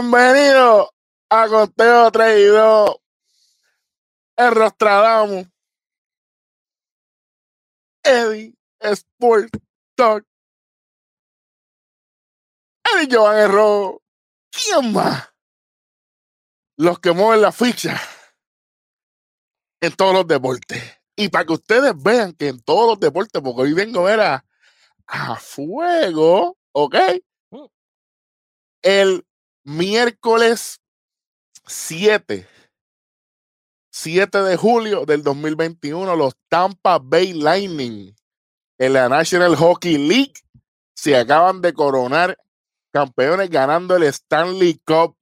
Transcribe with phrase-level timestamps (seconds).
[0.00, 0.94] Bienvenido
[1.28, 2.96] a Conteo 3 y 2.
[4.34, 5.46] El Rostradamus.
[8.02, 9.50] Eddie Sport
[9.94, 10.24] Talk.
[12.82, 14.00] Eddie Jovan Erro.
[14.50, 15.28] ¿Quién más?
[16.78, 18.00] Los que mueven la ficha
[19.82, 20.82] en todos los deportes.
[21.14, 24.20] Y para que ustedes vean que en todos los deportes, porque hoy vengo a ver
[24.20, 24.44] a,
[25.08, 26.96] a fuego, ¿ok?
[27.50, 27.66] Mm.
[28.80, 29.26] El
[29.70, 30.80] miércoles
[31.64, 32.46] 7,
[33.92, 38.12] 7 de julio del 2021, los Tampa Bay Lightning
[38.78, 40.34] en la National Hockey League
[40.96, 42.36] se acaban de coronar
[42.92, 45.16] campeones ganando el Stanley Cup,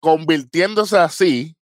[0.00, 1.56] convirtiéndose así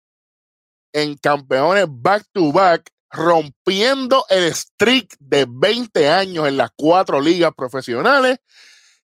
[0.92, 7.52] en campeones back to back, rompiendo el streak de 20 años en las cuatro ligas
[7.56, 8.38] profesionales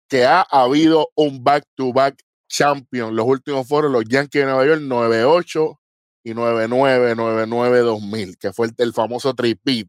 [0.08, 2.20] que ha habido un back to back
[2.50, 3.16] champion.
[3.16, 5.78] Los últimos fueron los Yankees de Nueva York 9-8
[6.24, 7.14] y 9-9,
[7.46, 9.88] 9-9-2000, que fue el, el famoso tripit.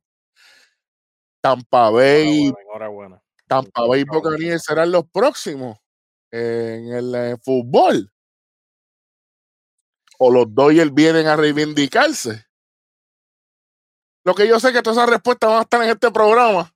[1.41, 3.23] Tampa Bay, Enhorabuena, enhorabuena.
[3.47, 4.05] Tampa Bay y.
[4.05, 5.77] Buccaneers serán los próximos
[6.31, 8.11] en el fútbol.
[10.19, 12.45] O los Dodgers vienen a reivindicarse.
[14.23, 16.71] Lo que yo sé que todas esas respuestas van a estar en este programa.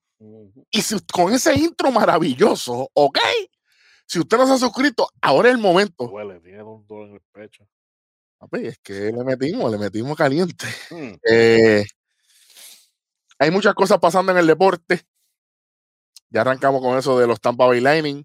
[0.71, 3.19] Y si, con ese intro maravilloso, ¿ok?
[4.07, 6.07] Si usted no se ha suscrito, ahora es el momento.
[6.07, 7.67] Duele, tiene un dolor en el pecho.
[8.37, 10.65] Papi, es que le metimos, le metimos caliente.
[10.91, 11.13] Mm.
[11.29, 11.85] Eh,
[13.39, 15.01] hay muchas cosas pasando en el deporte.
[16.29, 18.23] Ya arrancamos con eso de los Tampa Bay Lightning.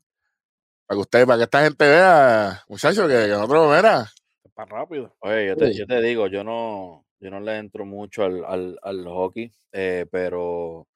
[0.87, 4.11] Para que ustedes, para que esta gente vea, muchachos, que, que nosotros, mira,
[4.45, 5.15] Es para rápido.
[5.21, 5.79] Oye, yo te, Sí.
[5.79, 10.07] yo te digo, yo no, yo no le entro mucho al, al, al hockey, eh,
[10.11, 10.87] pero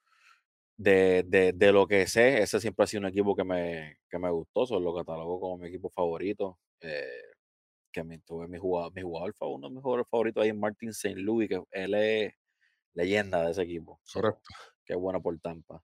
[0.77, 4.19] de, de, de lo que sé, ese siempre ha sido un equipo que me, que
[4.19, 6.59] me gustó, solo lo catalogo como mi equipo favorito.
[6.81, 7.07] eh,
[7.93, 10.91] que me tuve mi jugador, mi jugador, uno de mis jugadores favoritos ahí es Martin
[10.91, 11.15] St.
[11.21, 12.35] Louis, que él es
[12.95, 14.01] leyenda de ese equipo.
[14.13, 14.41] Correcto.
[14.85, 15.83] Qué bueno por Tampa.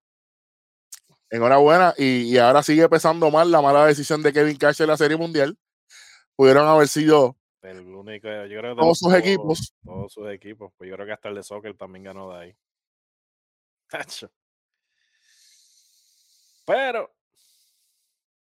[1.31, 1.95] enhorabuena.
[1.97, 5.17] Y, y ahora sigue pesando mal la mala decisión de Kevin Cash en la Serie
[5.17, 5.57] Mundial.
[6.37, 9.75] Pudieron haber sido El único, yo creo que todos sus equipos.
[9.85, 10.73] Todos sus equipos.
[10.77, 12.57] Pues yo creo que hasta el de soccer también ganó de ahí.
[13.89, 14.31] Tacho.
[16.71, 17.13] Pero,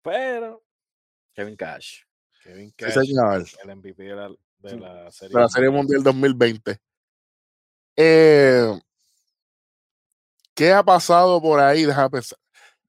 [0.01, 0.63] pero,
[1.33, 2.03] Kevin Cash.
[2.41, 3.45] Kevin Sí, Cash, señor.
[3.63, 4.77] el MVP de la, de Sí.
[4.79, 5.35] la serie.
[5.35, 6.77] de la Serie Mundial 2020.
[7.97, 8.79] Eh,
[10.55, 11.83] ¿Qué ha pasado por ahí?
[11.83, 12.39] Deja pensar.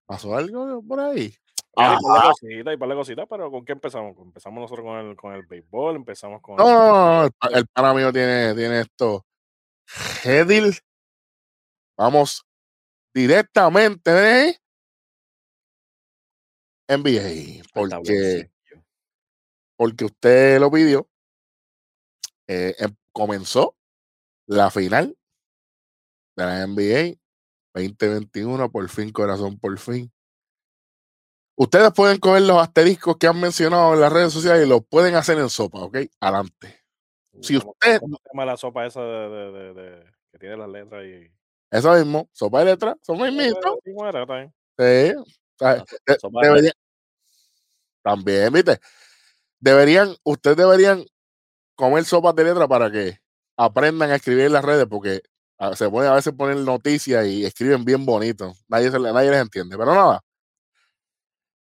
[0.07, 1.35] ¿Pasó algo por ahí?
[1.77, 4.17] Hay Ah, par de cositas, hay par de cositas, pero ¿con qué empezamos?
[4.19, 6.55] Empezamos nosotros con el, con el béisbol, empezamos con...
[6.57, 9.27] no, no, no, no, el, pa- el pana mío tiene, tiene esto.
[10.25, 10.79] Hedil.
[11.97, 12.45] Vamos
[13.13, 14.59] directamente de
[16.89, 17.61] NBA.
[17.61, 18.51] Está Porque,
[19.77, 21.09] porque usted lo pidió.
[22.47, 23.77] Eh, em- comenzó
[24.47, 25.17] la final
[26.37, 27.17] de la NBA
[27.75, 30.11] 2021, por fin, corazón, por fin.
[31.57, 35.15] Ustedes pueden coger los asteriscos que han mencionado en las redes sociales y los pueden
[35.15, 35.99] hacer en sopa, ¿ok?
[36.21, 36.81] Adelante.
[37.41, 40.57] si ¿Cómo- usted- ¿Cómo se llama la sopa esa de, de- de- de- que tiene
[40.57, 41.31] las letras y...
[41.71, 43.79] Eso mismo, sopa de letras, son mismitos.
[44.79, 45.13] Sí,
[45.59, 45.75] sea,
[46.07, 46.73] de- debería-
[48.03, 48.79] también, ¿viste?
[49.61, 51.05] Deberían, ustedes deberían
[51.77, 53.19] comer sopas de letras para que
[53.59, 55.23] aprendan a escribir en las redes, porque
[55.59, 58.55] a- se pueden a veces poner noticias y escriben bien bonito.
[58.69, 59.77] Nadie, se nadie les entiende.
[59.79, 60.23] Pero nada.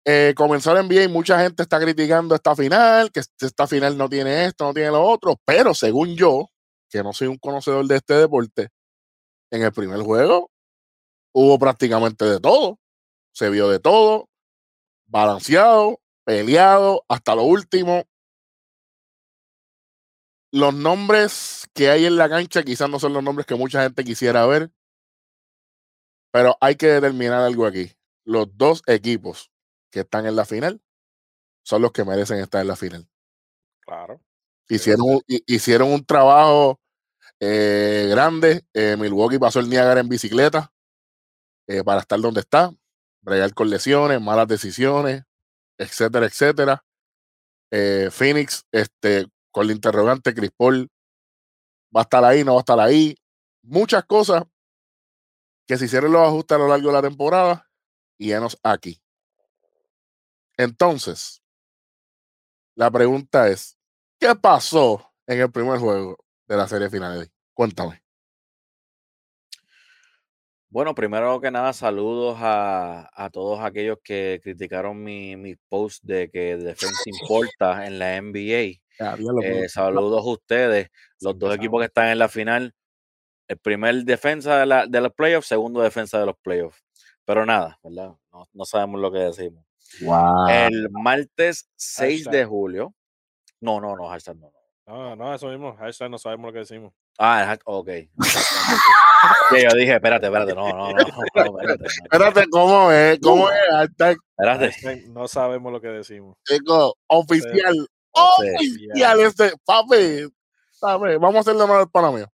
[0.08, 3.98] Eh, comenzó el NBA y mucha gente está criticando esta final, que este- esta final
[3.98, 6.48] no tiene esto, no tiene lo otro, pero según yo,
[6.90, 8.70] que no soy un conocedor de este deporte,
[9.52, 10.52] en el primer juego
[11.34, 12.80] hubo prácticamente de todo,
[13.36, 14.30] se vio de todo,
[15.08, 18.06] balanceado, peleado, hasta lo último.
[20.52, 24.06] Los nombres que hay en la cancha quizás no son los nombres que mucha gente
[24.06, 24.72] quisiera ver,
[26.32, 27.92] pero hay que determinar algo aquí.
[28.24, 29.52] Los dos equipos
[29.92, 30.82] que están en la final
[31.64, 33.06] son los que merecen estar en la final.
[33.82, 34.22] Claro.
[34.70, 36.80] Hicieron, hicieron un trabajo
[37.42, 38.66] eh, grande.
[38.74, 40.72] Eh, Milwaukee pasó el Niágara en bicicleta
[41.68, 42.72] eh, para estar donde está,
[43.26, 45.24] bregar con lesiones, malas decisiones,
[45.78, 46.86] etcétera, etcétera.
[47.72, 50.88] Eh, Phoenix, este, con el interrogante, Chris Paul
[51.96, 53.18] va a estar ahí, no va a estar ahí.
[53.64, 54.44] Muchas cosas
[55.68, 57.68] que se hicieron los ajustes a lo largo de la temporada
[58.18, 59.02] y enos aquí.
[60.58, 61.42] Entonces,
[62.76, 63.78] la pregunta es,
[64.20, 66.18] ¿qué pasó en el primer juego
[66.48, 67.30] de la serie final?
[67.56, 68.05] Cuéntame.
[70.76, 76.30] Bueno, primero que nada, saludos a, a todos aquellos que criticaron mi, mi post de
[76.30, 78.82] que defensa importa en la NBA.
[79.00, 80.90] Ya, pero- Eh, saludos a ustedes,
[81.22, 82.76] los dos equipos que están en la final.
[83.48, 86.84] El primer defensa de, la, de los playoffs, segundo defensa de los playoffs.
[87.24, 88.14] Pero nada, ¿verdad?
[88.34, 89.64] No, no sabemos lo que decimos.
[90.02, 90.50] Wow.
[90.50, 92.94] El martes 6 de julio.
[93.62, 94.52] No, no, no, hashtag no.
[94.88, 94.94] no.
[94.94, 95.74] No, no, eso mismo.
[95.78, 96.92] Hashtag no sabemos lo que decimos.
[97.18, 97.90] Ah, ok.
[99.50, 103.20] Sí, yo dije, espérate, espérate, no, no, no, no, espérate, Espérate, ¿cómo es?
[103.22, 103.58] ¿Cómo es?
[103.72, 105.08] Hashtag, espérate.
[105.10, 106.36] No sabemos lo que decimos.
[106.46, 107.88] chico, oficial.
[108.12, 109.54] Oficial este.
[109.66, 110.28] Papi,
[110.80, 112.28] papi, vamos a hacerle honor al pana mío.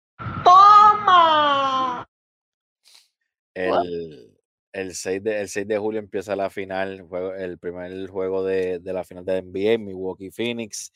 [3.54, 4.38] El,
[4.72, 8.80] el, 6 de, el 6 de julio empieza la final, juego- el primer juego de,
[8.80, 10.92] de la final de NBA, Milwaukee Phoenix.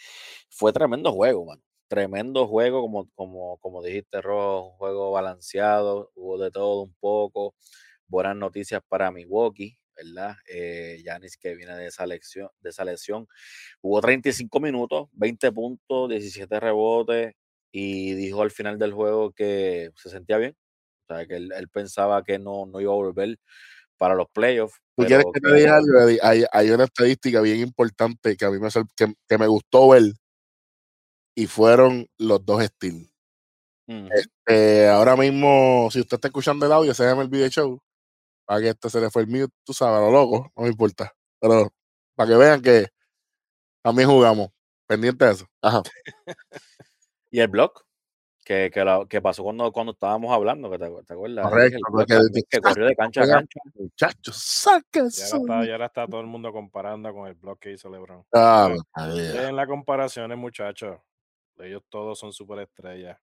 [0.49, 1.61] Fue tremendo juego, man.
[1.93, 7.53] Tremendo juego, como, como, como dijiste, Rojo, un juego balanceado, hubo de todo un poco.
[8.07, 10.35] Buenas noticias para Milwaukee, ¿verdad?
[10.51, 13.27] Eh, Giannis que viene de esa, lección, de esa lesión.
[13.79, 17.35] Jugó 35 minutos, 20 puntos, 17 rebotes
[17.71, 20.57] y dijo al final del juego que se sentía bien.
[21.07, 23.37] O sea, que él, él pensaba que no, no iba a volver
[23.99, 24.81] para los playoffs.
[24.97, 25.99] ¿Tú quieres que te diga algo?
[26.23, 30.01] Hay, hay una estadística bien importante que a mí me, que, que me gustó ver
[31.35, 33.09] y fueron los dos estilos.
[33.87, 34.07] Ujú.
[34.47, 37.79] Eh, ahora mismo, si usted está escuchando el audio, se llama el video show.
[38.45, 41.13] Para que este se le fue el mute, tú sabes, lo loco, no me importa.
[41.39, 41.71] Pero
[42.15, 42.87] para que vean que
[43.81, 44.49] también jugamos.
[44.85, 45.45] Pendiente de eso.
[45.61, 45.81] Ajá.
[47.31, 47.73] Y el blog,
[48.45, 51.49] que, que, la- que pasó cuando, cuando estábamos hablando, que te, te acuerdas?
[51.49, 52.05] Correcto, blog
[52.47, 53.59] que corrió de cancha a cancha.
[53.73, 57.57] Muchachos, saca Y ahora, está, y ahora está todo el mundo comparando con el blog
[57.57, 58.23] que hizo LeBron.
[58.33, 59.47] Ah, madre.
[59.47, 60.97] En las comparaciones, muchachos.
[61.59, 63.19] Ellos todos son superestrellas.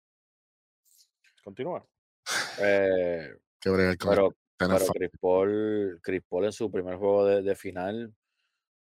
[1.44, 1.85] Continúa.
[2.59, 3.29] Eh,
[3.62, 3.69] Qué
[4.00, 8.13] con pero pero Chris Paul, Chris Paul en su primer juego de, de final, o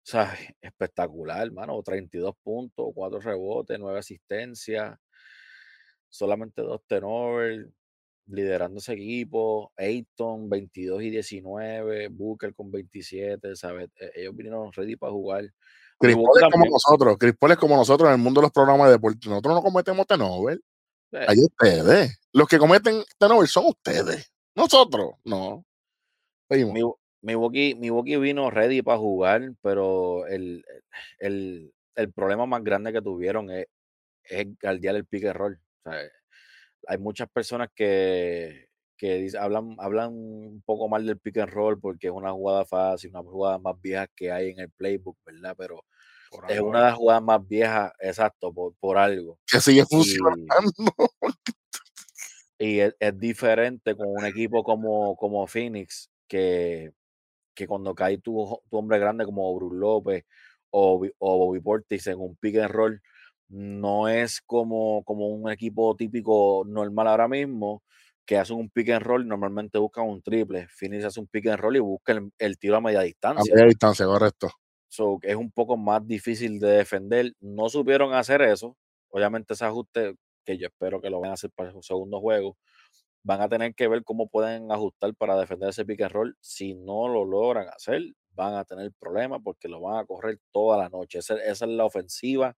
[0.02, 1.82] sea, espectacular, hermano.
[1.82, 4.98] 32 puntos, 4 rebotes, 9 asistencias,
[6.08, 7.66] solamente 2 turnovers,
[8.26, 9.72] liderando ese equipo.
[9.76, 13.88] Ayton, 22 y 19, Booker con 27, ¿sabes?
[14.00, 15.44] E- Ellos vinieron ready para jugar.
[15.98, 17.16] Chris Paul es como nosotros.
[17.18, 19.28] Chris Paul es como nosotros en el mundo de los programas de deporte.
[19.28, 20.60] Nosotros no cometemos turnover.
[21.12, 22.18] Eh, Hay ustedes.
[22.32, 24.30] Los que cometen turnover son ustedes.
[24.56, 25.64] Nosotros, no.
[26.48, 26.74] Seguimos.
[26.74, 30.62] Milw- Milwaukee, Milwaukee vino ready para jugar, pero el,
[31.18, 33.66] el, el problema más grande que tuvieron es,
[34.24, 35.60] es guardiar el pick and roll.
[35.84, 36.00] O sea,
[36.88, 41.80] hay muchas personas que, que dice- hablan, hablan un poco mal del pick and roll
[41.80, 45.54] porque es una jugada fácil, una jugada más vieja que hay en el playbook, ¿verdad?
[45.58, 45.84] Pero
[46.30, 49.38] Por es algo una de las jugadas más viejas, exacto, por, por algo.
[49.46, 50.46] Que sigue funcionando.
[52.58, 56.92] y es, es diferente con un equipo como, como Phoenix, que,
[57.54, 60.24] que cuando cae tu, tu hombre grande como Bruce López
[60.70, 63.00] o, o Bobby Portis en un pick and roll,
[63.54, 67.84] no es como, como un equipo típico normal ahora mismo,
[68.26, 70.66] que hacen un pick and roll y normalmente buscan un triple.
[70.68, 73.54] Phoenix hace un pick and roll y busca el, el tiro a media A distancia.
[73.54, 74.48] media distancia, correcto.
[74.88, 77.32] So, es un poco más difícil de defender.
[77.40, 78.76] No supieron hacer eso.
[79.10, 82.56] Obviamente ese ajuste, que yo espero que lo van a hacer para el segundo juego,
[83.22, 86.36] van a tener que ver cómo pueden ajustar para defender ese pick and roll.
[86.40, 90.76] Si no lo logran hacer, van a tener problemas porque lo van a correr toda
[90.76, 91.20] la noche.
[91.20, 92.56] Esa, esa es la ofensiva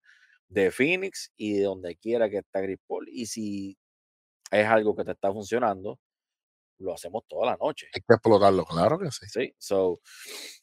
[0.49, 3.07] de Phoenix y de donde quiera que está Chris Paul.
[3.09, 3.77] Y si
[4.51, 5.99] es algo que te está funcionando,
[6.79, 7.87] lo hacemos toda la noche.
[7.93, 9.25] Hay que explotarlo, claro que sí.
[9.27, 9.99] Sí, so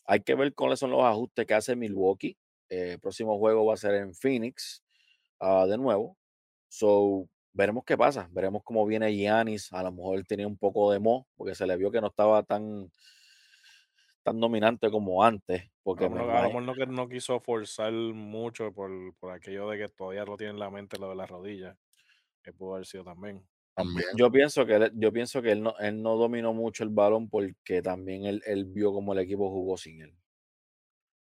[0.07, 2.37] hay que ver cuáles son los ajustes que hace Milwaukee.
[2.69, 4.83] Eh, el próximo juego va a ser en Phoenix
[5.41, 6.17] ah, de nuevo.
[6.69, 8.29] So veremos qué pasa.
[8.33, 9.73] Veremos cómo viene Giannis.
[9.73, 12.09] A lo mejor él tenía un poco de mo, porque se le vio que no
[12.09, 12.91] estaba tan,
[14.25, 15.71] tan dominante como antes.
[15.85, 19.89] Porque mejor, a lo mejor no, no quiso forzar mucho por, por aquello de que
[19.89, 21.77] todavía lo tiene en la mente lo de las rodillas.
[22.43, 23.47] Que pudo haber sido también.
[23.75, 24.07] También.
[24.17, 27.29] yo pienso que él, yo pienso que él no, él no dominó mucho el balón
[27.29, 30.15] porque también él, él vio cómo el equipo jugó sin él.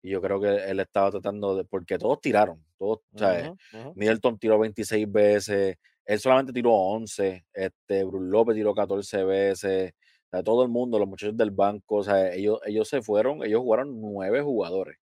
[0.02, 3.58] Y yo creo que él estaba tratando de, porque todos tiraron, todos, o sea, Ujú,
[3.72, 3.96] ujú.
[3.96, 9.94] Middleton tiró 26 veces, él solamente tiró 11, este, Bruce López tiró 14 veces,
[10.34, 13.62] sea, todo el mundo, los muchachos del banco, o sea, ellos, ellos se fueron, ellos
[13.62, 14.98] jugaron nueve jugadores.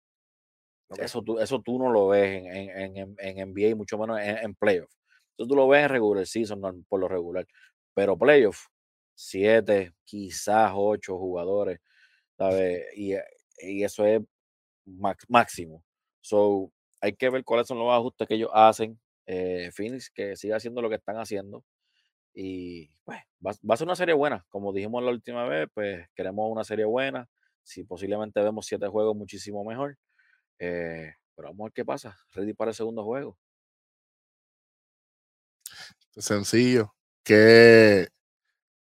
[0.97, 4.19] Eso, tú, eso tú no lo ves en, en, en, en NBA y mucho menos
[4.19, 4.91] en, en playoff.
[5.37, 7.45] Eso tú lo ves en regular season norm- por lo regular.
[7.93, 8.65] Pero playoff,
[9.15, 11.79] siete, quizás ocho jugadores,
[12.37, 12.85] ¿sabes?
[12.97, 13.13] Y,
[13.61, 14.21] y eso es
[15.29, 15.83] máximo.
[16.21, 16.71] So,
[17.01, 18.99] hay que ver cuáles son los ajustes que ellos hacen.
[19.27, 21.63] Eh, Phoenix, que siga haciendo lo que están haciendo.
[22.33, 24.45] Y pues va, a ser una serie buena.
[24.49, 27.27] Como dijimos la última vez, pues queremos una serie buena.
[27.63, 29.97] Si posiblemente vemos siete juegos, muchísimo mejor.
[30.59, 32.17] Eh, pero vamos a ver qué pasa.
[32.33, 33.37] Ready para el segundo juego.
[36.17, 36.93] Sencillo.
[37.23, 38.07] ¿Qué,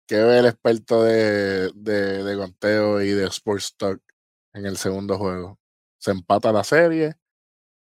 [0.07, 4.03] qué ve el experto de, de, de conteo y de Sports Talk
[4.53, 5.59] en el segundo juego?
[5.99, 7.15] ¿Se empata la serie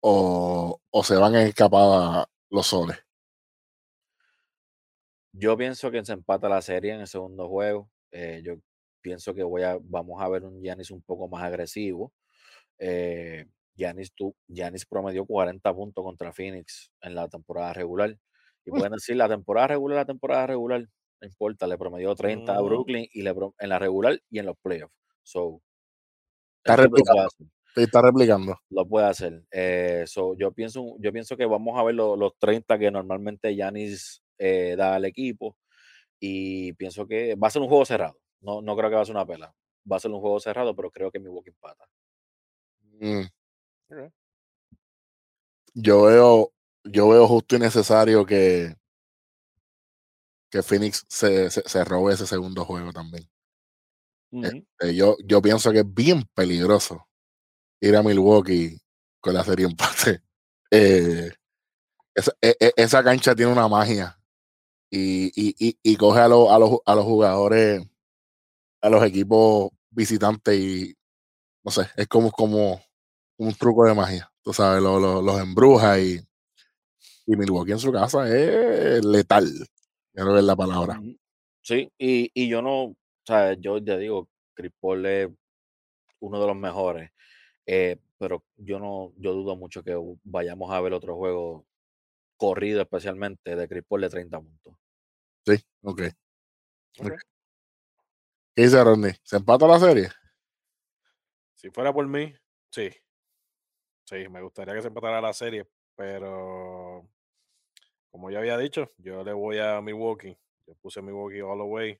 [0.01, 3.06] o, o se van en escapada los soles?
[5.39, 7.89] Yo pienso que se empata la serie en el segundo juego.
[8.11, 8.55] Eh, yo
[9.01, 12.11] pienso que voy a, vamos a ver un Giannis un poco más agresivo.
[12.79, 18.17] Eh, Giannis, tu, Giannis promedió 40 puntos contra Phoenix en la temporada regular.
[18.65, 20.81] Y pueden decir la temporada regular, la temporada regular,
[21.21, 22.61] no importa, le promedió 30 a.
[22.61, 24.93] Brooklyn y le, en la regular y en los playoffs.
[25.23, 25.61] So,
[26.63, 27.27] Está lo replicando.
[27.75, 28.57] está replicando.
[28.69, 29.43] Lo puede hacer.
[29.51, 33.55] Eh, so, yo, pienso, yo pienso que vamos a ver lo- los 30 que normalmente
[33.55, 35.57] Yanis eh, da al equipo.
[36.19, 38.17] Y pienso que va a ser un juego cerrado.
[38.41, 39.53] No, no creo que va a ser una pela.
[39.91, 41.85] Va a ser un juego cerrado, pero creo que Milwaukee empata.
[42.99, 43.23] Mm.
[45.73, 46.53] Yo veo,
[46.83, 48.75] yo veo justo y necesario que,
[50.49, 53.29] que Phoenix se, se, se robe ese segundo juego también.
[54.31, 57.07] Eh, yo, yo pienso que es bien peligroso
[57.81, 58.79] ir a Milwaukee
[59.21, 60.21] con la serie empate.
[60.71, 61.31] Eh,
[62.13, 64.16] esa, e- e- esa cancha tiene una magia
[64.89, 67.81] y, y, y, coge a, los a, los, a los jugadores,
[68.81, 70.95] a los equipos visitantes y
[71.63, 72.81] no sé, es como, como
[73.37, 74.31] un truco de magia.
[74.43, 76.19] Tú sabes, lo- lo- los embruja y,
[77.25, 79.45] y Milwaukee en su casa es letal.
[80.13, 80.99] Que es la palabra.
[81.61, 84.71] Sí, y, y yo no, o sea, yo te digo, Chris
[85.05, 85.29] es
[86.19, 87.11] uno de los mejores,
[87.65, 91.65] eh, pero yo no, yo dudo mucho que vayamos a ver otro juego
[92.37, 94.75] corrido, especialmente de Chris Paul de 30 puntos.
[95.45, 96.01] Sí, ok.
[96.99, 97.13] Ok.
[98.55, 99.13] ¿Qué dice Rodney?
[99.23, 100.09] ¿Se empata la serie?
[101.55, 102.33] Si fuera por mí,
[102.71, 102.89] sí.
[104.05, 107.07] Sí, me gustaría que se empatara la serie, pero
[108.09, 110.37] como ya había dicho, yo le voy a Milwaukee.
[110.65, 111.99] Yo puse Milwaukee all the way.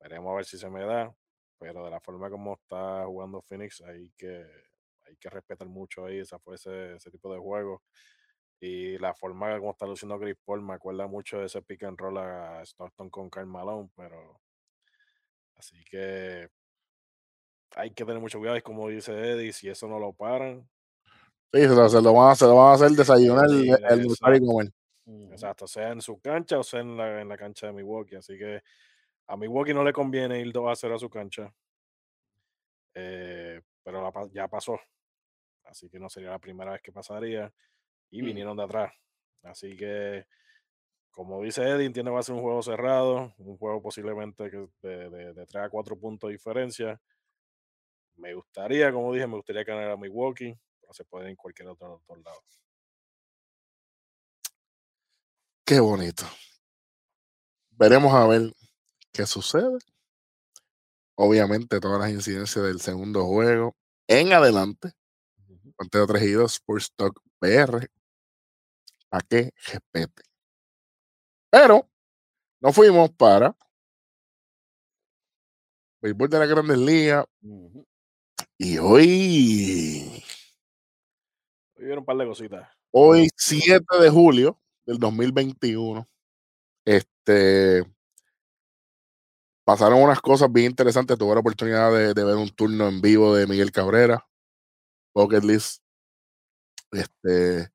[0.00, 1.14] Veremos a ver si se me da,
[1.58, 4.46] pero de la forma como está jugando Phoenix, hay que,
[5.04, 7.82] hay que respetar mucho ahí esa, ese, ese tipo de juego.
[8.60, 11.98] Y la forma como está luciendo Chris Paul me acuerda mucho de ese pick and
[11.98, 14.40] roll a Stockton con Karl Malone, pero
[15.56, 16.48] así que
[17.74, 18.56] hay que tener mucho cuidado.
[18.56, 20.68] Y como dice Eddie, si eso no lo paran,
[21.52, 23.70] Sí, se lo, se lo van, a, se lo van a hacer desayunar el, Sí,
[23.88, 24.46] el y exacto.
[24.46, 24.70] comer.
[25.06, 25.32] Ujú.
[25.32, 28.16] Exacto, sea en su cancha o sea en la, en la cancha de Milwaukee.
[28.16, 28.62] Así que
[29.28, 31.54] a Milwaukee no le conviene ir 2 a 0 a su cancha.
[32.94, 34.78] eh, pero la ya pasó.
[35.64, 37.52] Así que no sería la primera vez que pasaría.
[38.10, 38.92] Y vinieron de atrás.
[39.42, 40.26] Así que,
[41.10, 43.34] como dice Eddie, entiende que va a ser un juego cerrado.
[43.38, 47.00] Un juego posiblemente que de, de, de 3 a 4 puntos de diferencia.
[48.16, 50.58] Me gustaría, como dije, me gustaría ganar a Milwaukee.
[50.80, 52.40] Pero se puede ir en cualquier otro, otro lado.
[55.64, 56.24] Qué bonito.
[57.70, 58.52] Veremos a ver
[59.12, 59.78] qué sucede.
[61.16, 63.74] Obviamente, todas las incidencias del segundo juego
[64.06, 64.92] en adelante.
[65.74, 67.90] Conteo 3 y 2, Sports Talk PR.
[69.10, 70.22] A que respete.
[71.50, 71.88] Pero
[72.60, 73.56] nos fuimos para
[76.02, 77.24] Béisbol de la Grandes Ligas.
[78.58, 80.22] Y hoy,
[81.76, 82.68] Hoy vieron un par de cositas.
[82.92, 86.08] hoy 7 de julio del 2021,
[86.86, 87.84] este,
[89.64, 91.18] pasaron unas cosas bien interesantes.
[91.18, 94.26] Tuve la oportunidad de, de ver un turno en vivo de Miguel Cabrera,
[95.14, 95.82] Bucket List.
[96.92, 97.68] Este,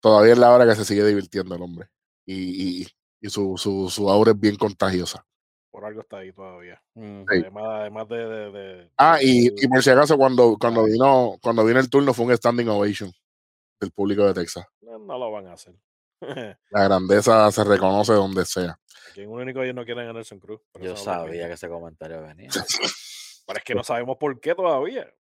[0.00, 1.88] todavía es la hora que se sigue divirtiendo el hombre.
[2.26, 2.86] Y, y,
[3.20, 5.24] y su, su, su aura es bien contagiosa.
[5.70, 6.82] Por algo está ahí todavía.
[6.94, 7.24] Ujú.
[7.30, 7.38] Sí.
[7.40, 11.64] Además, además de, de- de- Ah, y, y por si acaso, cuando, cuando, vino, cuando
[11.64, 13.12] vino el turno fue un standing ovation
[13.80, 14.66] del público de Texas.
[14.82, 15.74] no, no lo van a hacer.
[16.70, 18.78] La grandeza se reconoce donde sea.
[19.10, 20.60] Aquí en un único ellos no quieren a Nelson Cruz.
[20.80, 22.50] Yo no sabía que ese comentario venía.
[23.46, 25.12] Pero es que no sabemos por qué todavía.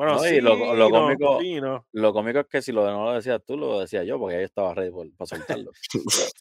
[0.00, 1.86] Bueno, No, y lo- lo no, cómico- sí, no.
[1.92, 4.44] Lo cómico es que si lo no lo decías tú, lo decía yo, porque ahí
[4.44, 5.70] estaba ready por- para soltarlo.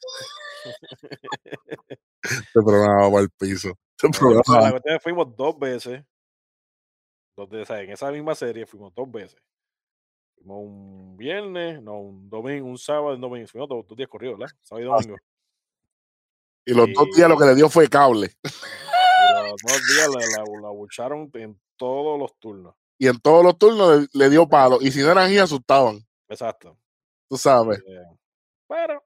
[2.21, 3.69] Este programa va para el piso.
[3.69, 6.03] Este Pero programa la va- cuestión es que fuimos dos veces.
[7.35, 9.41] Dos de, o sea, en esa misma serie fuimos dos veces.
[10.35, 13.47] Fuimos un viernes, no, un domingo, un sábado un domingo.
[13.47, 14.55] Fuimos dos, dos días corridos, ¿verdad?
[14.61, 15.17] Sábado y domingo.
[16.65, 18.31] Y los dos días lo que le dio fue cable.
[18.43, 22.75] Y los dos días la, la, la bucharon en todos los turnos.
[22.99, 24.77] Y en todos los turnos le, le dio palo.
[24.81, 26.05] Y si no eran ahí, asustaban.
[26.27, 26.77] Exacto.
[27.29, 27.79] Tú sabes.
[27.87, 28.03] Eh,
[28.67, 29.03] pero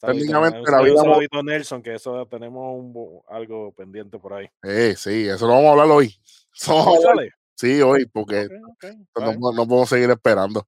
[0.00, 4.48] Saludito, técnicamente la vida saludito Nelson, que eso tenemos un algo pendiente por ahí.
[4.62, 6.14] Eh, sí, eso lo vamos a hablar hoy.
[6.58, 7.32] Eso lo vamos a ¿Hoy hablar- sale?
[7.54, 10.66] Sí, hoy, porque Ok, ok, está no, no podemos seguir esperando.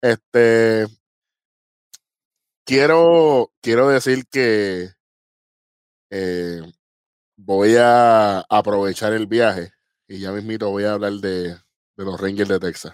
[0.00, 0.86] Este
[2.64, 4.88] quiero, quiero decir que
[6.10, 6.60] eh,
[7.36, 9.72] voy a aprovechar el viaje
[10.12, 12.92] y ya mismito voy a hablar de, de los Rangers de Texas.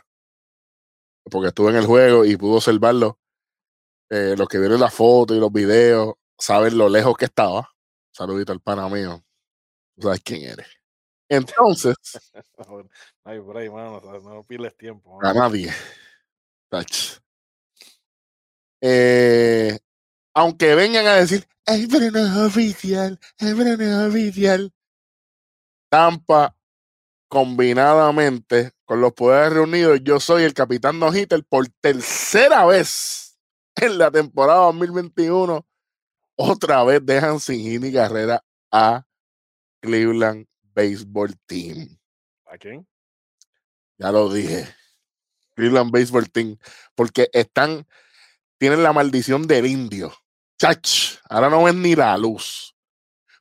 [1.25, 3.19] Porque estuve en el juego y pude observarlo.
[4.09, 7.69] Eh, los que vieron la foto y los videos saben lo lejos que estaba.
[8.13, 9.21] Saludito al pana mío.
[9.97, 10.69] Tú sabes quién eres.
[11.29, 11.97] Entonces,
[13.25, 15.19] Ay, por ahí, mano, no, pierdes tiempo.
[15.21, 15.73] a nadie.
[16.71, 17.21] Tach.
[18.81, 19.77] Eh,
[20.35, 24.73] aunque vengan a decir, ay, pero no es oficial, ay, pero no es oficial.
[25.91, 26.58] Tampa,
[27.29, 33.39] combinadamente con los poderes reunidos, yo soy el capitán no hitter por tercera vez
[33.77, 35.67] en la temporada 2021.
[36.37, 39.05] Otra vez dejan sin hit ni carrera a
[39.81, 41.99] Cleveland Baseball Team.
[42.47, 42.87] ¿A quién?
[43.99, 44.67] Ya lo dije.
[45.55, 46.57] Cleveland Baseball Team.
[46.95, 47.87] Porque están,
[48.59, 50.15] tienen la maldición del indio.
[50.59, 52.75] Chach, ahora no ven ni la luz.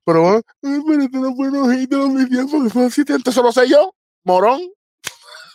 [0.08, 3.94] Pero, pero tú no puedes ir de oficial porque fue asistente, eso lo sé yo,
[4.24, 4.62] morón.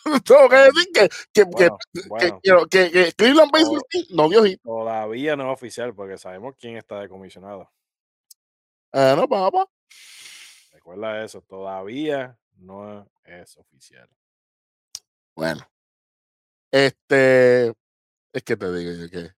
[0.26, 1.68] Tengo que decir que, que, que,
[2.06, 3.80] Bueno, que, bueno, que- que Cleveland Baseball.
[3.88, 4.60] Team no dio hit.
[4.62, 7.72] todavía no es oficial porque sabemos quién está de comisionado.
[8.92, 9.66] Ah, no, papá.
[10.72, 14.06] Recuerda eso, todavía no es oficial.
[15.34, 15.66] Bueno.
[16.70, 19.30] Este, es que te digo yo que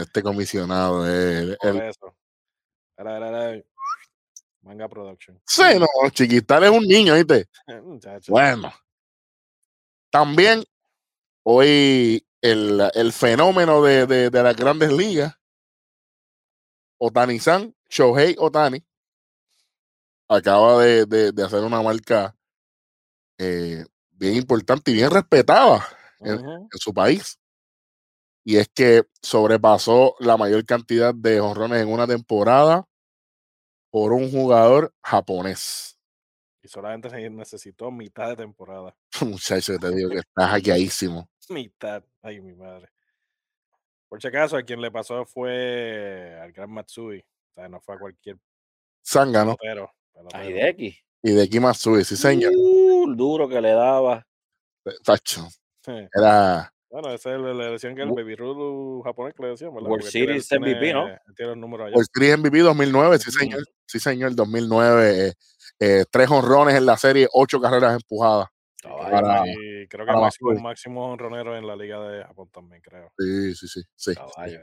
[0.00, 2.16] este comisionado, este es Por el, eso.
[2.96, 3.64] Era, era, era,
[4.64, 5.40] Manga Production.
[5.46, 7.48] Sí, no, Chiquistal es un niño, ¿viste?
[8.28, 8.72] Bueno.
[10.10, 10.64] También
[11.44, 15.34] hoy el, el fenómeno de, de, de las grandes ligas,
[16.98, 18.82] Otani-san, Shohei Otani,
[20.28, 22.34] acaba de, de- de hacer una marca
[23.38, 25.84] eh, bien importante y bien respetada
[26.20, 27.38] en su país.
[28.44, 32.86] Y es que sobrepasó la mayor cantidad de honrones en una temporada
[33.94, 35.96] por un jugador japonés.
[36.60, 38.92] Y solamente se necesitó mitad de temporada.
[39.24, 41.28] Muchacho, te digo que estás hackeadísimo.
[41.48, 42.02] Mitad.
[42.20, 42.88] Ay, mi madre.
[44.08, 47.20] Por si acaso, a quien le pasó fue al gran Matsui.
[47.20, 48.36] O sea, no fue a cualquier
[49.06, 49.84] Zángano pelotero.
[49.84, 50.50] A pelotero.
[50.50, 51.40] Hideki.
[51.40, 52.52] aquí Matsui, sí, señor.
[52.56, 54.26] Uh, duro que le daba.
[55.04, 55.46] Tacho,
[55.84, 55.92] Sí.
[56.12, 59.90] era Bueno, ese le, le decían que el Baby Rule japonés que le decían, ¿verdad?
[59.90, 61.06] World Porque tiene- Series MVP, ¿no?
[61.34, 61.96] Tiene el número allá.
[61.96, 63.38] World Series MVP 2009, sí, Ujú.
[63.40, 63.64] señor.
[63.84, 65.26] Sí, señor, 2009.
[65.28, 65.32] eh,
[65.80, 68.46] eh, tres honrones en la serie, ocho carreras empujadas.
[68.78, 69.08] Y Caballo.
[69.08, 72.80] creo, Para- y creo que para máximo, máximo honronero en la liga de Japón también,
[72.80, 73.10] creo.
[73.18, 73.82] Sí, sí, sí.
[73.96, 74.14] sí.
[74.14, 74.60] Caballo.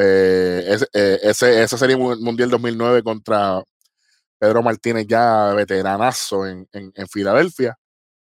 [0.00, 3.62] Eh, ese, eh, ese- esa serie mu- mundial 2009 contra
[4.40, 7.76] Pedro Martínez, ya veteranazo en, en, en Filadelfia.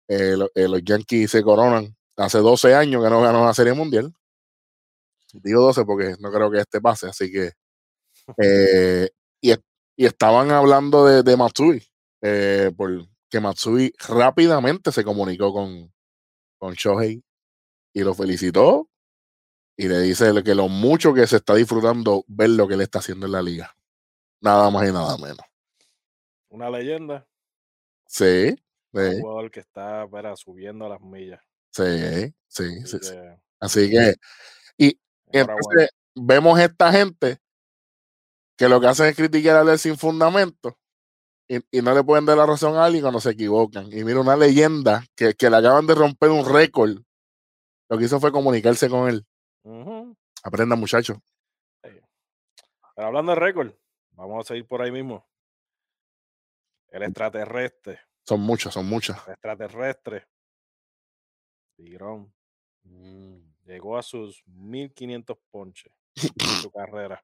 [0.08, 3.74] Eh, lo- eh, los Yankees se coronan hace 12 años que no ganan una serie
[3.74, 4.14] mundial.
[5.34, 7.52] Digo 12 porque no creo que este pase, así que.
[8.42, 9.10] eh,
[9.42, 9.54] y,
[9.96, 11.84] y estaban hablando de, de Matsui,
[12.22, 15.92] eh, porque Matsui rápidamente se comunicó con,
[16.58, 17.24] con Shohei
[17.94, 18.90] y lo felicitó
[19.76, 23.00] y le dice que lo mucho que se está disfrutando ver lo que él está
[23.00, 23.76] haciendo en la liga.
[24.42, 25.40] Nada más y nada menos.
[26.50, 27.28] Una leyenda,
[28.08, 28.56] Sí,
[28.92, 31.42] un sí, jugador que está para, subiendo a las millas.
[31.74, 33.14] Sí, sí, sí, sí.
[33.60, 34.16] Así que,
[34.78, 35.00] y
[35.32, 37.40] entonces vemos esta gente
[38.58, 40.78] que lo que hacen es criticar sin fundamento
[41.48, 43.92] y, y no le pueden dar la razón a alguien cuando se equivocan.
[43.92, 46.98] Y mira, una leyenda que, que le acaban de romper un récord.
[47.90, 49.26] Lo que hizo fue comunicarse con él.
[50.44, 51.18] Aprenda, muchachos.
[51.82, 53.74] Pero hablando de récord,
[54.12, 55.28] vamos a seguir por ahí mismo.
[56.90, 59.18] El extraterrestre, Son muchos, son muchos.
[59.26, 60.28] el extraterrestre,
[61.84, 62.34] Tigrón,
[62.86, 63.38] Mm.
[63.66, 67.24] llegó a sus 1500 ponches en su carrera.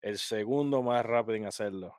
[0.00, 1.94] El segundo más rápido en hacerlo.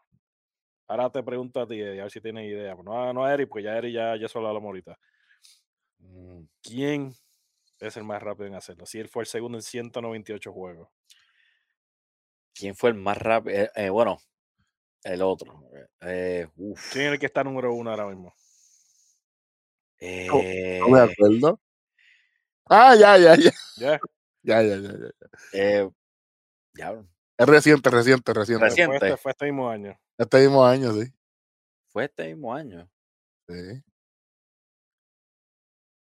[0.88, 2.76] Ahora te pregunto a ti, Eddie, a ver si tienes idea.
[2.76, 5.00] No, a- no a Eric, porque ya Eric ya, ya solo hablamos ahorita.
[6.00, 6.44] Mm.
[6.64, 7.14] ¿Quién
[7.80, 8.86] es el más rápido en hacerlo?
[8.88, 10.90] Si él fue el segundo en 198 juegos.
[12.56, 13.56] ¿Quién fue el más rápido?
[13.56, 14.18] Eh, eh, bueno,
[15.04, 15.64] el otro.
[16.02, 16.92] Eh, uf.
[16.92, 18.34] ¿Quién es el que está número uno ahora mismo?
[20.00, 21.60] Eh, No me acuerdo.
[22.70, 23.52] Ah, ya, ya, ya.
[23.78, 24.00] ¿Ya?
[24.44, 25.10] Ya, ya, ya, ya.
[25.54, 25.90] eh,
[26.74, 28.66] diablo, Es reciente, reciente, reciente.
[28.66, 28.98] Reciente.
[29.00, 30.00] Fue este, fue este mismo año.
[30.18, 31.12] Este mismo año, sí.
[31.88, 32.90] fue este mismo año.
[33.48, 33.84] sí.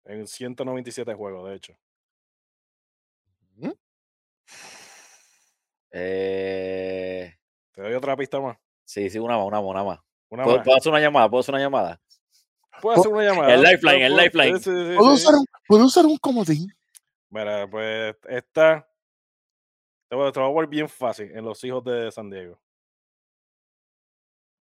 [0.06, 1.74] En 197 juegos, de hecho.
[3.56, 3.70] ¿Mm?
[5.92, 7.34] Eh,
[7.72, 8.56] Te doy otra pista más.
[8.84, 9.98] sí, sí, una más, una más, una más.
[10.30, 10.64] Una ¿Puedo, más.
[10.64, 11.28] puedo hacer una llamada?
[11.30, 12.00] ¿Puedo hacer una llamada?
[12.80, 13.54] Puedo hacer una llamada.
[13.54, 14.58] El lifeline, el lifeline.
[14.58, 15.22] sí, sí, sí, ¿Puedo sí.
[15.22, 16.72] usar un, ¿puedo usar un comodín?
[17.30, 18.88] Mira, pues esta.
[20.08, 21.30] Te voy, a poner bien fácil.
[21.36, 22.60] En los hijos de San Diego.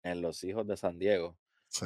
[0.04, 1.38] En Los Hijos de San Diego.
[1.68, 1.86] Sí.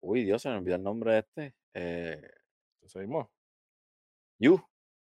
[0.00, 1.54] Uy, Dios, se me olvidó el nombre de este.
[1.74, 2.30] Eh,
[2.82, 3.30] Ese mismo.
[4.38, 4.62] Yu.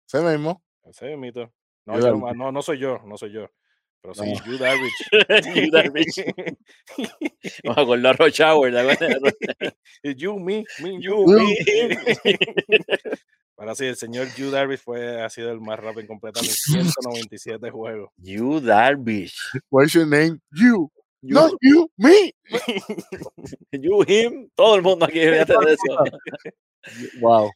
[0.06, 0.62] Ese mismo.
[0.84, 1.16] Ese.
[1.16, 2.20] No, yo Darvish.
[2.20, 3.48] no, no, no soy yo, no soy yo.
[4.02, 4.44] Pero sí, No.
[4.44, 4.94] Yu Darvish.
[5.66, 6.24] Yu Darvish.
[7.64, 8.72] Me acuerdo a Rush Hour,
[10.16, 11.26] You, me, me, You, you.
[11.26, 11.98] me.
[13.58, 17.70] Ahora sí, el señor Yu Darvish fue, ha sido el más rápido en completar 197
[17.70, 18.10] juegos.
[18.18, 19.34] Yu Darvish.
[19.70, 20.38] What's your name?
[20.52, 20.90] You.
[21.22, 22.32] You, No, you, me.
[23.72, 24.50] you, him.
[24.54, 26.04] Todo el mundo aquí, fíjate de eso.
[27.20, 27.50] Wow.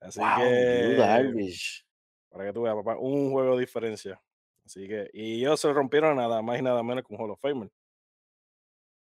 [0.00, 1.84] Así Wow, Yu que, Darvish.
[2.30, 4.20] para que tú veas, papá, un juego de diferencia.
[4.68, 7.40] Así que, y ellos se rompieron nada más y nada menos que un Hall of
[7.40, 7.70] Famer.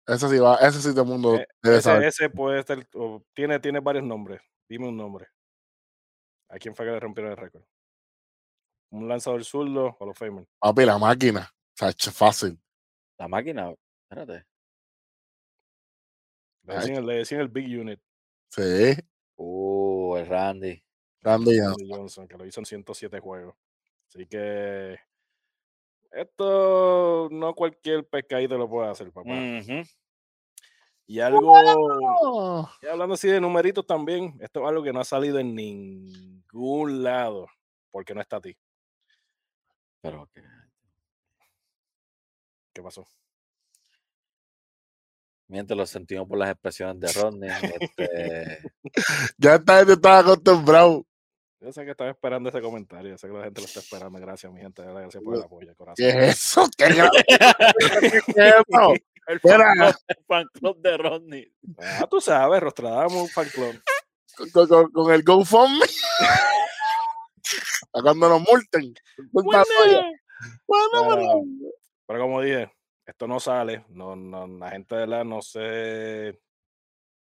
[0.06, 2.04] Ese sí va, ese sí todo el mundo Eh, debe Ese, saber.
[2.08, 4.40] ese puede o tiene, tiene varios nombres.
[4.70, 5.26] Dime un nombre.
[6.50, 7.64] ¿A quién fue que le rompieron el récord?
[8.92, 10.46] Un lanzador zurdo, Hall of Famer.
[10.60, 11.52] Papi, la máquina.
[11.74, 12.62] O sea, fácil.
[13.18, 14.46] La máquina, espérate.
[16.66, 18.00] Le decían, el- le decían el Big Unit.
[18.52, 18.94] Sí.
[19.38, 20.84] Uh, el Randy.
[21.22, 21.72] Randy Johnson.
[21.80, 23.56] Randy Johnson, que lo hizo en 107 juegos.
[24.08, 24.98] Así que
[26.12, 29.32] esto no cualquier pescadito lo puede hacer, papá.
[31.10, 31.54] Y algo,
[32.22, 35.56] Oh, y hablando así de numeritos también, esto es algo que no ha salido en
[35.56, 37.48] ningún lado,
[37.92, 38.58] porque no está a ti.
[40.02, 40.44] Pero que
[42.74, 43.08] ¿Qué pasó?
[45.48, 47.50] mientras lo sentimos por las expresiones de Rodney.
[47.80, 48.60] Este,
[49.38, 51.06] Ya esta gente estaba acostumbrado.
[51.60, 54.20] Yo sé que estaba esperando ese comentario, yo sé que la gente lo está esperando.
[54.20, 55.96] Gracias, mi gente, gracias por el apoyo, corazón.
[55.98, 56.70] ¿Qué es eso?
[56.78, 57.10] ¿Qué es eso?
[59.28, 61.52] el, fan club, el fan club de Rodney.
[61.80, 63.82] Ah, tú sabes, Rostradamos un fan club.
[64.54, 65.86] Con, con- con el GoFundMe.
[67.94, 68.94] A cuando nos multen.
[69.32, 69.64] Bueno,
[70.68, 71.44] Bueno, bueno.
[72.06, 72.72] Pero como dije,
[73.06, 76.40] esto no sale, no, no, la gente de la no sé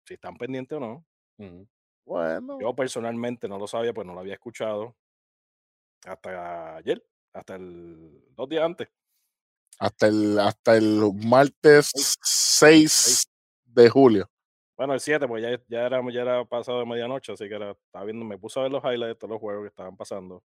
[0.06, 1.06] si están pendientes o no.
[1.38, 1.68] Ujú.
[2.12, 2.60] Bueno.
[2.60, 4.98] Yo personalmente no lo sabía, pues no lo había escuchado
[6.06, 8.90] hasta ayer, hasta el dos días antes.
[9.80, 11.90] Hasta el, hasta el martes
[12.22, 13.32] 6
[13.64, 14.30] de julio.
[14.76, 17.72] Bueno, el 7, pues ya, ya, era, ya era pasado de medianoche, así que era,
[17.72, 20.44] estaba viendo, me puse a ver los highlights de todos los juegos que estaban pasando.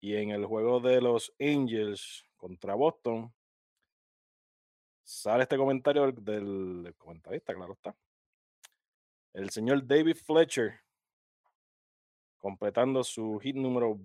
[0.00, 3.30] Y en el juego de los Angels contra Boston,
[5.02, 7.94] sale este comentario del comentarista, claro está.
[9.32, 10.80] El señor David Fletcher
[12.38, 14.00] completando su hit número,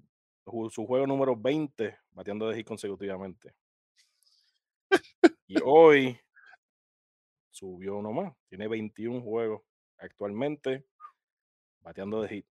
[0.69, 3.55] su juego número 20, bateando de hit consecutivamente.
[5.47, 6.19] Y hoy
[7.49, 9.61] subió uno más, tiene 21 juegos
[9.97, 10.85] actualmente
[11.81, 12.45] bateando de hit.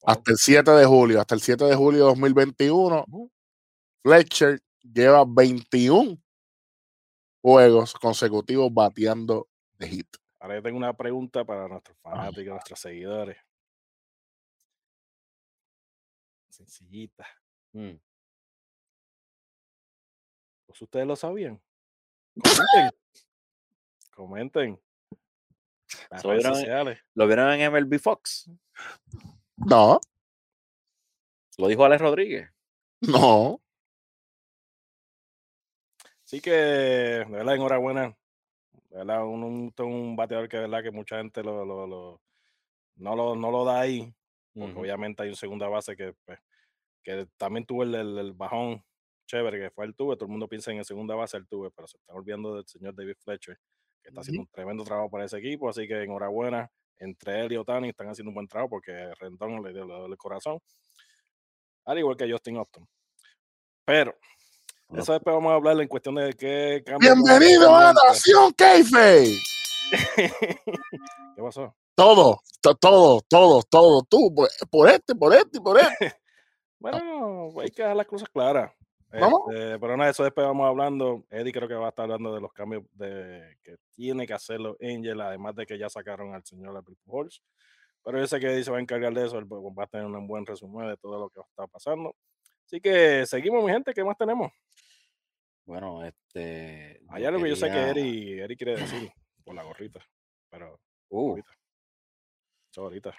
[0.00, 0.10] Wow.
[0.14, 1.20] Hasta el 7 de julio.
[1.20, 3.04] Hasta el 7 de julio de 2021.
[3.06, 3.30] Ujú.
[4.02, 6.18] Fletcher lleva 21
[7.42, 10.16] juegos consecutivos bateando de hit.
[10.46, 13.36] Ahora yo tengo una pregunta para nuestros fanáticos, nuestros seguidores.
[16.48, 17.26] Sencillita.
[17.72, 17.96] Mm.
[20.66, 21.60] Pues ustedes lo sabían.
[22.40, 22.90] Comenten.
[24.14, 24.80] Comenten.
[26.10, 27.00] Las redes vieron- sociales.
[27.14, 28.48] ¿Lo vieron en MLB Fox?
[29.56, 29.98] No,
[31.58, 32.48] Lo dijo Alex Rodríguez.
[33.00, 33.60] no.
[36.24, 38.16] Así que, de verdad, enhorabuena.
[38.96, 42.20] Verdad, un, un, un bateador que, verdad, que mucha gente lo, lo, lo-
[42.96, 44.12] no, lo, no lo da ahí.
[44.54, 46.38] Porque obviamente hay un segunda base que, pues,
[47.02, 48.82] que también tuvo el, el- el bajón
[49.26, 50.16] chévere que fue el tuve.
[50.16, 52.66] Todo el mundo piensa en el segunda base el tuve, pero se está olvidando del
[52.66, 53.58] señor David Fletcher,
[54.02, 55.68] que está haciendo un tremendo trabajo para ese equipo.
[55.68, 56.70] Así que enhorabuena.
[56.98, 60.58] Entre él y Otani están haciendo un buen trabajo porque Rendón le dio el corazón.
[61.84, 62.88] Al igual que Justin Upton.
[63.84, 64.16] Pero,
[64.94, 67.12] eso después vamos a hablar en cuestión de qué cambio.
[67.14, 69.36] Bienvenido a Nación Keife.
[70.16, 71.74] ¿Qué pasó?
[71.94, 74.02] Todo, to- todo, todo, todo.
[74.02, 76.14] Tú, por, por este, por este y por este.
[76.78, 78.70] Bueno, hay que dejar las cosas claras.
[79.10, 79.40] Vamos.
[79.48, 81.24] Este, pero nada, eso después vamos hablando.
[81.30, 84.60] Eddie creo que va a estar hablando de los cambios de, que tiene que hacer
[84.60, 87.42] los Angels, además de que ya sacaron al señor Albert Pujols.
[88.04, 89.86] Pero yo sé que Eddie se va a encargar de eso, él va va a
[89.86, 92.14] tener un buen resumen de todo lo que está pasando.
[92.66, 94.52] Así que seguimos, mi gente, ¿qué más tenemos?
[95.66, 97.02] Bueno, este.
[97.08, 99.12] Hay algo que yo sé que Eddie, Eddie quiere decir
[99.44, 100.00] por la gorrita,
[100.48, 101.50] pero Uh, ahorita.
[102.72, 103.14] Eso ahorita.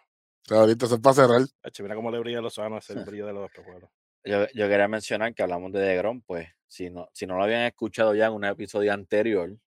[0.50, 1.42] Ahorita se para cerrar.
[1.64, 3.90] Hacho, mira cómo le brilla los ojos el brillo de los espejuelos.
[4.24, 7.62] Yo, yo quería mencionar que hablamos de DeGrom, pues si no, si no lo habían
[7.62, 9.58] escuchado ya en un episodio anterior,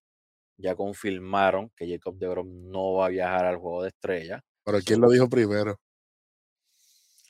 [0.59, 4.45] ya confirmaron que Jacob DeGrom no va a viajar al juego de estrella.
[4.65, 5.81] Pero ¿quién lo dijo primero?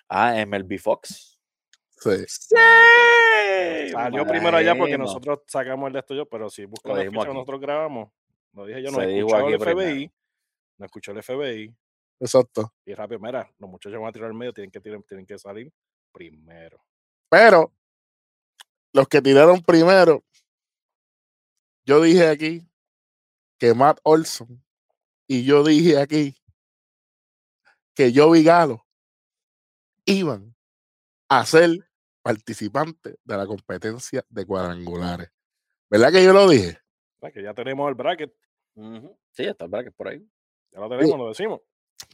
[0.08, 1.38] Ah, MLB Fox.
[1.98, 2.10] Sí.
[2.26, 2.56] ¡Sí!
[3.92, 7.10] Salió primero allá porque nosotros sacamos el de esto yo, pero si buscan Lo la
[7.10, 8.12] fecha que nosotros grabamos,
[8.52, 9.80] lo dije yo, no escuchó el primero.
[9.90, 10.12] FBI,
[10.78, 11.74] no escuchó el FBI,
[12.20, 12.72] Exacto.
[12.84, 15.38] y rápido, mira, los muchachos van a tirar al medio, tienen que, tirar- tienen que
[15.38, 15.72] salir
[16.12, 16.82] primero.
[17.28, 17.72] Pero
[18.92, 20.24] los que tiraron primero,
[21.84, 22.66] yo dije aquí
[23.58, 24.62] que Matt Olson
[25.26, 26.36] y yo dije aquí
[27.94, 28.84] que Joey Galo
[30.06, 30.54] iban
[31.28, 31.70] a ser
[32.22, 35.30] participantes de la competencia de cuadrangulares.
[35.88, 36.78] ¿Verdad que yo lo dije?
[37.34, 38.32] Que ya tenemos el bracket,
[38.74, 39.16] Ujú.
[39.32, 40.26] Sí, está el bracket por ahí.
[40.72, 41.60] ya lo tenemos, lo decimos.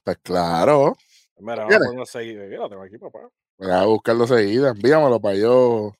[0.03, 0.97] Pues claro,
[1.38, 2.38] Mira, vamos a ponerlo a seguir.
[2.38, 3.29] Mira, lo tengo aquí, papá.
[3.59, 5.92] voy a buscarlo seguida, envíamelo para yo.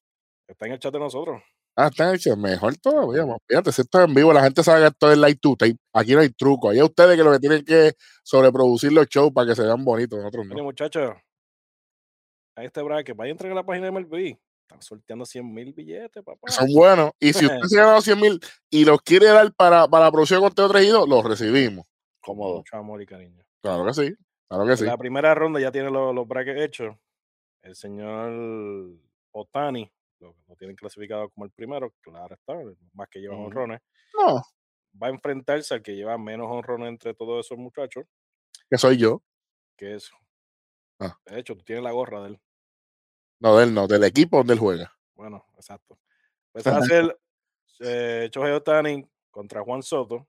[0.49, 1.41] Está en el chat de nosotros.
[1.79, 3.25] Ah, está hecho, mejor todavía.
[3.47, 5.77] Fíjate, si esto es en vivo, la gente sabe que esto es live to tape.
[5.93, 6.71] Aquí no hay truco.
[6.71, 7.93] Ahí es ustedes que lo que tienen que
[8.25, 10.19] sobreproducir los shows para que se vean bonitos.
[10.19, 10.65] Nosotros Mire, no.
[10.65, 11.15] muchachos,
[12.57, 14.37] a este bracket, vaya a entrar en la página de MLB.
[14.63, 16.51] Están sorteando 100 mil billetes, papá.
[16.51, 17.13] Son buenos.
[17.21, 18.41] Y si usted se ha ganado 100 mil
[18.71, 21.87] y los quiere dar para, para la producción de contenido traído, los recibimos.
[22.21, 22.57] Cómodo.
[22.57, 23.45] Mucho amor y cariño.
[23.63, 24.15] Claro que sí.
[24.49, 24.85] Claro que sí.
[24.85, 26.97] La primera ronda ya tiene los, los brackets hechos.
[27.63, 28.97] El señor
[29.33, 29.91] Otani
[30.21, 32.55] lo, lo tienen clasificado como el primero, claro está,
[32.95, 33.45] más que lleva Ujú.
[33.47, 33.81] honrones.
[34.15, 34.43] No,
[35.01, 38.07] Va a enfrentarse al que lleva menos honrones entre todos esos muchachos,
[38.71, 39.23] que soy yo.
[39.77, 40.11] que es.
[40.99, 41.19] Ah.
[41.27, 42.41] De hecho, tú tienes la gorra de él.
[43.39, 44.93] No, de él no, del equipo donde él juega.
[45.15, 45.99] Bueno, exacto.
[46.53, 47.19] Pues va a ser
[47.81, 50.27] eh, Otani contra Juan Soto.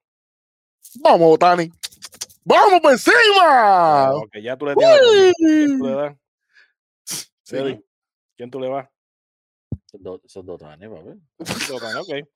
[0.95, 1.71] Vamos, Tani.
[2.43, 4.11] ¡Vamos por encima!
[4.13, 5.33] Ok, ya tú le tienes.
[5.37, 6.15] ¿Quién tú le das?
[7.43, 7.83] Sí.
[8.35, 8.87] ¿Quién tú le vas?
[10.23, 11.73] Esos dos, tanes, papi.
[11.73, 12.27] Otani, ok.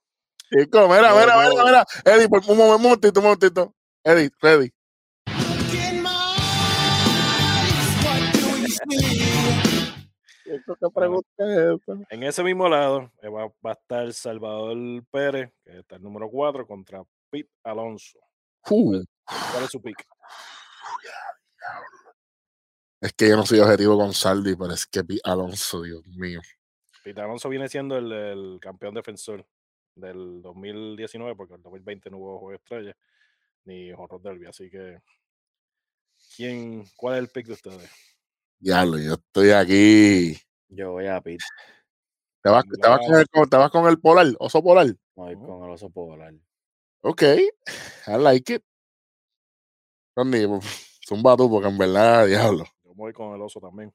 [0.50, 1.86] Chico, mira, mira, mira, mira.
[2.04, 3.74] Eddie, por un momentito, un momentito.
[4.04, 4.74] Eddie, ready.
[10.58, 11.94] Chico, ¿Qué pregunta es esa?
[12.10, 14.78] En ese mismo lado eh, va, va a estar Salvador
[15.12, 18.20] Pérez, que está el número 4, contra Pete Alonso.
[18.70, 19.04] Uh,
[19.52, 20.06] ¿Cuál es su pick?
[23.02, 26.40] es que yo no soy objetivo con Saldi, pero es que Pi- Alonso, Dios mío.
[27.04, 29.46] Pete Alonso viene siendo el, el campeón defensor
[29.96, 32.98] del 2019, porque el 2020 no hubo juego de estrella
[33.66, 34.46] ni horror derby.
[34.46, 35.00] Así que,
[36.36, 37.90] ¿quién, ¿cuál es el pick de ustedes?
[38.62, 40.38] Diablo, yo estoy aquí.
[40.70, 41.44] Yo voy a Pete,
[42.44, 44.86] ¿Te vas, te vas con, el, con- te vas con el polar, oso polar?
[45.16, 45.46] voy Ujú.
[45.48, 46.34] con el oso polar.
[47.02, 48.64] Ok, I like it.
[50.16, 50.48] Ronnie,
[51.08, 52.66] zumba tú, porque en verdad, diablo.
[52.84, 53.92] Yo voy con el oso también.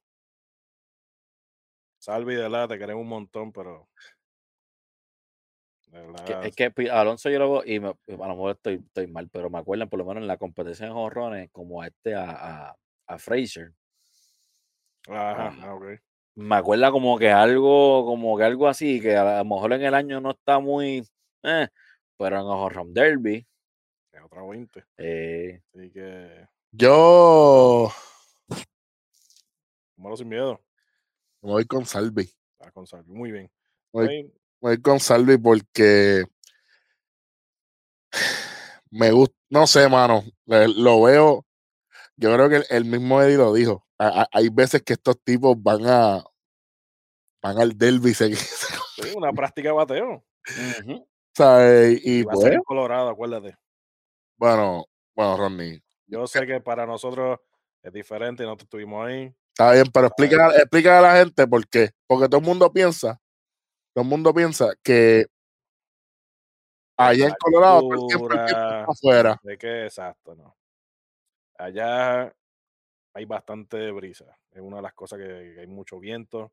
[2.01, 3.89] Salvi, de verdad, te queremos un montón, pero.
[5.87, 8.57] De Que- verdad, es que Pi- Alonso yo lo veo, y me- a lo mejor
[8.57, 11.83] estoy, estoy mal, pero me acuerdan por lo menos en la competencia de jonrones como
[11.83, 12.31] a este, a,
[12.71, 12.77] a,
[13.07, 13.73] a Fraser.
[15.09, 15.85] Ajá, ah, ok.
[16.37, 19.95] Me acuerda como que algo, como que algo así, que a lo mejor en el
[19.95, 21.07] año no está muy,
[21.43, 21.69] eh,
[22.19, 22.43] pero en
[22.73, 23.47] el Home Derby,
[24.13, 24.85] Es otra 20.
[24.99, 27.91] eh, Así que, Yo
[29.97, 30.61] malo sin miedo.
[31.43, 32.29] me voy con Salvi.
[32.61, 33.13] Ah, con Salvi.
[33.15, 33.51] Muy bien.
[33.93, 36.25] Voy- voy con Salvi porque
[38.91, 41.47] me gusta, no sé, mano, lo veo,
[42.17, 45.21] yo creo que el, el mismo Eddie lo dijo, a- a- hay veces que estos
[45.23, 46.25] tipos van a
[47.43, 48.43] van al derby, se, sí,
[49.15, 50.25] una práctica de bateo.
[50.47, 52.01] ujú, ¿sabes?
[52.05, 53.57] y Y va a pues, ser Colorado, acuérdate.
[54.37, 57.39] bueno, bueno, Ronnie, Yo sé que para nosotros
[57.83, 59.35] es diferente, nosotros estuvimos ahí.
[59.51, 63.21] está bien, pero explica, explica a la gente por qué, porque todo el mundo piensa,
[63.95, 65.27] todo el mundo piensa que
[66.99, 69.41] allá en Colorado todo el tiempo el viento altura, está afuera.
[69.43, 70.57] De que, exacto, no.
[71.59, 72.35] Allá
[73.17, 74.39] hay bastante brisa.
[74.51, 76.53] Es una de las cosas que, que hay mucho viento.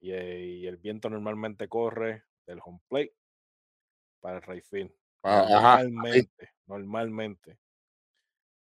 [0.00, 3.14] Y, eh, y el viento normalmente corre del home plate
[4.20, 4.92] para el right field.
[5.22, 5.82] Ah, Ajá.
[5.82, 7.58] Normalmente, normalmente.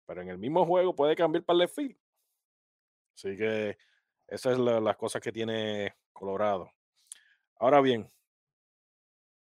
[0.06, 1.96] Pero en el mismo juego puede cambiar para el left field.
[3.14, 3.76] Así que
[4.26, 6.72] esas son la- las cosas que tiene Colorado.
[7.56, 8.10] Ahora bien,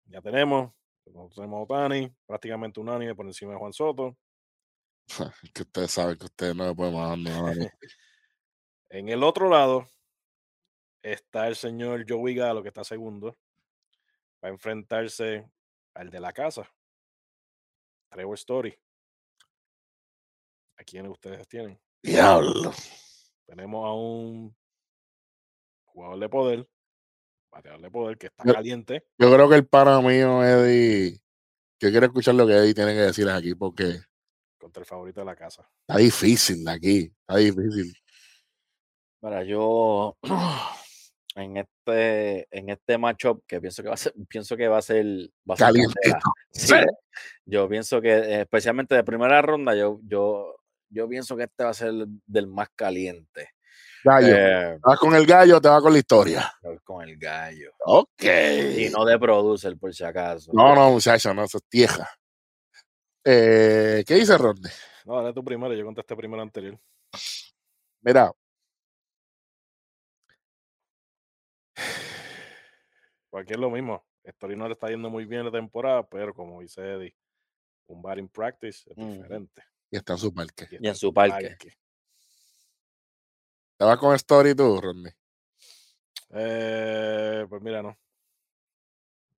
[0.06, 4.18] ya tenemos, tenemos a Otani, prácticamente unánime por encima de Juan Soto.
[5.54, 7.54] que ustedes saben que ustedes no me pueden mandar nada.
[8.90, 9.86] En el otro lado
[11.02, 13.38] está el señor Joey Galo, que está segundo.
[14.42, 15.46] Va a enfrentarse
[15.94, 16.72] al de la casa,
[18.10, 18.74] Trevor Story.
[20.78, 21.78] ¿A quién ustedes tienen?
[22.02, 22.72] Diablo.
[23.46, 24.56] tenemos a un
[25.84, 26.70] jugador de poder,
[27.52, 29.06] bateador de poder que está Yo- caliente.
[29.18, 31.20] Yo creo que el pana mío, Eddie,
[31.82, 34.00] yo quiero escuchar lo que Eddie tiene que decir aquí porque
[34.68, 35.68] contra el favorito de la casa.
[35.88, 37.94] está difícil de aquí, está difícil.
[39.22, 40.18] Mira, yo
[41.36, 44.82] en este, en este matchup que pienso que va a ser, pienso que va a
[44.82, 45.06] ser,
[45.50, 46.00] va a ser Caliente.
[46.02, 46.22] candela.
[46.52, 46.76] Sí,
[47.46, 50.58] yo pienso que eh, especialmente de primera ronda, yo, yo,
[50.90, 51.94] yo pienso que este va a ser
[52.26, 53.52] del más caliente.
[54.04, 54.36] Gallo.
[54.36, 56.54] Eh, ¿Te vas con el gallo o te vas con la historia?
[56.84, 57.72] con el gallo.
[57.86, 58.24] Ok.
[58.78, 60.52] Y no de producer, por si acaso.
[60.54, 62.10] No, no, muchacho, no, eso es tieja.
[63.30, 64.72] Eh, ¿Qué dice Rodney?
[65.04, 66.80] No, dale tú primero, yo contesté primero anterior.
[68.00, 68.32] Mira,
[73.30, 74.06] Porque es lo mismo.
[74.24, 77.16] Story no le está yendo muy bien la temporada, pero como dice Eddie,
[77.88, 79.62] un batting practice es diferente.
[79.92, 80.68] y está en su parque.
[80.80, 81.58] Y en su parque.
[83.78, 85.12] ¿Te vas con Story tú, Rodney?
[86.30, 87.98] Eh, pues mira, no.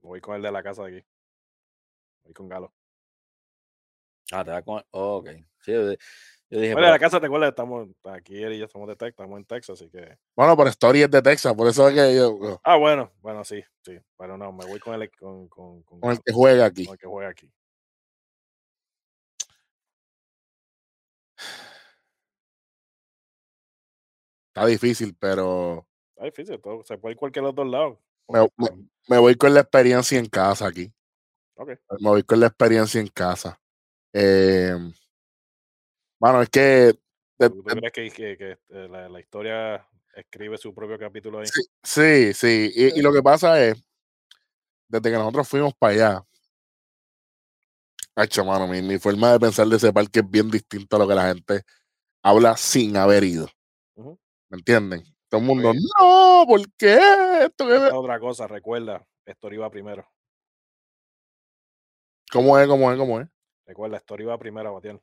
[0.02, 1.08] Voy con el de la casa de aquí.
[2.24, 2.72] Voy con Galo.
[4.32, 4.84] Ah, te va con.
[4.92, 5.30] oh, ok.
[5.62, 6.74] Sí, yo, yo dije.
[6.74, 9.12] Bueno, de la pero- casa, te acuerdas, estamos aquí él y yo estamos de Texas,
[9.20, 10.18] estamos en Texas, así que.
[10.36, 13.64] Bueno, pero Story es de Texas, por eso es que yo, Ah, bueno, bueno, sí,
[13.84, 13.98] sí.
[14.18, 16.86] Pero no, me voy con el con, con, con, con el que juega aquí.
[16.86, 17.52] con el que juega aquí.
[24.54, 27.98] Está difícil, pero Está difícil, todo, se puede ir cualquiera de los dos lados.
[28.28, 30.92] me, me- me voy con la experiencia en casa aquí.
[31.56, 31.70] Ok.
[32.00, 33.60] Me voy con la experiencia en casa.
[34.14, 34.76] Eh,
[36.20, 36.94] bueno, es que
[37.38, 41.46] ¿Tú, crees que, que- que, eh, la, la historia escribe su propio capítulo ahí?
[41.48, 42.72] Sí, sí, sí.
[42.76, 43.82] Y, y lo que pasa es,
[44.90, 46.26] desde que nosotros fuimos para allá,
[48.16, 51.08] Hacho, mano, mi, mi forma de pensar de ese parque es bien distinta a lo
[51.08, 51.62] que la gente
[52.22, 53.48] habla sin haber ido.
[53.96, 55.04] ¿Me entienden?
[55.30, 55.80] Todo el mundo, Sí.
[56.02, 56.96] no, ¿por qué?
[57.46, 60.06] Esto Esta otra cosa, recuerda, Story va primero.
[62.30, 62.68] ¿Cómo es?
[62.68, 62.98] ¿Cómo es?
[62.98, 63.28] ¿Cómo es?
[63.70, 65.00] Recuerda, Story va primero a batear.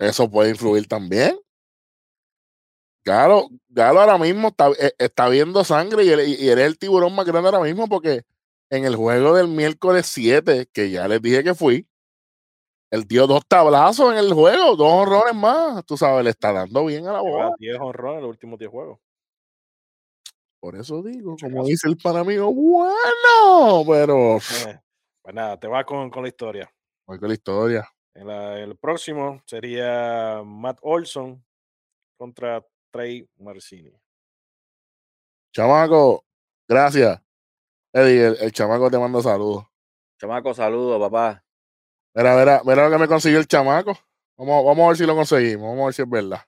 [0.00, 1.38] Eso puede influir también.
[3.04, 6.76] Galo, Galo ahora mismo está, eh, está viendo sangre y, él- y él es el
[6.76, 8.22] tiburón más grande ahora mismo porque
[8.68, 11.88] en el juego del miércoles 7, que ya les dije que fui,
[12.90, 15.84] él dio dos tablazos en el juego, dos horrores más.
[15.86, 17.52] Tú sabes, le está dando bien a la bola.
[17.58, 18.98] 10 honrones en los últimos 10 juegos.
[20.60, 24.38] Por eso digo, como dice el pana amigo, bueno, pero
[25.22, 26.68] pues nada, te vas con, con la historia.
[27.16, 27.88] Con la historia.
[28.14, 31.42] En la- el próximo sería Matt Olson
[32.18, 33.92] contra Trey Marcini.
[35.54, 36.24] Chamaco,
[36.68, 37.20] gracias.
[37.92, 39.64] Eddie, el, el chamaco te manda saludos.
[40.20, 41.42] Chamaco, saludos, papá.
[42.14, 43.92] Mira, mira, mira lo que me consiguió el chamaco.
[44.36, 45.68] Vamos, vamos a ver si lo conseguimos.
[45.68, 46.40] Vamos a ver si es verdad.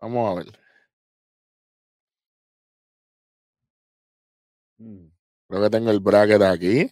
[0.00, 0.58] Vamos a ver.
[4.78, 5.08] Mm,
[5.48, 6.90] Creo que tengo el bracket aquí.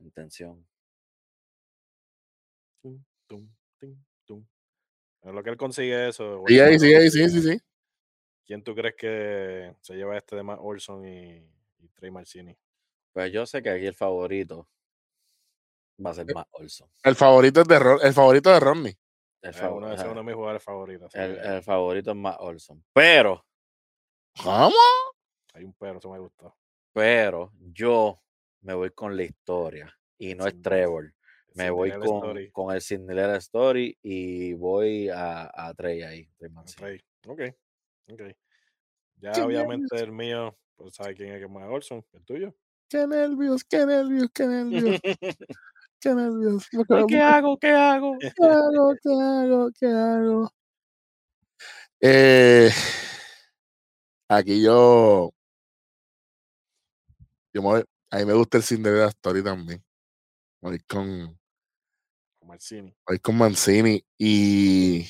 [0.00, 0.67] intención.
[5.22, 7.58] En lo que él consigue eso, Sí, sí, ahí, sí, sí, sí.
[8.46, 11.36] ¿quién tú crees que se lleva este de Matt Olson y,
[11.78, 12.56] y Trey Marcini?
[13.12, 14.68] Pues yo sé que aquí el favorito
[16.04, 16.88] va a ser Eh, más Olson.
[17.02, 18.98] El favorito es de Ron- el favorito de Rodney.
[19.42, 21.14] El, Es uno, ese es ajá, uno de mis jugadores favoritos.
[21.14, 22.84] el- que el favorito es más Olson.
[22.92, 23.44] Pero,
[24.42, 24.74] ¿Cómo?
[25.54, 26.56] hay un pero, eso me gustó.
[26.92, 28.20] pero yo
[28.62, 31.12] me voy con la historia y no es Sin- Trevor.
[31.54, 36.28] Me voy con, con el Cinderella Story y voy a, a Trey ahí.
[36.38, 36.76] Trey Mancini.
[36.76, 37.00] Trey.
[37.26, 37.40] Ok,
[38.12, 38.20] ok.
[39.20, 42.54] Ya Qué obviamente el mío, pues sabe quién es que es más Olson, el tuyo.
[42.88, 45.00] Qué nervios, qué nervios, qué nervios,
[46.00, 46.68] qué nervios.
[46.70, 47.58] ¿Qué hago?
[47.58, 48.18] ¿Qué hago?
[48.18, 48.96] ¿Qué hago?
[49.02, 49.70] ¿Qué hago?
[49.78, 50.52] ¿Qué hago?
[52.00, 52.70] Eh,
[54.28, 55.30] aquí yo.
[57.52, 59.82] yo me voy- a mí me gusta el Cinderella Story también.
[60.62, 61.37] Voy con,
[63.06, 65.06] Voy con Mancini y.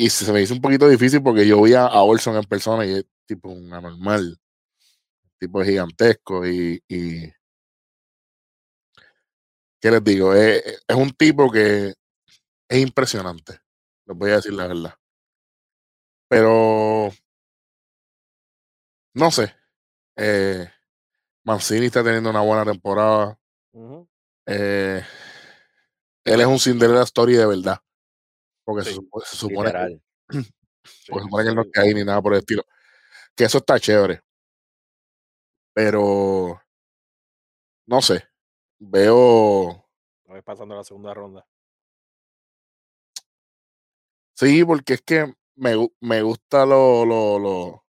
[0.00, 2.86] Y se me hizo un poquito difícil porque yo vi a, a Olson en persona
[2.86, 4.38] y es tipo un anormal.
[5.38, 6.82] Tipo gigantesco y.
[6.88, 7.32] y
[9.80, 10.34] ¿Qué les digo?
[10.34, 11.94] Es, es un tipo que
[12.68, 13.60] es impresionante.
[14.06, 14.94] Les voy a decir la verdad.
[16.28, 17.10] Pero.
[19.14, 19.54] No sé.
[20.16, 20.68] Eh,
[21.44, 23.38] Mancini está teniendo una buena temporada.
[24.46, 25.02] Eh,
[26.32, 27.78] él es un Cinderella Story de verdad.
[28.64, 30.02] Porque se, Sí, supo- se supone, que, Literal.
[30.84, 32.64] Sí, porque se supone que él no está ahí ni nada por el estilo.
[33.34, 34.22] Que eso está chévere.
[35.74, 36.60] Pero.
[37.86, 38.24] No sé.
[38.78, 39.84] Veo.
[40.26, 41.46] Ves pasando la segunda ronda.
[44.34, 47.84] Sí, porque es que me, me gusta lo, lo, lo,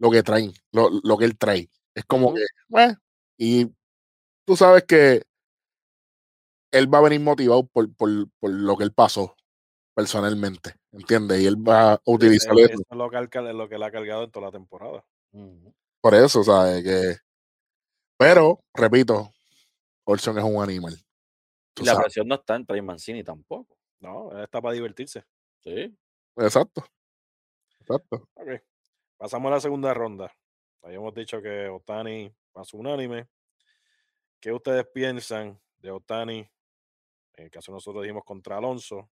[0.00, 1.68] lo que traen, lo, lo que él trae.
[1.94, 2.42] Es como que,
[2.76, 2.94] eh,
[3.38, 3.66] y
[4.44, 5.22] tú sabes que
[6.74, 9.36] él va a venir motivado por, por, por lo que él pasó
[9.94, 11.40] personalmente, ¿entiendes?
[11.40, 12.72] Y él va a utilizar eso.
[12.72, 15.04] Es lo que, lo que le ha cargado en toda la temporada.
[16.00, 16.82] Por eso, ¿sabes?
[16.82, 17.16] Que,
[18.18, 19.30] pero, repito,
[20.04, 20.96] Olson es un animal.
[21.76, 22.04] Y la sabes.
[22.06, 23.78] presión no está en Trey Mancini tampoco.
[24.00, 25.24] No, él está para divertirse.
[25.60, 25.96] Sí.
[26.36, 26.84] Exacto.
[27.80, 28.28] Exacto.
[28.34, 28.48] Ok.
[29.16, 30.32] Pasamos a la segunda ronda.
[30.82, 33.28] Habíamos dicho que Otani pasó unánime.
[34.40, 36.50] ¿Qué ustedes piensan de Otani?
[37.36, 39.10] En el caso nosotros dijimos contra Alonso.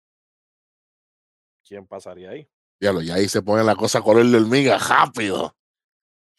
[1.68, 2.50] ¿Quién pasaría ahí?
[2.80, 5.56] Diablo, y ahí se pone la cosa color de hormiga rápido.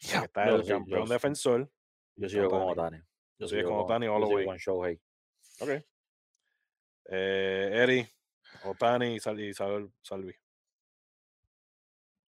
[0.01, 1.13] Porque está yo el sí, yo campeón sí.
[1.13, 1.71] defensor.
[2.15, 2.61] Yo sigo con.
[2.63, 3.01] Otani.
[3.39, 4.45] Yo sigo con Ohtani all yo the way.
[4.45, 5.01] con Shohei.
[5.59, 5.69] Ok.
[7.05, 8.07] Eh, Eri,
[8.65, 10.33] Otani y, Sal y Sal- Salvi.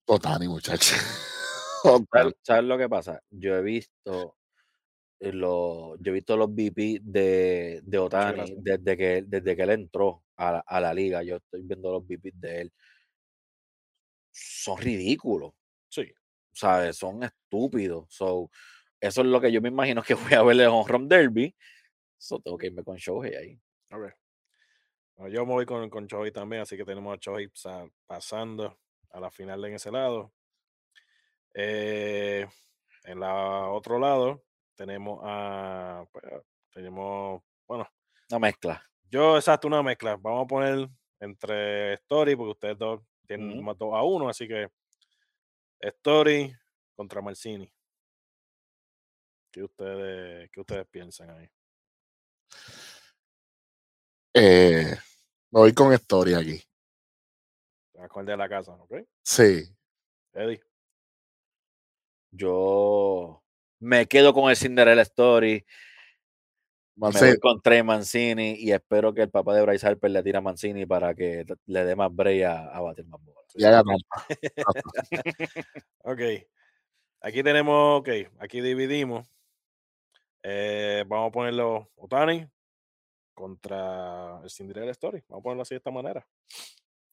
[0.08, 0.96] Otani, muchacho.
[1.84, 2.34] ¿Sabes, Otani.
[2.42, 3.22] sabes lo que pasa?
[3.30, 4.38] Yo he visto
[5.30, 9.70] eh, los, yo he visto los VP de, de Otani desde que, desde que él
[9.72, 11.24] entró a la, a la liga.
[11.24, 12.74] Yo estoy viendo los VP de él.
[14.32, 15.54] Son ridículos,
[15.90, 16.12] Sí.
[16.52, 16.98] ¿sabes?
[16.98, 18.06] Son estúpidos.
[18.10, 18.50] So,
[19.00, 21.56] eso es lo que yo me imagino que voy a ver en Home Derby.
[22.18, 23.60] So, tengo que irme con Shohei ahí.
[23.92, 24.12] Ok.
[25.18, 28.78] Bueno, yo me voy con, con Chohei también, así que tenemos a Chohei sa- pasando
[29.12, 30.34] a la final en ese lado.
[31.54, 32.46] Eh,
[33.06, 34.44] en la otro lado
[34.76, 36.24] tenemos a pues,
[36.72, 37.88] tenemos bueno
[38.30, 38.84] Una mezcla.
[39.10, 43.94] yo exacto una mezcla vamos a poner entre Story porque ustedes dos tienen más dos
[43.94, 44.70] a uno así que
[45.80, 46.54] Story
[46.96, 47.72] contra Marcini
[49.52, 51.50] ¿Qué ustedes, qué ustedes piensan ahí?
[54.34, 54.94] Eh,
[55.52, 56.62] me voy con historia aquí.
[57.98, 58.96] Acuerde de la casa, ¿ok?
[59.24, 59.64] Sí.
[60.34, 60.62] Eddie.
[62.32, 63.45] Yo
[63.80, 65.66] me quedo con el Cinderella Story.
[66.96, 70.24] Me Marcelo, voy con Trey Mancini y espero que el papá de Bryce Harper le
[70.24, 73.44] tire a Mancini para que le dé más break a, batir más bolas.
[73.54, 74.26] y haga trampa.
[76.04, 76.22] Ok.
[77.22, 78.10] Aquí tenemos, ok,
[78.40, 79.28] aquí dividimos.
[80.44, 82.48] Eh, vamos a ponerlo Otani
[83.34, 85.24] contra el Cinderella Story.
[85.28, 86.26] Vamos a ponerlo así de esta manera.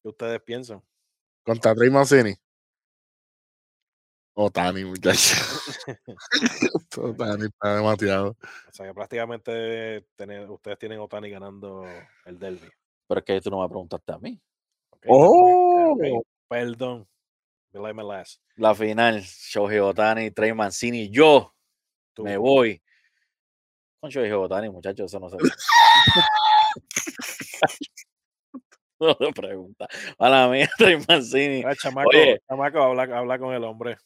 [0.03, 0.83] ¿Qué ustedes piensan?
[1.43, 2.35] Contra Trey Mancini.
[4.35, 5.35] Otani, muchacho.
[6.97, 8.31] Otani está demasiado.
[8.31, 11.85] O sea que prácticamente tener- ustedes tienen Otani ganando
[12.25, 12.69] el derby.
[13.09, 14.41] Pero es que tú no me preguntaste a mí.
[14.91, 15.07] ¿ok?
[15.09, 15.93] ¡Oh!
[15.93, 17.07] Ok, Perdón.
[17.73, 18.41] Delay my last.
[18.57, 21.55] La final, Shohei Otani, Trey Mancini, yo
[22.15, 22.23] Tú.
[22.25, 22.83] me voy
[24.01, 25.37] con Shohei Otani, muchachos, eso no se
[29.01, 29.89] No se pregunta.
[30.19, 31.63] A la mía, Trey Mancini.
[31.67, 32.41] Ah, chamaco, Oye.
[32.49, 33.97] chamaco, habla, habla con el hombre.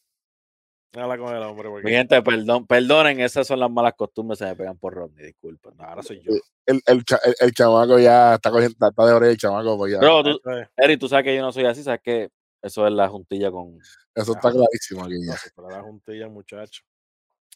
[0.94, 1.68] Habla con el hombre.
[1.68, 5.26] Porque Mi gente, perdón, perdonen, esas son las malas costumbres, se me pegan por Rodney,
[5.26, 5.74] disculpen.
[5.78, 6.32] ahora soy yo.
[6.64, 9.76] El, el, el, el chamaco ya está cogiendo, está de oreja el chamaco.
[9.76, 9.98] Pues ya.
[9.98, 10.40] Bro, tú,
[10.76, 12.30] Eri, tú sabes que yo no soy así, sabes que
[12.62, 13.78] eso es la juntilla con...
[14.14, 15.38] Eso está clarísimo aquí no, ya.
[15.54, 16.82] para la juntilla, muchacho.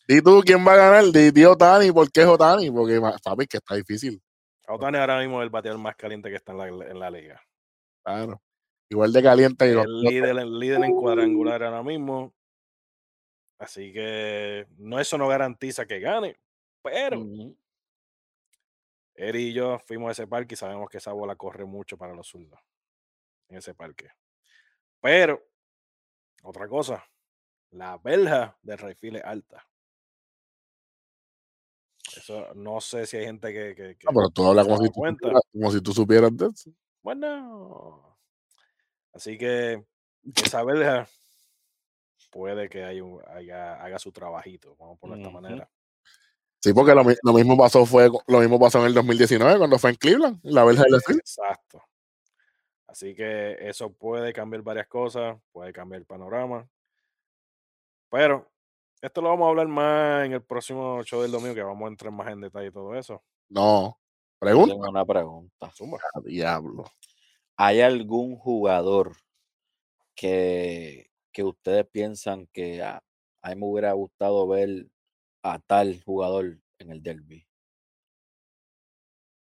[0.06, 1.04] ¿Y tú quién va a ganar?
[1.12, 1.92] Di, Otani.
[1.92, 2.70] ¿Por qué es Otani?
[2.70, 3.00] Porque,
[3.48, 4.20] que está difícil.
[4.68, 7.40] Otani ahora mismo es el bateador más caliente que está en la, en la liga.
[8.04, 8.40] Claro.
[8.88, 12.34] Igual de caliente que los- El líder, el líder en cuadrangular ahora mismo.
[13.60, 16.34] Así que no eso no garantiza que gane.
[16.82, 17.22] Pero.
[19.14, 22.14] Eri y yo fuimos a ese parque y sabemos que esa bola corre mucho para
[22.14, 22.58] los zurdos
[23.48, 24.08] en ese parque.
[25.02, 25.46] Pero,
[26.42, 27.04] otra cosa,
[27.72, 29.68] la verja de Rayfield es alta.
[32.16, 33.74] Eso no sé si hay gente que.
[33.74, 36.46] que, que Ah, pero tú hablas como si tú, supieras, como si tú supieras de
[36.46, 36.70] eso.
[37.02, 38.18] Bueno.
[39.12, 39.84] Así que
[40.34, 41.06] esa verja
[42.30, 45.70] puede que haya, un- haya- haga su trabajito, vamos a ponerlo de esta manera.
[46.62, 49.78] Sí, porque lo, mi- lo mismo pasó fue lo mismo pasó en el 2019 cuando
[49.78, 51.18] fue en Cleveland, la verja del Steel.
[51.18, 51.82] Exacto.
[52.86, 56.68] Así que eso puede cambiar varias cosas, puede cambiar el panorama.
[58.10, 58.50] Pero
[59.00, 61.88] esto lo vamos a hablar más en el próximo show del domingo, que vamos a
[61.88, 63.22] entrar más en detalle y todo eso.
[63.48, 63.96] No.
[64.38, 64.72] Pregunta.
[64.74, 65.54] tengo una pregunta.
[66.14, 66.84] Ah, Diablo.
[67.56, 69.12] ¿Hay algún jugador
[70.14, 73.02] que, que ustedes piensan que a,
[73.42, 74.86] a mí me hubiera gustado ver
[75.42, 77.46] a tal jugador en el derby?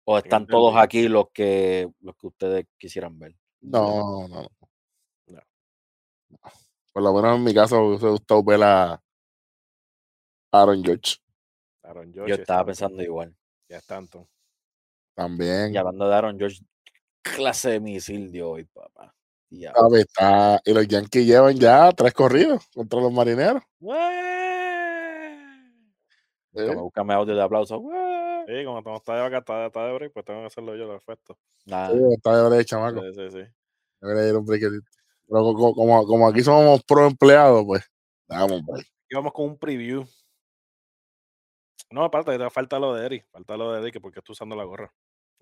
[0.04, 3.36] ¿O están todos aquí los que, los que ustedes quisieran ver?
[3.60, 4.48] No, no.
[5.26, 5.40] No.
[6.92, 9.02] Por lo menos en mi caso me hubiese gustado ver a
[10.52, 11.16] Aaron George
[11.82, 13.34] Aaron George Yo estaba pensando igual.
[13.68, 14.28] Ya Stanton.
[15.14, 15.72] también.
[15.72, 16.58] Y hablando de Aaron George,
[17.22, 19.14] clase de misil de hoy, papá.
[19.74, 23.62] Papi, está- y los Yankees llevan ya tres corridos contra los marineros.
[23.78, 24.12] Búscame,
[26.72, 26.76] ¿eh?
[26.76, 27.82] búscame audio de aplauso.
[28.46, 30.86] Sí, como estamos está de vaca, está, está de break, pues tengo que hacerlo yo,
[30.86, 31.36] los efectos.
[31.66, 33.00] Nah, Sí, está de break, chamaco.
[33.02, 33.42] Sí, sí, sí.
[34.00, 34.46] Debería ir un.
[34.46, 34.80] Pero
[35.28, 37.82] co- co- como, como aquí somos pro empleados, pues,
[38.26, 38.86] damos break.
[39.08, 40.04] Y vamos con un preview.
[41.90, 43.26] No, aparte, te falta lo de Eric.
[43.30, 44.92] Falta lo de Eric, porque está usando la gorra.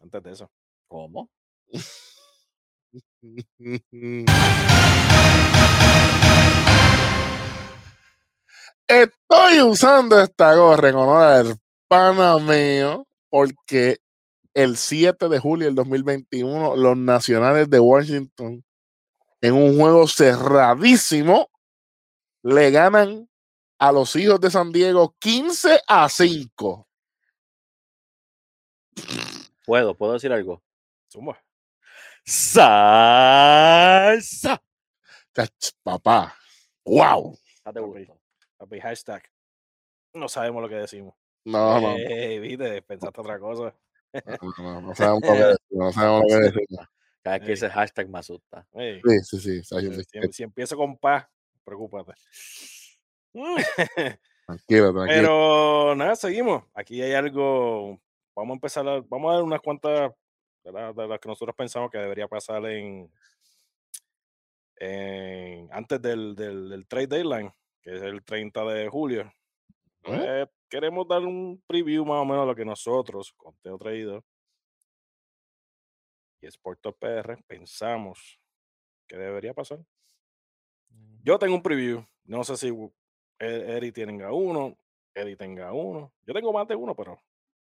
[0.02, 0.50] Antes de eso.
[0.88, 1.30] ¿Cómo?
[8.88, 13.98] Estoy usando esta gorra en honor al pana mío porque
[14.54, 18.64] el 7 de julio del 2021 los nacionales de Washington
[19.40, 21.48] en un juego cerradísimo
[22.42, 23.28] le ganan
[23.78, 26.88] a los hijos de San Diego 15 a 5.
[29.64, 29.94] ¿Puedo?
[29.94, 30.62] ¿Puedo decir algo?
[31.10, 31.40] Zumba.
[33.20, 34.60] ¡Salsa!
[35.34, 36.34] Chach, Papá,
[36.84, 37.36] wow.
[37.64, 38.04] Date Papi.
[38.04, 38.20] gusto.
[38.58, 39.22] Papi, hashtag.
[40.14, 41.14] No sabemos lo que decimos.
[41.44, 43.74] No, no, Ey, viste, pensaste otra cosa.
[44.12, 46.66] no, no, no sabemos lo que no sabemos lo que decir.
[47.22, 48.66] Cada vez que dice hashtag me asusta.
[48.74, 51.26] Sí, sí, sí, si, sí, si- si empiezo con paz,
[51.64, 52.12] preocúpate.
[54.46, 55.06] tranquilo, tranquilo.
[55.06, 56.64] Pero nada, seguimos.
[56.74, 58.00] Aquí hay algo.
[58.34, 60.12] Vamos a empezar a, vamos a dar unas cuantas
[60.64, 63.10] de, la- de las que nosotros pensamos que debería pasar en,
[64.76, 67.52] en antes del, del, del trade deadline,
[67.82, 69.22] que es el 30 de julio.
[69.22, 69.32] ¿Eh?
[70.02, 74.24] Pues, queremos dar un preview más o menos de lo que nosotros, Conteo Traído
[76.40, 78.40] y Sport Top PR, pensamos
[79.06, 79.80] que debería pasar.
[81.22, 82.02] Yo tengo un preview.
[82.24, 82.68] No sé si
[83.38, 84.78] E- Eri tenga uno,
[85.14, 86.14] Eddie tenga uno.
[86.22, 87.20] Yo tengo más de uno, pero,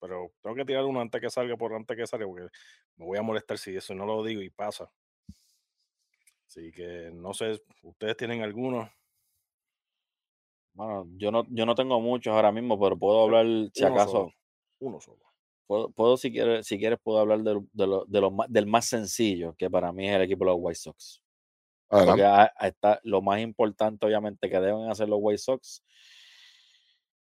[0.03, 2.49] pero tengo que tirar uno antes que salga, por antes que salga, porque
[2.97, 4.91] me voy a molestar si eso no lo digo y pasa.
[6.49, 8.91] Así que no sé, ustedes tienen alguno.
[10.75, 14.11] Bueno, yo no, yo no tengo muchos ahora mismo, pero puedo hablar, si Uno acaso,
[14.11, 14.33] solo,
[14.81, 15.23] Uno solo.
[15.69, 18.67] puedo, puedo, si quieres, si quieres puedo hablar de, de lo- de lo más- del
[18.67, 21.23] más sencillo, que para mí es el equipo de los White Sox.
[21.89, 25.85] Porque a- a está, lo más importante, obviamente, que deben hacer los White Sox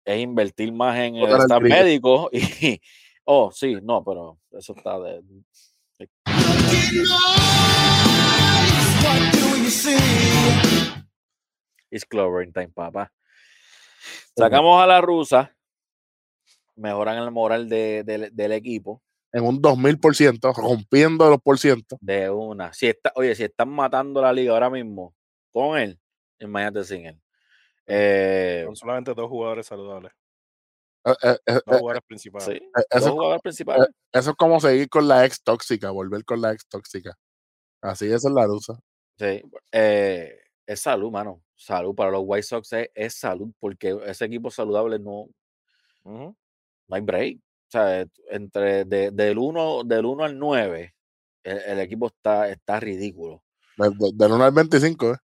[0.08, 1.76] es invertir más en el staff trillo.
[1.76, 2.30] médico.
[2.62, 2.82] Y,
[3.26, 5.22] oh, sí, no, pero eso está de.
[5.22, 6.08] de-
[11.90, 13.12] It's clovering time, papá.
[14.36, 15.56] Sacamos a la rusa,
[16.76, 19.02] mejoran el moral de- del- del equipo
[19.34, 21.98] En un 2000%, rompiendo los por ciento.
[22.02, 22.74] de una.
[22.74, 25.14] Si está, oye, si están matando la liga ahora mismo
[25.52, 26.00] con él,
[26.40, 27.20] imagínate sin él.
[27.88, 30.12] Eh, Son solamente dos jugadores saludables.
[31.06, 31.14] Eh,
[31.46, 32.46] eh, Dos jugadores principales.
[32.48, 33.88] sí, dos eso, jugadores principales.
[34.12, 37.18] eso es como seguir con la ex tóxica, volver con la ex tóxica.
[37.82, 38.78] Así es la rusa.
[39.18, 41.42] Sí, es salud, mano.
[41.56, 45.28] Salud para los White Sox es, es salud, porque ese equipo saludable no,
[46.04, 46.36] no
[46.92, 47.38] hay break.
[47.38, 50.94] O sea, entre de- del 1 del uno al 9,
[51.44, 53.44] el, el equipo está, está ridículo.
[53.78, 55.18] Del 1 al 25, ¿eh?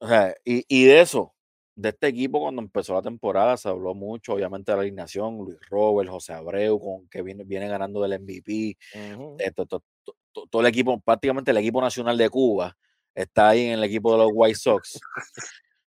[0.00, 1.33] O sea, y, y de eso,
[1.76, 5.58] de este equipo, cuando empezó la temporada, se habló mucho, obviamente, de la alineación, Luis
[5.68, 8.76] Robert, José Abreu, con, que viene, viene ganando del MVP,
[9.38, 12.76] esto, to- to- to- todo el equipo, prácticamente el equipo nacional de Cuba
[13.14, 15.00] está ahí en el equipo de los White Sox.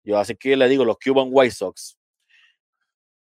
[0.05, 1.97] Yo así que le digo, los Cuban White Sox.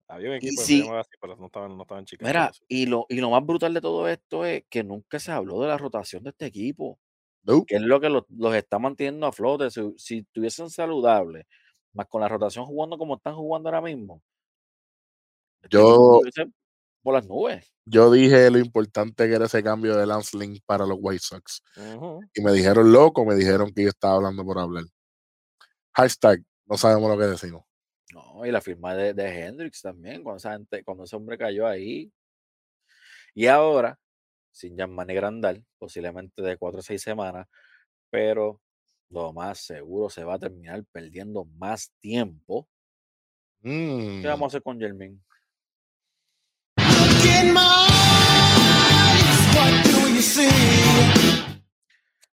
[0.07, 2.03] Había un equipo que si- así, pero no estaban, no estaban.
[2.21, 5.61] Mira, y lo, y lo más brutal de todo esto es que nunca se habló
[5.61, 6.99] de la rotación de este equipo,
[7.43, 7.63] No.
[7.63, 9.69] que es lo que los, los está manteniendo a flote.
[9.69, 11.45] Si, si estuviesen saludables,
[11.93, 14.21] más con la rotación jugando como están jugando ahora mismo,
[15.69, 16.21] Yo,
[17.01, 17.73] por las nubes.
[17.85, 21.61] yo dije lo importante que era ese cambio de Lance Lynn para los White Sox.
[22.33, 24.83] Y me dijeron loco, me dijeron que yo estaba hablando por hablar.
[25.93, 27.63] Hashtag, no sabemos lo que decimos.
[28.13, 31.67] No, y la firma de, de Hendrix también, cuando, esa gente- cuando ese hombre cayó
[31.67, 32.11] ahí.
[33.35, 33.99] Y ahora,
[34.51, 37.47] sin Gianmani Grandal, posiblemente de cuatro a seis semanas,
[38.09, 38.59] pero
[39.09, 42.67] lo más seguro se va a terminar perdiendo más tiempo.
[43.61, 45.19] Mm, ¿Qué vamos a hacer con Jermaine?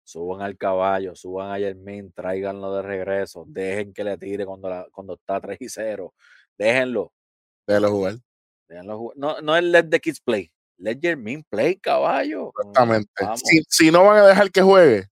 [0.04, 4.88] Suban al caballo, suban a Jermaine, tráiganlo de regreso, dejen que le tire cuando, la-
[4.92, 6.14] cuando está 3 y 0.
[6.58, 7.12] Déjenlo.
[7.68, 8.16] déjalo jugar.
[8.70, 9.18] déjenlo jugar.
[9.18, 10.52] No, no es let the kids play.
[10.78, 12.52] Let Jermaine play, caballo.
[12.60, 13.10] Exactamente.
[13.22, 13.42] Vamos.
[13.44, 15.08] Si, si no van a dejar que juegue,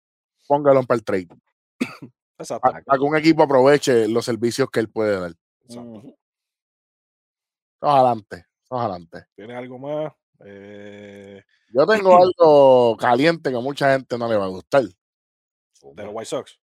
[0.47, 1.28] póngalo para el trade.
[2.38, 2.61] Exacto.
[2.71, 5.34] Para que un equipo aproveche los servicios que él puede dar.
[5.63, 6.15] exacto.
[7.82, 8.45] Vamos adelante.
[8.69, 9.26] Vamos adelante.
[9.36, 10.13] ¿Tienes algo más?
[10.45, 11.41] Eh,
[11.74, 14.84] Yo tengo algo caliente que a mucha gente no le va a gustar.
[14.84, 16.59] de los White Sox.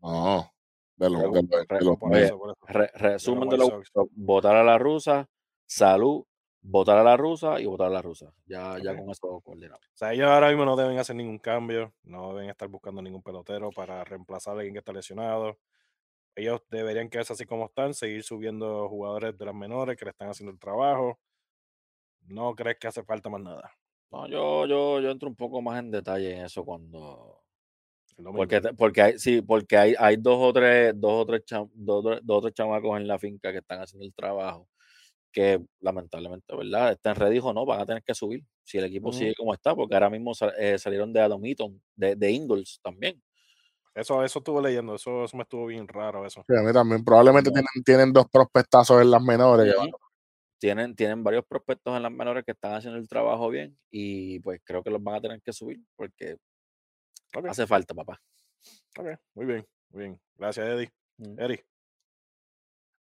[0.00, 0.52] No,
[0.96, 2.56] de los, de los- de los eso.
[2.66, 4.10] Re- resumen de White los Sox.
[4.14, 5.28] votar a la rusa,
[5.66, 6.24] salud,
[6.68, 8.32] votar a la rusa y votar a la rusa.
[8.46, 9.80] Ya, ya con eso coordinamos.
[9.80, 13.22] O sea, ellos ahora mismo no deben hacer ningún cambio, no deben estar buscando ningún
[13.22, 15.58] pelotero para reemplazar a alguien que está lesionado.
[16.34, 20.28] Ellos deberían quedarse así como están, seguir subiendo jugadores de las menores que le están
[20.28, 21.18] haciendo el trabajo.
[22.28, 23.72] No crees que hace falta más nada.
[24.10, 27.42] No, yo, yo, yo entro un poco más en detalle en eso cuando.
[28.34, 32.02] Porque, porque hay, sí, porque hay, hay dos o tres, dos o tres cham- dos,
[32.22, 34.68] dos o tres chamacos en la finca que están haciendo el trabajo.
[35.36, 36.92] Que lamentablemente, ¿verdad?
[36.92, 38.42] Estén ready o no, van a tener que subir.
[38.64, 42.16] Si el equipo sigue como está, porque ahora mismo eh, salieron de Adam Eaton, de,
[42.16, 43.22] de Ingalls también.
[43.94, 46.42] Eso, eso estuve leyendo, eso, eso me estuvo bien raro eso.
[46.48, 47.04] Sí, a mí también.
[47.04, 49.74] Probablemente tienen, tienen dos prospectazos en las menores.
[50.58, 54.62] Tienen, tienen varios prospectos en las menores que están haciendo el trabajo bien y pues
[54.64, 56.38] creo que los van a tener que subir porque
[57.46, 58.18] hace falta, papá.
[58.98, 60.20] ok, muy bien, muy bien.
[60.34, 60.90] Gracias, Eddie.
[61.18, 61.40] Mm.
[61.40, 61.64] Eddie,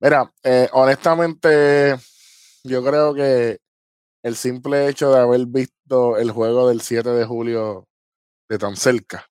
[0.02, 1.98] Mira, eh, honestamente,
[2.64, 3.60] yo creo que
[4.24, 7.88] el simple hecho de haber visto el juego del 7 de julio
[8.50, 9.26] de tan cerca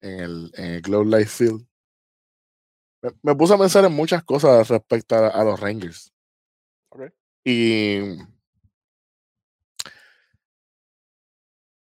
[0.00, 1.66] en el, en el Globe Life Field,
[3.02, 6.12] me, me puse a pensar en muchas cosas respecto a, a los Rangers.
[7.44, 8.18] Y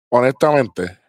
[0.10, 1.00] honestamente,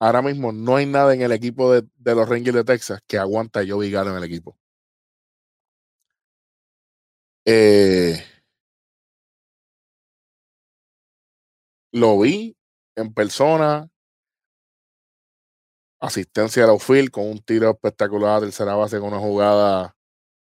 [0.00, 3.18] ahora mismo no hay nada en el equipo de, de los Rangers de Texas que
[3.18, 4.56] aguanta a Joey en el equipo.
[7.48, 8.24] Eh,
[11.92, 12.56] lo vi
[12.96, 13.88] en persona,
[16.00, 19.96] asistencia a outfield con un tiro espectacular a tercera base con una jugada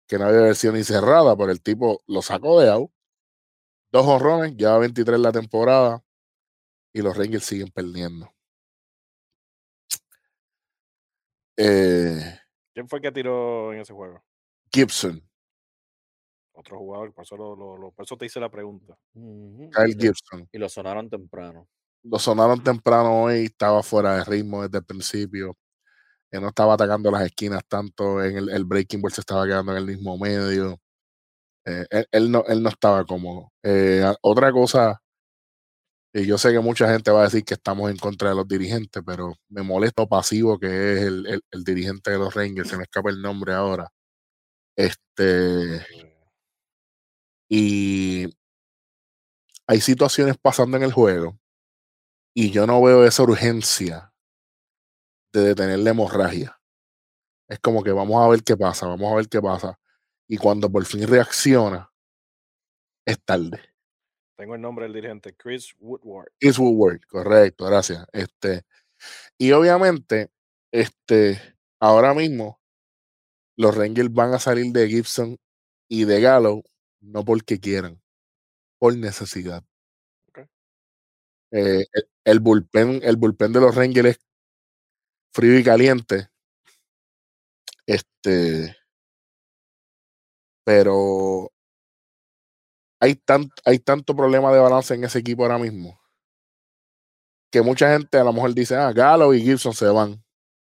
[0.09, 2.91] que no había sido ni cerrada, pero el tipo lo sacó de out.
[3.93, 6.03] Dos honrones, ya 23 la temporada
[6.95, 8.33] y los Rangers siguen perdiendo.
[11.59, 12.41] Eh,
[12.73, 14.23] ¿Quién fue el que tiró en ese juego?
[14.73, 15.23] Gibson,
[16.59, 18.97] Otro jugador, por eso, lo- lo- lo- por eso te hice la pregunta.
[19.15, 20.49] Kyle Gibson.
[20.53, 21.69] Y lo sonaron temprano.
[22.03, 25.57] Lo sonaron temprano hoy, estaba fuera de ritmo desde el principio.
[26.31, 29.73] Él no estaba atacando las esquinas tanto, en el, el breaking ball se estaba quedando
[29.73, 30.79] en el mismo medio.
[31.67, 33.53] Eh, él, él no, él no estaba cómodo.
[33.63, 35.01] Eh, otra cosa,
[36.15, 38.49] y yo sé que mucha gente va a decir que estamos en contra de los
[38.49, 42.69] dirigentes, pero me molesta lo pasivo que es el, el- el dirigente de los Rangers,
[42.71, 43.89] se me escapa el nombre ahora.
[44.77, 45.81] Este,
[47.49, 48.27] y
[49.67, 51.39] hay situaciones pasando en el juego
[52.35, 54.13] y yo no veo esa urgencia
[55.33, 56.61] de detener la hemorragia.
[57.49, 59.79] Es como que vamos a ver qué pasa, vamos a ver qué pasa.
[60.29, 61.93] Y cuando por fin reacciona,
[63.07, 63.61] es tarde.
[64.37, 66.33] tengo el nombre del dirigente, Chris Woodward.
[66.41, 68.05] Is Woodward, correcto, gracias.
[68.13, 68.65] Este,
[69.39, 70.31] y obviamente,
[70.73, 71.41] este,
[71.81, 72.61] ahora mismo,
[73.57, 75.39] los Rangers van a salir de Gibson
[75.89, 76.63] y de Gallo,
[77.07, 78.01] no porque quieran,
[78.79, 79.65] por necesidad.
[81.53, 84.19] Eh, el, el bullpen, el bullpen de los Rangers es
[85.33, 86.29] frío y caliente.
[87.87, 88.77] Este,
[90.65, 91.51] pero
[93.01, 95.99] hay, tan, hay tanto problema de balance en ese equipo ahora mismo
[97.51, 100.23] que mucha gente a lo mejor dice, ah, Gallo y Gibson se van.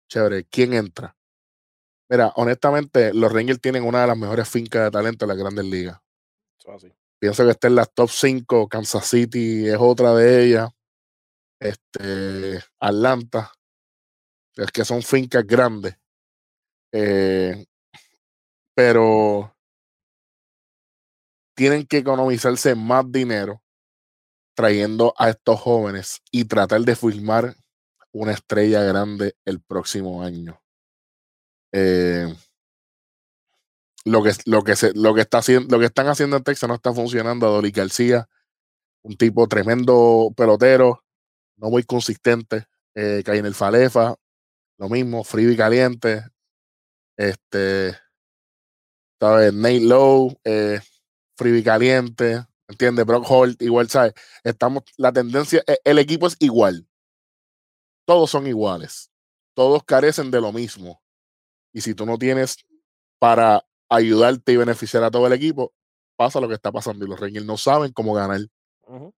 [0.10, 1.16] Chévere, ¿quién entra?
[2.10, 5.66] Mira, honestamente, los Rangers tienen una de las mejores fincas de talento de las grandes
[5.66, 6.00] ligas.
[6.66, 6.91] Así.
[7.20, 10.70] Pienso que está en las top 5, Kansas City es otra de ellas,
[11.60, 13.51] este, Atlanta,
[14.55, 15.97] es que son fincas grandes.
[16.91, 17.66] Eh,
[18.76, 19.55] pero
[21.55, 23.64] tienen que economizarse más dinero
[24.55, 27.55] trayendo a estos jóvenes y tratar de firmar
[28.12, 30.62] una estrella grande el próximo año.
[31.72, 32.34] Eh,
[34.08, 36.68] lo que lo que se, lo que está haciendo lo que están haciendo en Texas
[36.68, 37.47] no está funcionando.
[37.47, 38.28] Dolly García
[39.03, 41.03] un tipo tremendo pelotero
[41.58, 42.66] no muy consistente.
[42.95, 44.16] Eh, en el Falefa
[44.80, 46.24] lo mismo frío y caliente.
[47.18, 47.95] Este
[49.20, 50.80] sabes Nate Lowe eh,
[51.36, 56.36] frío y caliente entiende Brock Holt igual sabes estamos la tendencia e- el equipo es
[56.39, 56.88] igual.
[58.05, 59.12] Todos son iguales.
[59.53, 61.01] Todos carecen de lo mismo.
[61.74, 62.58] Y si tú no tienes
[63.20, 65.74] para ayudarte y beneficiar a todo el equipo,
[66.18, 67.06] pasa lo que está pasando.
[67.06, 68.42] Y los Rangers no saben cómo ganar,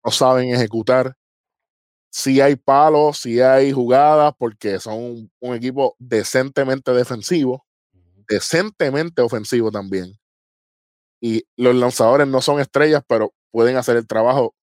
[0.04, 1.14] no saben ejecutar.
[2.10, 7.66] Si hay palos, si hay jugadas, porque son un, un equipo decentemente defensivo,
[8.28, 10.14] decentemente ofensivo también.
[11.20, 14.54] Y los lanzadores no son estrellas, pero pueden hacer el trabajo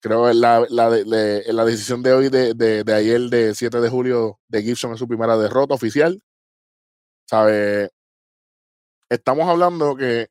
[0.00, 3.80] creo que la, la, de- la decisión de hoy, de, de, de ayer, de 7
[3.80, 6.22] de julio, de Gibson es su primera derrota oficial.
[7.26, 7.90] ¿Sabe?
[9.08, 10.28] Estamos hablando que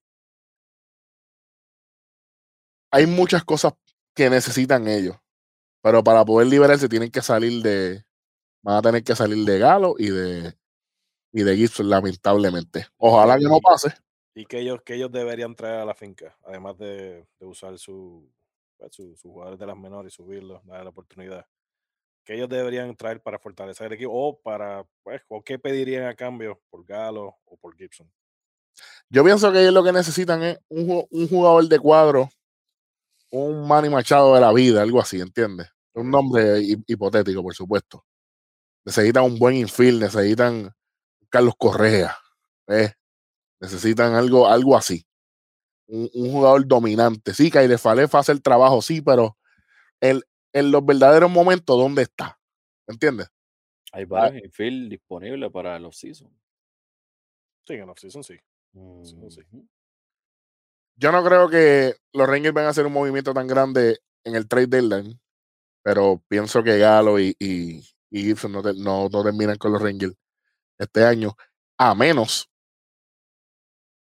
[2.92, 3.74] hay muchas cosas
[4.16, 5.16] que necesitan ellos,
[5.82, 8.04] pero para poder liberarse tienen que salir de,
[8.62, 10.54] van a tener que salir de Galo y de,
[11.32, 12.88] y de Gibson, lamentablemente.
[12.98, 13.94] Ojalá que no pase.
[14.36, 18.32] Y que ellos, que ellos deberían traer a la finca, además de, de usar su,
[18.78, 21.46] pues, su, sus jugadores de las menores y subirlos, darle la oportunidad.
[22.24, 26.16] Que ellos deberían traer para fortalecer el equipo o para, pues, o qué pedirían a
[26.16, 28.12] cambio por Galo o por Gibson.
[29.10, 32.30] Yo pienso que ellos lo que necesitan es un, un jugador de cuadro,
[33.32, 35.68] un Manny Machado de la vida, algo así, ¿entiendes?
[35.94, 38.06] Un nombre hi- hipotético, por supuesto.
[38.86, 40.74] Necesitan un buen infield, necesitan
[41.30, 42.16] Carlos Correa,
[42.68, 42.94] ¿ves?
[43.60, 45.06] necesitan algo, algo así.
[45.88, 47.34] Un, un jugador dominante.
[47.34, 49.38] Sí, Caire Falef hace el trabajo, sí, pero
[50.02, 50.22] en,
[50.52, 52.38] en los verdaderos momentos, ¿dónde está?
[52.88, 53.30] ¿Entiendes?
[53.92, 56.32] Hay varios infield disponibles para los seasons.
[57.66, 58.36] Sí, en off-season sí.
[58.74, 59.16] Sí.
[60.96, 64.48] Yo no creo que los Rangers van a hacer un movimiento tan grande en el
[64.48, 65.20] trade deadline,
[65.84, 67.80] pero pienso que Galo y, y,
[68.12, 70.16] y Gibson no, te- no, no terminan con los Rangers
[70.80, 71.36] este año,
[71.78, 72.50] a menos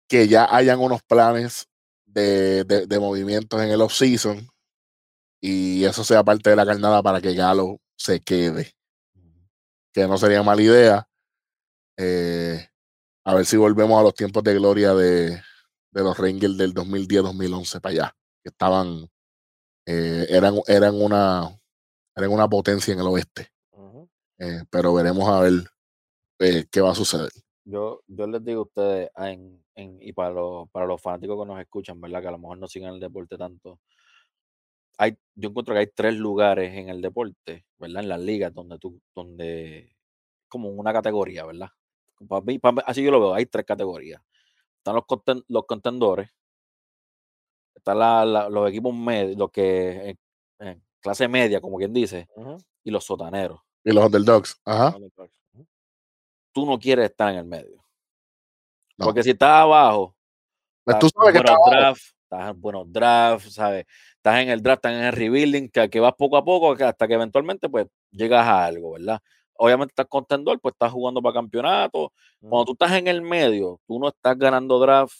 [0.07, 1.67] que ya hayan unos planes
[2.05, 4.47] de, de, de movimientos en el off-season
[5.41, 8.73] y eso sea parte de la carnada para que Galo se quede,
[9.93, 11.07] que no sería mala idea.
[11.97, 12.67] Eh,
[13.25, 17.79] a ver si volvemos a los tiempos de gloria de, de los Rangers del 2010-2011
[17.81, 19.07] para allá, que estaban,
[19.85, 21.49] eh, eran, eran, una,
[22.15, 23.49] eran una potencia en el oeste.
[24.39, 25.53] Eh, pero veremos a ver
[26.39, 27.29] eh, qué va a suceder.
[27.65, 31.39] Yo, yo les digo a ustedes, ah, en, en- y para los, para los fanáticos
[31.41, 32.21] que nos escuchan, ¿verdad?
[32.21, 33.79] Que a lo mejor no sigan el deporte tanto.
[34.97, 38.03] Hay, yo encuentro que hay tres lugares en el deporte, ¿verdad?
[38.03, 39.95] En las ligas donde tú, donde,
[40.49, 41.69] como una categoría, ¿verdad?
[42.27, 44.21] Para mí- para mí- así yo lo veo, hay tres categorías.
[44.77, 46.29] Están los, conten- los contendores,
[47.75, 50.15] están la- la- los equipos medios, los que,
[50.59, 52.27] eh, clase media, como quien dice,
[52.83, 53.59] y los sotaneros.
[53.83, 54.95] Y los underdogs, ajá.
[56.53, 57.83] Tú no quieres estar en el medio.
[58.97, 59.05] No.
[59.05, 60.15] Porque si estás abajo,
[60.83, 61.81] Pues estás tú en sabes que está buenos abajo.
[61.81, 63.85] drafts, estás en buenos drafts, ¿sabes?
[64.17, 66.83] Estás en el draft, estás en el rebuilding, que, que vas poco a poco que
[66.83, 69.19] hasta que eventualmente pues llegas a algo, ¿verdad?
[69.57, 72.11] Obviamente estás contendor, pues estás jugando para campeonato.
[72.47, 72.65] Cuando Ujú.
[72.77, 75.15] tú estás en el medio, tú no estás ganando draft,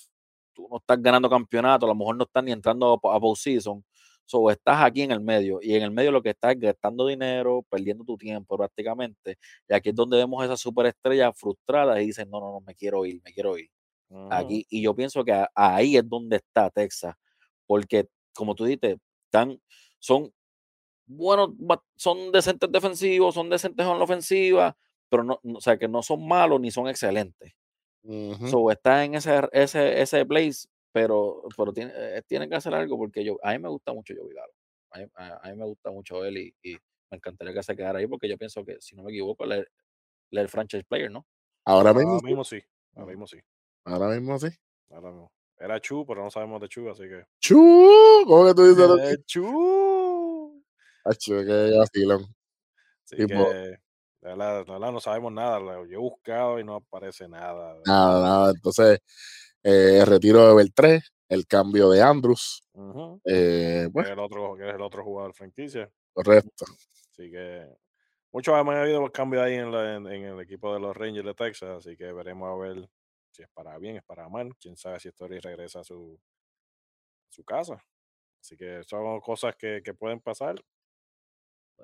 [0.54, 3.84] tú no estás ganando campeonato, a lo mejor no estás ni entrando a, a postseason.
[4.26, 7.08] So, estás aquí en el medio y en el medio lo que estás es gastando
[7.08, 9.38] dinero, perdiendo tu tiempo prácticamente.
[9.68, 13.06] Y aquí es donde vemos esas superestrellas frustradas y dicen, no, no, no, me quiero
[13.06, 13.70] ir, me quiero ir
[14.30, 14.66] aquí.
[14.70, 17.16] Y yo pienso que a- ahí es donde está Texas,
[17.68, 19.60] porque como tú dices, están,
[20.00, 20.32] son
[21.16, 21.52] buenos,
[21.96, 24.76] son decentes defensivos, son decentes en la ofensiva,
[25.10, 27.54] pero no, no- o sea, que no son malos ni son excelentes.
[28.04, 28.48] Ujú.
[28.48, 32.98] So, está en ese, ese, ese place, pero, pero tiene, eh, tienen que hacer algo
[32.98, 34.54] porque yo, a mí me gusta mucho Joey Galo.
[34.92, 36.74] A mí, a- a mí me gusta mucho él y, y
[37.12, 39.52] me encantaría que se quedara ahí porque yo pienso que, si no me equivoco, él
[39.54, 39.68] es
[40.32, 41.26] el franchise player, ¿no?
[41.66, 42.26] Ahora mismo, Ahora sí.
[42.26, 42.64] mismo sí.
[42.96, 43.38] Ahora mismo sí.
[43.86, 44.48] ahora mismo sí.
[44.90, 45.32] Ahora mismo.
[45.60, 47.24] Era Chu, pero no sabemos de Chu, así que.
[47.40, 47.56] ¡Chu!
[48.28, 48.90] ¿Cómo que tú dices?
[49.14, 49.93] ¡Eh, Chu!
[51.06, 52.24] Acho, qué vacilón.
[53.06, 53.80] Así Tipo- que, de
[54.22, 55.60] verdad, de verdad, no sabemos nada.
[55.60, 57.76] lo- Yo he buscado y no aparece nada.
[57.86, 58.52] Nada, nada.
[58.52, 59.00] Entonces,
[59.64, 62.64] eh, el retiro de Beltré, el cambio de Andrews.
[62.74, 63.22] Ujú.
[63.26, 65.92] eh, Que pues, es el otro, que es el otro jugador franquicia.
[66.14, 66.66] correcto.
[67.12, 67.68] Así que
[68.32, 71.34] muchos han habido cambios ahí en, la- en- en el equipo de los Rangers de
[71.34, 72.90] Texas, así que veremos a ver
[73.32, 74.56] si es para bien, es para mal.
[74.60, 76.20] Quién sabe si Story regresa a su,
[77.30, 77.84] su casa.
[78.40, 80.56] Así que son cosas que, que pueden pasar.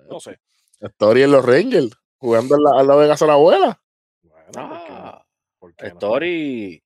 [0.07, 0.39] No sé.
[0.79, 3.81] Story en los Rangers, jugando al, la- lado de casa la abuela.
[4.21, 4.95] Bueno, ¿por qué no?
[4.95, 5.25] Ah,
[5.59, 5.93] ¿Por qué no?
[5.93, 6.83] Story,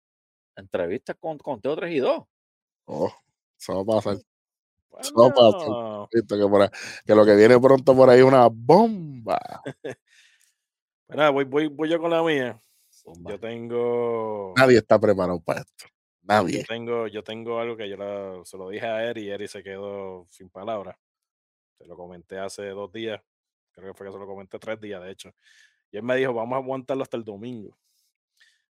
[0.55, 2.23] entrevistas con, con Teo 3 y 2.
[2.85, 3.13] Oh,
[3.57, 4.17] eso va a pasar.
[4.99, 6.07] Eso va a pasar.
[6.11, 6.69] Visto que, por ahí-
[7.05, 9.39] que lo que viene pronto por ahí es una bomba.
[11.07, 12.59] pues voy, voy, voy yo con la mía.
[13.27, 14.53] Yo tengo.
[14.55, 15.85] Nadie está preparado para esto.
[15.85, 16.63] Yo Nadie.
[16.63, 19.61] tengo, yo tengo algo que yo la- se lo dije a Eri y Eri se
[19.61, 20.95] quedó sin palabras.
[21.83, 23.21] Se lo comenté hace dos días.
[23.73, 25.33] Creo que fue que se lo comenté tres días, de hecho.
[25.91, 27.77] Y él me dijo, vamos a aguantarlo hasta el domingo.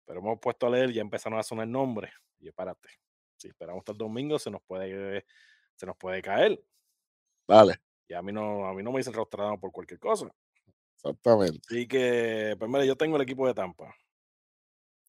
[0.04, 2.12] Pero hemos puesto a leer y ya empezaron a sonar nombres.
[2.38, 2.88] Y yo, espérate.
[3.36, 5.26] Si esperamos hasta el domingo, se nos puede,
[5.74, 6.62] se nos puede caer.
[7.48, 10.32] Dale, Y a mí no, a mí no me dicen rostrado por cualquier cosa.
[10.94, 11.58] exactamente.
[11.68, 13.92] Así que, pues mira, yo tengo el equipo de Tampa.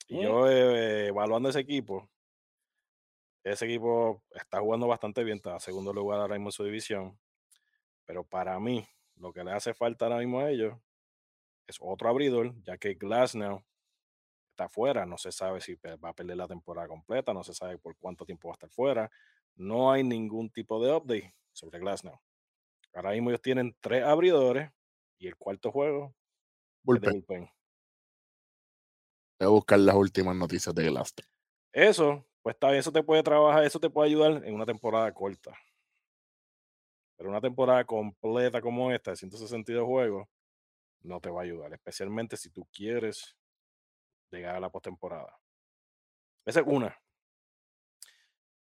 [0.08, 0.22] Y Mm.
[0.24, 2.10] yo eh, evaluando ese equipo,
[3.44, 7.20] ese equipo está jugando bastante bien, está en segundo lugar ahora mismo en su división.
[8.06, 10.78] Pero para mí, lo que le hace falta ahora mismo a ellos
[11.68, 13.64] es otro abridor, ya que Glasnow
[14.52, 17.78] está fuera, no se sabe si va a perder la temporada completa, no se sabe
[17.78, 19.12] por cuánto tiempo va a estar fuera.
[19.56, 22.20] No hay ningún tipo de update sobre Glasnow.
[22.94, 24.72] Ahora mismo ellos tienen tres abridores
[25.18, 26.16] y el cuarto juego
[26.84, 27.10] Bullpen.
[27.10, 27.50] es de bullpen.
[29.40, 31.26] Voy a buscar las últimas noticias de Glasnow.
[31.74, 35.14] Eso, pues está bien, eso te puede trabajar, eso te puede ayudar en una temporada
[35.14, 35.52] corta.
[37.22, 40.28] Pero una temporada completa como esta, de 162 juegos,
[41.02, 43.38] no te va a ayudar, especialmente si tú quieres
[44.32, 45.40] llegar a la postemporada.
[46.44, 47.00] Esa es una.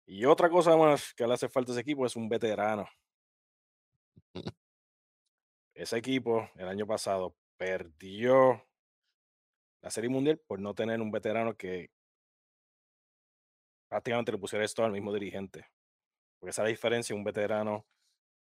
[0.06, 2.86] Y otra cosa más que le hace falta a ese equipo es un veterano.
[5.74, 8.68] Ese equipo el año pasado perdió
[9.82, 11.92] la Serie Mundial por no tener un veterano que
[13.88, 15.66] prácticamente le pusiera esto al mismo dirigente.
[16.38, 17.86] Porque esa es la diferencia, un veterano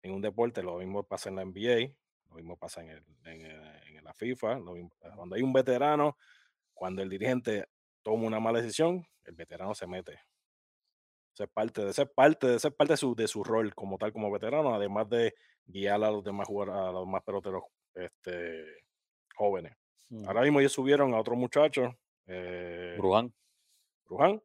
[0.05, 3.45] en un deporte, lo mismo pasa en la NBA, lo mismo pasa en, el, en,
[3.45, 6.17] el- en la FIFA, lo mismo- cuando hay un veterano,
[6.73, 7.67] cuando el dirigente
[8.03, 10.19] toma una mala decisión, el veterano se mete.
[11.33, 13.97] Eso es parte de ser parte de ser parte de su, de su rol como
[13.97, 15.33] tal como veterano, además de
[15.65, 18.63] guiar a los demás jugadores, a los más peloteros este,
[19.35, 19.75] jóvenes.
[20.27, 21.93] Ahora mismo ellos subieron a otro muchacho,
[22.27, 23.33] eh, Bruján.
[24.05, 24.41] Bruján,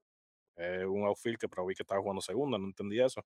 [0.57, 3.25] eh, un outfield que probé que estaba jugando segunda, no entendí eso.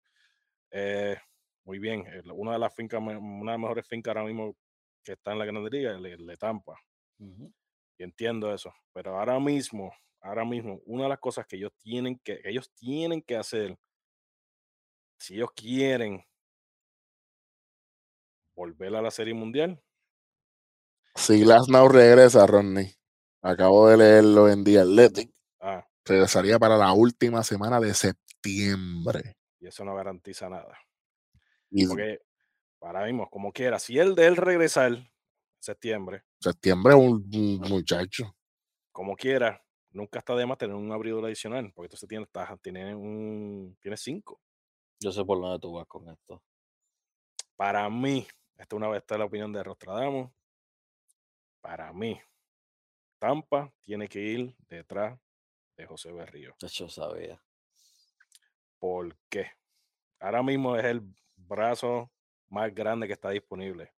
[0.70, 1.16] Eh,
[1.64, 4.54] muy bien, eh, una de las fincas, una de las mejores fincas ahora mismo
[5.02, 6.76] que está en la Grande Liga, el de Tampa.
[7.18, 8.72] Y entiendo eso.
[8.92, 12.70] Pero ahora mismo, ahora mismo, una de las cosas que ellos tienen que, que ellos
[12.74, 13.78] tienen que hacer,
[15.18, 16.24] si ellos quieren
[18.54, 19.80] volver a la Serie Mundial,
[21.16, 22.92] Si Glasnow regresa, Rodney,
[23.40, 29.36] acabo de leerlo en The Athletic, ah, regresaría para la última semana de septiembre.
[29.60, 30.76] y eso no garantiza nada.
[31.76, 32.20] Y Porque
[32.80, 35.10] ahora mismo, como quiera, si él de él regresar en
[35.58, 38.36] septiembre, septiembre un, un muchacho.
[38.92, 39.60] como quiera,
[39.90, 43.96] nunca está de más tener un abridor adicional, porque entonces tiene, estás- tiene, un, tiene
[43.96, 44.40] cinco.
[45.00, 46.42] Yo sé por dónde tú vas con esto.
[47.56, 50.30] Para mí, esta, una, esta es la opinión de Rostradamus,
[51.60, 52.20] para mí,
[53.18, 55.18] Tampa tiene que ir detrás
[55.76, 56.54] de José Berrío.
[56.62, 57.40] Hecho, sabía.
[58.78, 59.50] ¿Por qué?
[60.20, 61.02] Ahora mismo es el
[61.48, 62.10] brazo
[62.48, 63.92] más grande que está disponible.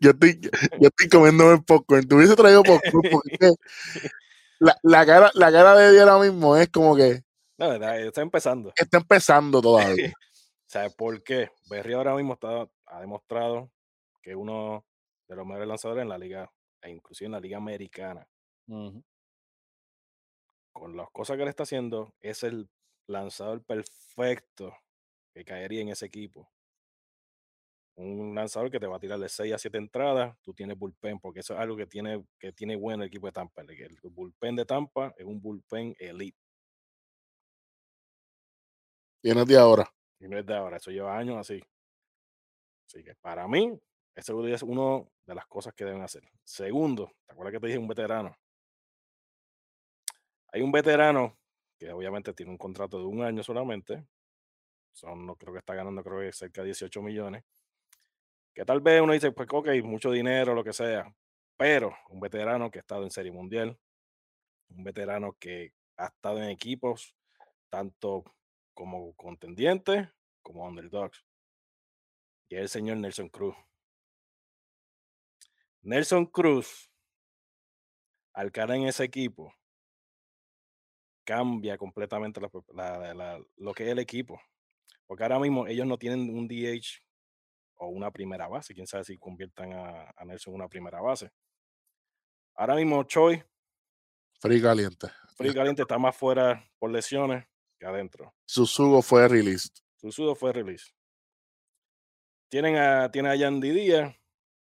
[0.00, 2.06] Yo estoy, yo estoy comiéndome el popcorn.
[2.06, 3.38] Te hubiese traído popcorn porque
[4.58, 7.22] la, la cara, la cara de Eddie ahora mismo es como que
[7.58, 8.72] No, está empezando.
[8.76, 10.12] está empezando todavía.
[10.66, 11.50] ¿Sabes por qué?
[11.70, 13.70] Berrío ahora mismo está, ha demostrado
[14.20, 14.84] que uno
[15.26, 16.50] de los mejores lanzadores en la liga,
[16.82, 18.26] e inclusive en la liga americana.
[18.66, 19.04] Con
[20.96, 22.68] las cosas que le está haciendo, es el
[23.06, 24.76] lanzador perfecto
[25.32, 26.50] que caería en ese equipo.
[27.98, 31.18] Un lanzador que te va a tirar de 6 a 7 entradas, tú tienes bullpen,
[31.18, 33.62] porque eso es algo que tiene, que tiene bueno el equipo de Tampa.
[33.62, 36.38] El, el bullpen de Tampa es un bullpen elite.
[39.20, 39.92] Tienes de ahora.
[40.20, 41.60] Y no es de ahora, eso lleva años así.
[42.86, 43.76] Así que para mí,
[44.14, 46.22] eso es una de las cosas que deben hacer.
[46.44, 48.36] Segundo, ¿te acuerdas que te dije un veterano?
[50.52, 51.36] Hay un veterano
[51.78, 54.06] que obviamente tiene un contrato de un año solamente.
[54.92, 57.44] Son, no creo que está ganando, creo que cerca de 18 millones.
[58.58, 61.14] Que tal vez uno dice, pues ok, mucho dinero, lo que sea.
[61.56, 63.78] Pero un veterano que ha estado en Serie Mundial,
[64.70, 67.14] un veterano que ha estado en equipos
[67.70, 68.24] tanto
[68.74, 70.08] como contendientes
[70.42, 71.24] como underdogs.
[72.48, 73.54] Y es el señor Nelson Cruz.
[75.82, 76.90] Nelson Cruz,
[78.32, 79.54] al caer en ese equipo,
[81.22, 84.42] cambia completamente lo que es el equipo.
[85.06, 87.04] Porque ahora mismo ellos no tienen un DH
[87.78, 88.74] o una primera base.
[88.74, 91.30] Quién sabe si conviertan a, a Nelson en una primera base.
[92.54, 93.42] Ahora mismo Choi,
[94.40, 95.08] Free caliente.
[95.40, 97.44] Y Caliente, está más fuera por lesiones
[97.78, 98.34] que adentro.
[98.44, 99.72] Susugo fue released.
[99.96, 100.92] Su sudo fue release.
[102.48, 104.14] Tienen a, tiene a Yandy Díaz,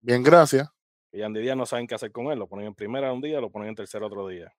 [0.01, 0.69] Bien, gracias.
[1.11, 2.39] que Yandy Díaz no saben qué hacer con él.
[2.39, 4.55] Lo ponen en primera un día, lo ponen en tercera otro día.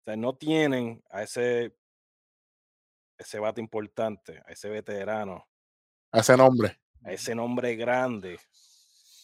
[0.00, 1.76] O sea, no tienen a ese,
[3.18, 5.48] ese bate importante, a ese veterano,
[6.12, 6.76] A ese nombre.
[7.04, 8.38] a ese nombre grande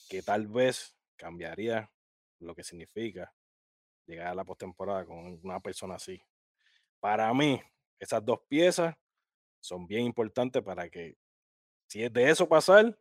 [0.09, 1.91] que tal vez cambiaría
[2.39, 3.35] lo que significa
[4.07, 6.21] llegar a la postemporada con una persona así.
[7.01, 7.61] Para mí,
[7.99, 8.95] esas dos piezas
[9.61, 11.17] son bien importantes para que,
[11.89, 12.97] si es de eso pasar,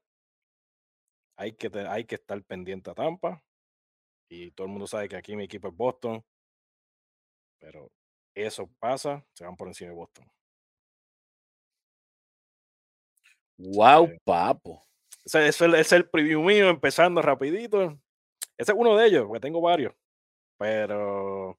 [1.38, 3.44] hay que, hay que estar pendiente a Tampa.
[4.30, 6.26] Y todo el mundo sabe que aquí mi equipo es Boston.
[7.60, 7.92] Pero
[8.34, 10.35] eso pasa, se van por encima de Boston.
[13.58, 14.82] Wow, que- papo.
[15.24, 17.98] Ese, ese es el preview mío, empezando rapidito.
[18.58, 19.94] Ese es uno de ellos, porque tengo varios.
[20.58, 21.58] Pero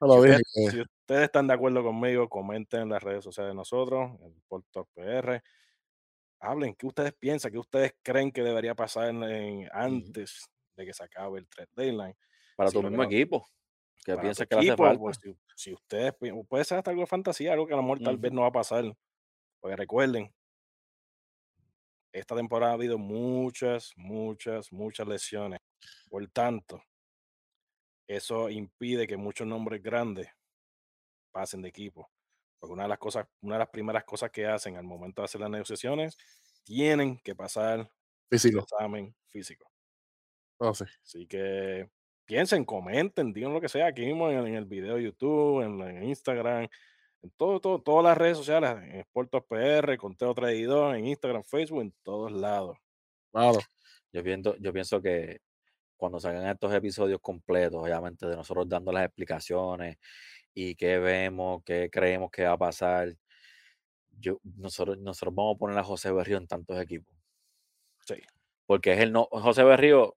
[0.00, 4.10] si ustedes, si ustedes están de acuerdo conmigo, comenten en las redes sociales de nosotros,
[4.22, 5.42] en Porto PR.
[6.40, 7.52] Hablen, ¿qué ustedes piensan?
[7.52, 11.68] ¿Qué ustedes creen que debería pasar en- en- antes de que se acabe el trade
[11.76, 12.16] deadline?
[12.56, 13.46] Para Sí, tu mismo no- equipo.
[14.04, 14.98] Tu piensas que hace equipo, falta.
[14.98, 16.12] pues, si, si ustedes
[16.48, 18.48] puede ser hasta algo de fantasía, algo que a lo mejor tal vez no va
[18.48, 18.84] a pasar.
[19.60, 20.32] Porque recuerden,
[22.12, 25.60] esta temporada ha habido muchas, muchas, muchas lesiones.
[26.08, 26.82] Por tanto,
[28.06, 30.28] eso impide que muchos nombres grandes
[31.32, 32.10] pasen de equipo.
[32.58, 35.24] Porque una de las cosas, una de las primeras cosas que hacen al momento de
[35.26, 36.16] hacer las negociaciones,
[36.64, 37.88] tienen que pasar el
[38.30, 38.60] Físico.
[38.60, 39.70] examen físico.
[40.72, 40.86] Sé.
[41.04, 41.90] Así que
[42.24, 45.62] piensen, comenten, digan lo que sea aquí mismo en el, en el video de YouTube,
[45.62, 46.68] en Instagram,
[47.22, 51.82] en todo, todo, todas las redes sociales, en Sportos PR, Conteo Traidor, en Instagram, Facebook,
[51.82, 52.76] en todos lados.
[53.30, 53.58] Claro.
[54.12, 55.40] Yo pienso, yo pienso que
[55.96, 59.98] cuando salgan estos episodios completos, obviamente, de nosotros dando las explicaciones
[60.52, 63.14] y qué vemos, qué creemos que va a pasar,
[64.10, 67.14] yo, nosotros, nosotros vamos a poner a José Berrío en tantos equipos.
[68.04, 68.16] Sí.
[68.66, 69.28] Porque es el no.
[69.30, 70.16] José Berrío,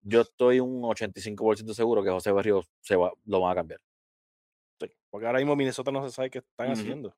[0.00, 3.80] yo estoy un 85% seguro que José Berrío se va, lo van a cambiar.
[5.10, 7.16] Porque ahora mismo Minnesota no se sabe qué están haciendo.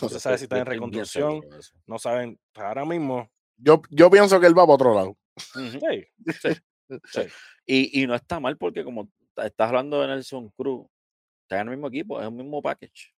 [0.00, 1.40] No se sabe si están en reconstrucción,
[1.86, 2.38] no saben.
[2.54, 5.16] Ahora mismo, Yo, yo pienso que él va para otro lado.
[5.80, 6.06] Sí,
[6.40, 6.48] Sí.
[7.04, 7.20] sí,
[7.66, 10.86] Y, y no está mal porque como estás hablando de Nelson Cruz,
[11.42, 13.14] está en el mismo equipo, es el mismo package.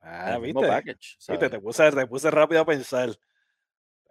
[0.00, 1.16] Ah, el mismo viste, package.
[1.18, 1.50] viste, ¿sabes?
[1.50, 3.10] te puse, te puse rápido a pensar.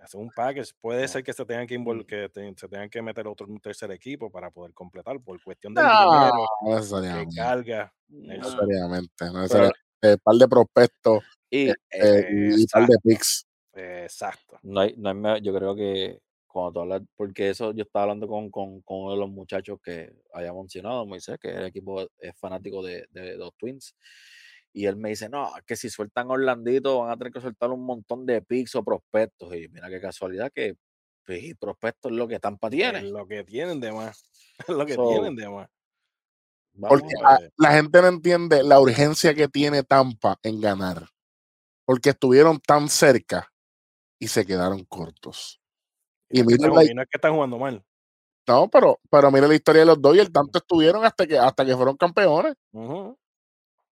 [0.03, 0.71] Hacer un package.
[0.81, 1.07] Puede No.
[1.07, 2.05] ser que se tengan que invol- Ujú.
[2.07, 5.73] que te- se tengan que meter otro un tercer equipo para poder completar por cuestión
[5.73, 7.93] del No, dinero no carga.
[8.09, 9.09] No necesariamente.
[9.25, 9.79] No Pero- necesariamente.
[10.05, 13.45] Un par de prospectos y eh, y un par de picks.
[13.75, 14.59] Exacto.
[14.63, 18.27] no hay, no hay yo creo que cuando tú hablas, porque eso yo estaba hablando
[18.27, 22.37] con, con, con uno de los muchachos que había mencionado, Moisés, que el equipo es
[22.37, 23.95] fanático de, de los Twins.
[24.75, 27.41] Y él me dice, no, es que si sueltan a Orlandito van a tener que
[27.41, 29.53] soltar un montón de picks o prospectos.
[29.55, 30.75] Y mira qué casualidad que
[31.25, 33.01] pues, prospectos es lo que Tampa Es tiene.
[33.03, 34.23] lo que tienen de más.
[34.67, 35.69] Es lo que So, tienen de más.
[36.79, 41.07] Porque a la gente no entiende la urgencia que tiene Tampa en ganar.
[41.85, 43.51] Porque estuvieron tan cerca
[44.19, 45.59] y se quedaron cortos.
[46.29, 47.83] Y es mira la- y no es que están jugando mal.
[48.47, 51.75] No, pero, pero mira la historia de los Dodgers, tanto estuvieron hasta que, hasta que
[51.75, 52.55] fueron campeones.
[52.71, 53.15] Y con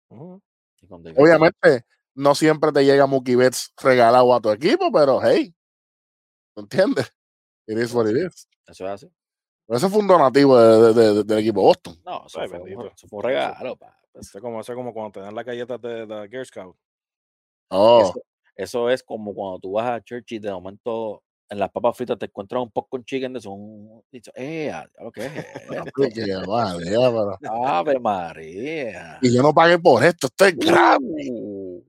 [0.09, 0.41] David
[0.89, 5.53] Obviamente, no siempre te llega Mookie Betts regalado a tu equipo, pero hey,
[6.55, 7.11] ¿me entiendes?
[7.67, 8.47] It is what it is.
[8.67, 9.11] Eso es así.
[9.67, 11.95] Pero Ese fue un donativo de- de- de- del equipo Boston.
[12.03, 13.77] No, eso, Ay, fue, un, eso fue un regalo.
[13.77, 13.91] Pues,
[14.27, 16.75] Eso es como, eso es como cuando te dan las galletas de la Girl Scout.
[17.69, 18.21] Oh, Eso,
[18.55, 22.17] eso es como cuando tú vas a church y de momento en las papas fritas
[22.17, 23.51] te encuentras un con chicken de eso.
[23.51, 25.31] Un, y dices, eh, a- lo que es
[26.79, 27.37] ya, pero-
[27.67, 29.19] Ave María.
[29.21, 31.29] Y yo no pagué por esto, esto es gratis.
[31.31, 31.83] Uh.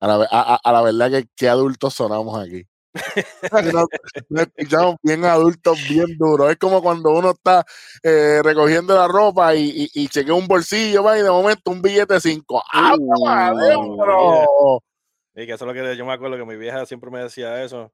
[0.00, 2.64] A la, a- a- a la verdad que qué adultos sonamos aquí.
[3.52, 3.86] Nos,
[4.28, 6.50] nos escuchamos bien adultos, bien duros.
[6.50, 7.64] Es como cuando uno está
[8.02, 11.80] eh, recogiendo la ropa y, y, y chequea un bolsillo va, y de momento un
[11.80, 12.62] billete de 5.
[12.72, 14.82] ¡Ah, Uh, madre, bro!
[15.42, 17.62] Y que eso es lo que yo me acuerdo que mi vieja siempre me decía
[17.64, 17.92] eso.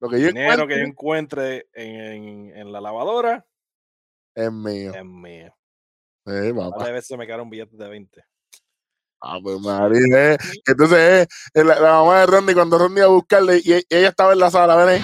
[0.00, 3.46] Lo que yo Dinero que yo encuentre encuentre en, en- en la lavadora
[4.34, 4.92] es mío.
[4.94, 5.54] es mío.
[6.26, 6.76] Sí, papá.
[6.78, 8.24] Varias veces me quedaron billetes de 20.
[9.20, 10.36] Ah, pues María, eh.
[10.66, 14.08] Entonces, eh, la, la mamá de Ronnie, cuando Ronnie iba a buscarle, y, y ella
[14.08, 15.02] estaba en la sala, ven ahí.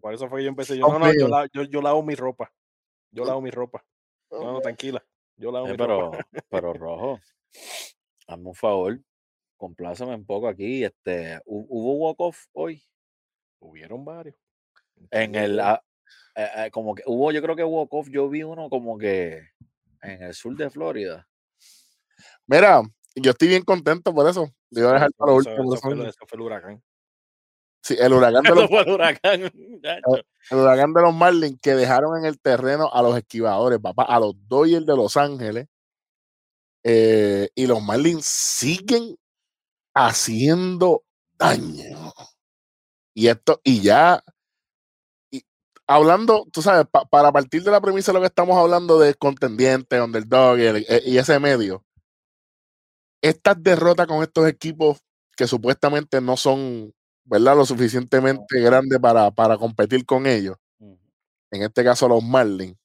[0.00, 0.76] Por eso fue que yo empecé.
[0.78, 2.52] Yo, no, no, yo, yo, yo lavo mi ropa.
[3.12, 3.84] Yo lavo mi ropa.
[4.30, 5.04] No, no, tranquila.
[5.42, 6.12] Yo eh, pero,
[6.48, 7.20] pero Rojo,
[8.28, 9.00] hazme un favor,
[9.56, 10.84] compláceme un poco aquí.
[10.84, 12.80] Este, hu- ¿Hubo walk-off hoy?
[13.58, 14.36] Hubieron varios.
[15.10, 15.82] En el, ah,
[16.36, 19.40] eh, eh, como que hubo, yo creo que walk-off, yo vi uno como que
[20.02, 21.28] en el sur de Florida.
[22.46, 22.82] Mira,
[23.16, 24.48] yo estoy bien contento por eso.
[24.70, 25.54] Le iba a dejar para lo último.
[25.74, 26.82] eso fue, eso- eso fue el huracán.
[27.82, 29.42] Sí, el huracán de los, el huracán.
[29.42, 34.20] el huracán de los Marlins que dejaron en el terreno a los esquivadores, papá, a
[34.20, 35.66] los Dodgers de Los Ángeles.
[36.84, 39.16] Eh, y los Marlins siguen
[39.94, 41.04] haciendo
[41.38, 42.12] daño.
[43.14, 44.22] Y esto, y ya,
[45.30, 45.42] y
[45.86, 49.14] hablando, tú sabes, pa- para partir de la premisa de lo que estamos hablando de
[49.14, 51.84] contendiente, underdog y, el- e- y ese medio,
[53.22, 54.98] estas derrotas con estos equipos
[55.36, 56.92] que supuestamente no son,
[57.24, 60.56] ¿verdad?, lo suficientemente grandes para, para competir con ellos,
[61.50, 62.76] en este caso los Marlins,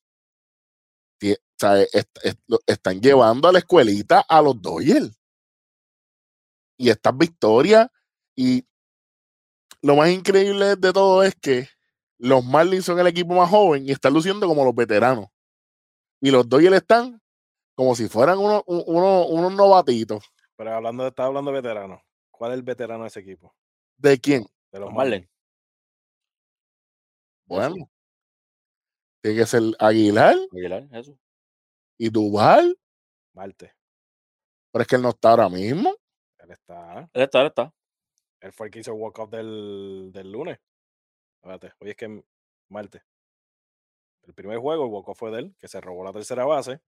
[1.19, 5.11] tie- o sea, est- est- lo- están llevando a la escuelita a los Dodgers.
[6.79, 7.89] y estas victorias.
[8.35, 8.67] Y
[9.81, 11.67] lo más increíble de todo es que
[12.19, 15.25] los Marlins son el equipo más joven y están luciendo como los veteranos.
[16.21, 17.19] Y los Dodgers están
[17.73, 20.23] como si fueran unos, unos, unos novatitos.
[20.55, 21.99] Pero hablando, está hablando de veteranos.
[22.29, 23.55] ¿Cuál es el veterano de ese equipo?
[23.97, 24.45] ¿De quién?
[24.71, 25.27] De los Marlins.
[27.45, 27.89] Bueno,
[29.21, 31.17] tiene que ser Aguilar Aguilar, eso.
[31.97, 32.77] y Duval,
[33.33, 33.73] Marte.
[34.71, 35.95] pero es que él no está ahora mismo.
[36.39, 37.09] Él está.
[37.13, 37.73] Él está, él está.
[38.41, 40.59] Él fue el que hizo el walk-off del, del lunes.
[41.37, 42.23] Espérate, hoy es que
[42.69, 43.01] Marte.
[44.23, 46.73] El primer juego, el walk-off fue de él, que se robó la tercera base.
[46.73, 46.81] Él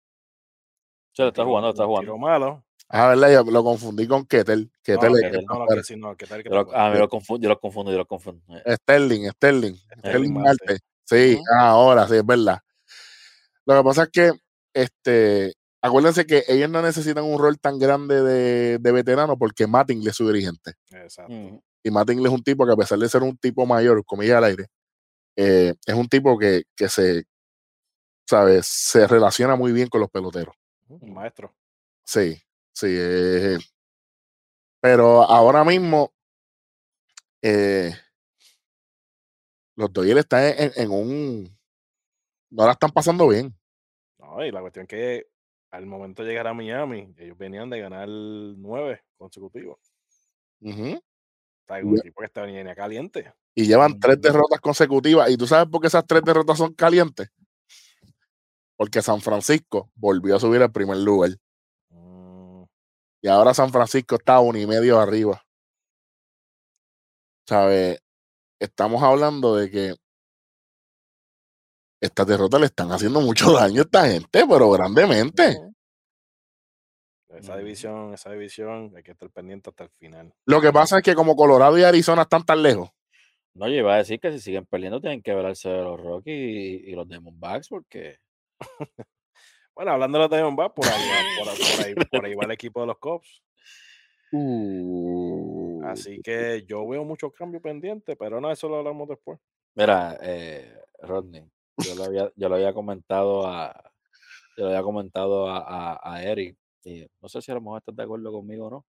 [1.18, 2.12] un está jugando, está un jugando.
[2.12, 2.66] Tiro malo.
[2.92, 4.72] Ah, verdad, yo lo confundí con Ketel.
[4.82, 7.92] Ketel no, es- No, que que Yo lo, ah, me lo confundo, yo lo confundo,
[7.92, 8.42] yo lo confundo.
[8.66, 10.80] Eh, Sterling, Sterling, Sterling Marte.
[11.06, 12.60] Sí, ah, ahora sí, es verdad.
[13.66, 14.32] Lo que pasa es que,
[14.74, 20.10] este, acuérdense que ellos no necesitan un rol tan grande de, de veterano porque Mattingly
[20.10, 20.74] es su dirigente.
[20.92, 21.32] Exacto.
[21.84, 24.46] Y Mattingly es un tipo que a pesar de ser un tipo mayor, comillas al
[24.46, 24.66] aire,
[25.36, 27.26] eh, es un tipo que, que se,
[28.28, 28.66] ¿sabes?
[28.68, 30.56] Se relaciona muy bien con los peloteros.
[30.88, 31.54] Un Maestro.
[32.04, 32.42] Sí,
[32.74, 32.88] sí.
[32.90, 33.58] eh,
[34.82, 36.14] pero ahora mismo
[37.42, 37.92] eh,
[39.76, 41.58] los Dodgers están en, un...
[42.52, 43.56] No la están pasando bien.
[44.18, 45.28] No, y la cuestión es que
[45.72, 49.78] al momento de llegar a Miami, ellos venían de ganar nueve consecutivos.
[50.62, 50.72] O
[51.68, 53.32] sea, un equipo que está venía caliente.
[53.54, 55.30] Y llevan tres derrotas consecutivas.
[55.30, 57.30] ¿Y tú sabes por qué esas tres derrotas son calientes?
[58.76, 61.32] Porque San Francisco volvió a subir al primer lugar.
[63.22, 65.42] Mm, Y ahora San Francisco está a uno y medio arriba.
[67.48, 68.00] ¿Sabes?
[68.60, 69.94] Estamos hablando de que
[72.02, 75.58] estas derrotas le están haciendo mucho daño a esta gente, pero grandemente.
[77.30, 77.60] Esa Ujú.
[77.60, 80.34] división, esa división, hay que estar pendiente hasta el final.
[80.46, 82.90] Lo que pasa es que como Colorado y Arizona están tan lejos,
[83.54, 86.34] No, yo iba a decir que si siguen perdiendo tienen que velarse de los Rockies
[86.36, 88.18] y, y los Diamondbacks porque
[89.80, 92.52] Bueno, hablando de los Diamondbacks, por ahí, va- por, por ahí, por ahí va el
[92.52, 92.98] equipo de los.
[94.34, 99.40] Uh, Así que yo veo muchos cambios pendientes, pero no, eso lo hablamos después.
[99.76, 103.94] Mira, eh, Rodney, yo lo había, yo lo había comentado a,
[104.58, 105.60] yo lo había comentado a,
[105.94, 108.70] a, a Eric, y no sé si a lo mejor estás de acuerdo conmigo o
[108.70, 108.86] no.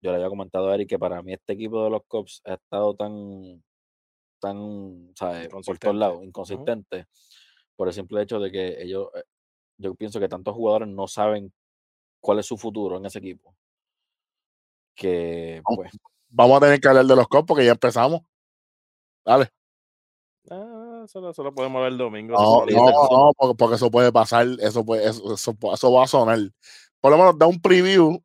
[0.00, 2.54] Yo le había comentado a Eric que para mí este equipo de los Cubs ha
[2.54, 3.62] estado tan,
[4.40, 5.48] tan, ¿sabes?
[5.48, 5.98] Por todos Inconsistente.
[5.98, 7.06] lados, inconsistente,
[7.76, 9.22] por el simple hecho de que ellos, eh,
[9.78, 11.52] yo pienso que tantos jugadores no saben
[12.20, 13.54] cuál es su futuro en ese equipo.
[14.94, 15.90] Que, pues,
[16.28, 18.22] vamos a tener que hablar de los Cubs porque ya empezamos.
[19.24, 19.48] Dale.
[20.50, 22.34] Ah, eso, lo- eso lo podemos ver el domingo.
[22.34, 26.06] No, no, no, porque, porque eso puede pasar, eso, puede, eso, eso, eso va a
[26.06, 26.38] sonar.
[27.00, 28.22] Por lo menos da un preview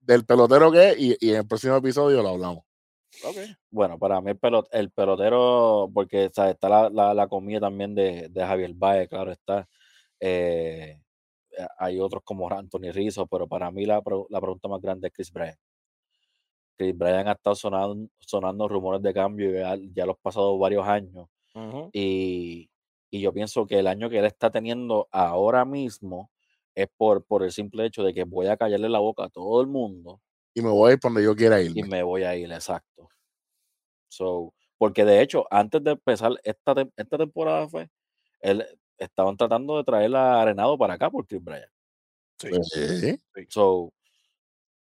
[0.00, 2.64] del pelotero que es y, y en el próximo episodio lo hablamos.
[3.24, 3.36] Ok.
[3.70, 8.28] Bueno, para mí el, pelot- el pelotero, porque está la, la, la comida también de,
[8.28, 9.66] de Javier Baez, claro está.
[10.20, 11.00] Eh,
[11.58, 15.12] eh, hay otros como Anthony Rizzo, pero para mí la, la pregunta más grande es
[15.14, 15.58] Chris Bryant.
[16.76, 21.28] Chris Bryant ha estado sonando, sonando rumores de cambio ya, ya los pasados varios años.
[21.92, 22.70] Y,
[23.10, 26.30] y yo pienso que el año que él está teniendo ahora mismo
[26.74, 29.62] es por, por el simple hecho de que voy a callarle la boca a todo
[29.62, 30.20] el mundo
[30.54, 31.88] Y me voy a ir donde yo quiera y irme.
[31.88, 33.08] me voy a ir, exacto.
[34.08, 37.88] So, porque de hecho, antes de empezar esta, esta temporada fue,
[38.40, 38.66] él
[38.98, 41.70] estaban tratando de traer a Arenado para acá por Chris Bryant.
[42.38, 42.50] Sí.
[43.34, 43.46] Sí.
[43.48, 43.92] So,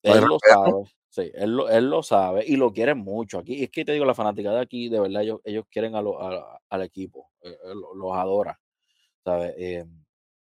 [0.02, 0.72] él lo sabe,
[1.08, 3.38] sí, él lo, él lo sabe y lo quieren mucho.
[3.38, 6.20] Aquí, es que te digo, la fanaticada aquí, de verdad, ellos, ellos quieren a lo-
[6.20, 8.60] a- al equipo, eh, eh, lo- los adora,
[9.24, 9.54] ¿sabes?
[9.56, 9.84] Eh,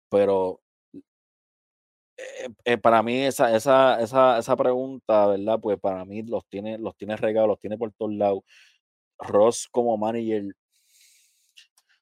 [0.09, 0.61] pero
[2.17, 5.59] eh, eh, para mí esa, esa, esa, esa pregunta, ¿verdad?
[5.61, 8.41] Pues para mí los tiene, los tiene regados, los tiene por todos lados.
[9.19, 10.55] Ross como manager,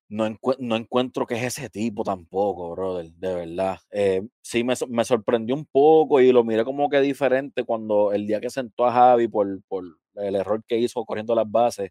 [0.09, 3.79] no, encue- no encuentro que es ese tipo tampoco, brother, de verdad.
[3.91, 8.13] Eh, sí me, sor- me sorprendió un poco y lo miré como que diferente cuando
[8.13, 11.91] el día que sentó a Javi por, por el error que hizo corriendo las bases,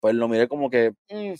[0.00, 1.32] pues lo miré como que, mm,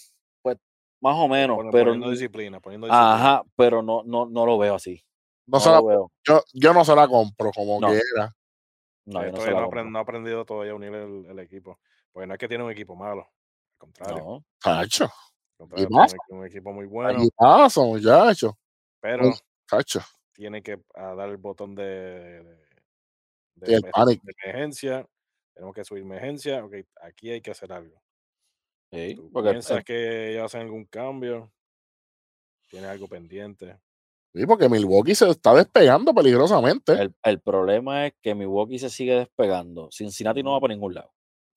[0.43, 0.57] pues
[1.01, 3.15] más o menos, Pon- pero, poniendo disciplina, poniendo disciplina.
[3.15, 5.03] ajá, pero no, no, no lo veo así.
[5.47, 6.13] No No se la- lo veo.
[6.27, 7.89] yo, yo no se la compro como No.
[7.89, 8.33] que era.
[9.05, 9.81] No, yo no se la no, compro.
[9.83, 11.81] aprend- no ha aprendido todavía a unir el, el equipo.
[12.13, 13.23] Porque no es que tiene un equipo malo.
[13.23, 14.19] Al contrario.
[14.25, 14.45] No.
[14.61, 15.11] Cacho.
[16.29, 17.23] Un equipo muy bueno.
[17.37, 18.59] Pasa, muchacho.
[19.01, 19.33] Pero
[19.67, 20.01] Cacho.
[20.33, 22.43] tiene que dar el botón de, de,
[23.55, 24.23] de Sí, el emer- panic.
[24.23, 25.07] de emergencia.
[25.55, 26.65] Tenemos que subir emergencia.
[26.65, 28.01] Ok, aquí hay que hacer algo.
[28.91, 31.51] Sí, ¿Tú porque piensas el- que ellos hacen algún cambio?
[32.71, 33.79] Tiene algo pendiente.
[34.35, 36.93] Sí, porque Milwaukee se está despegando peligrosamente.
[36.93, 39.91] El, el problema es que Milwaukee se sigue despegando.
[39.91, 41.13] Cincinnati no va para ningún lado.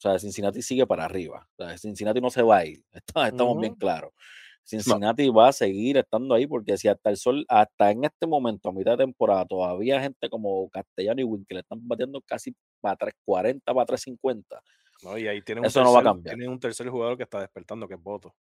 [0.05, 1.47] O sea, Cincinnati sigue para arriba.
[1.57, 2.83] O sea, Cincinnati no se va a ir.
[3.41, 4.11] Estamos bien claros.
[4.63, 8.69] Cincinnati va a seguir estando ahí porque si hasta el sol, hasta en este momento,
[8.69, 12.55] a mitad de temporada, todavía gente como Castellano y Win que le están batiendo casi
[12.81, 14.61] para 340, para 350,
[15.03, 16.35] No, y ahí tienen un, Eso no va a cambiar.
[16.35, 18.35] tienen un tercer jugador que está despertando, que es Voto.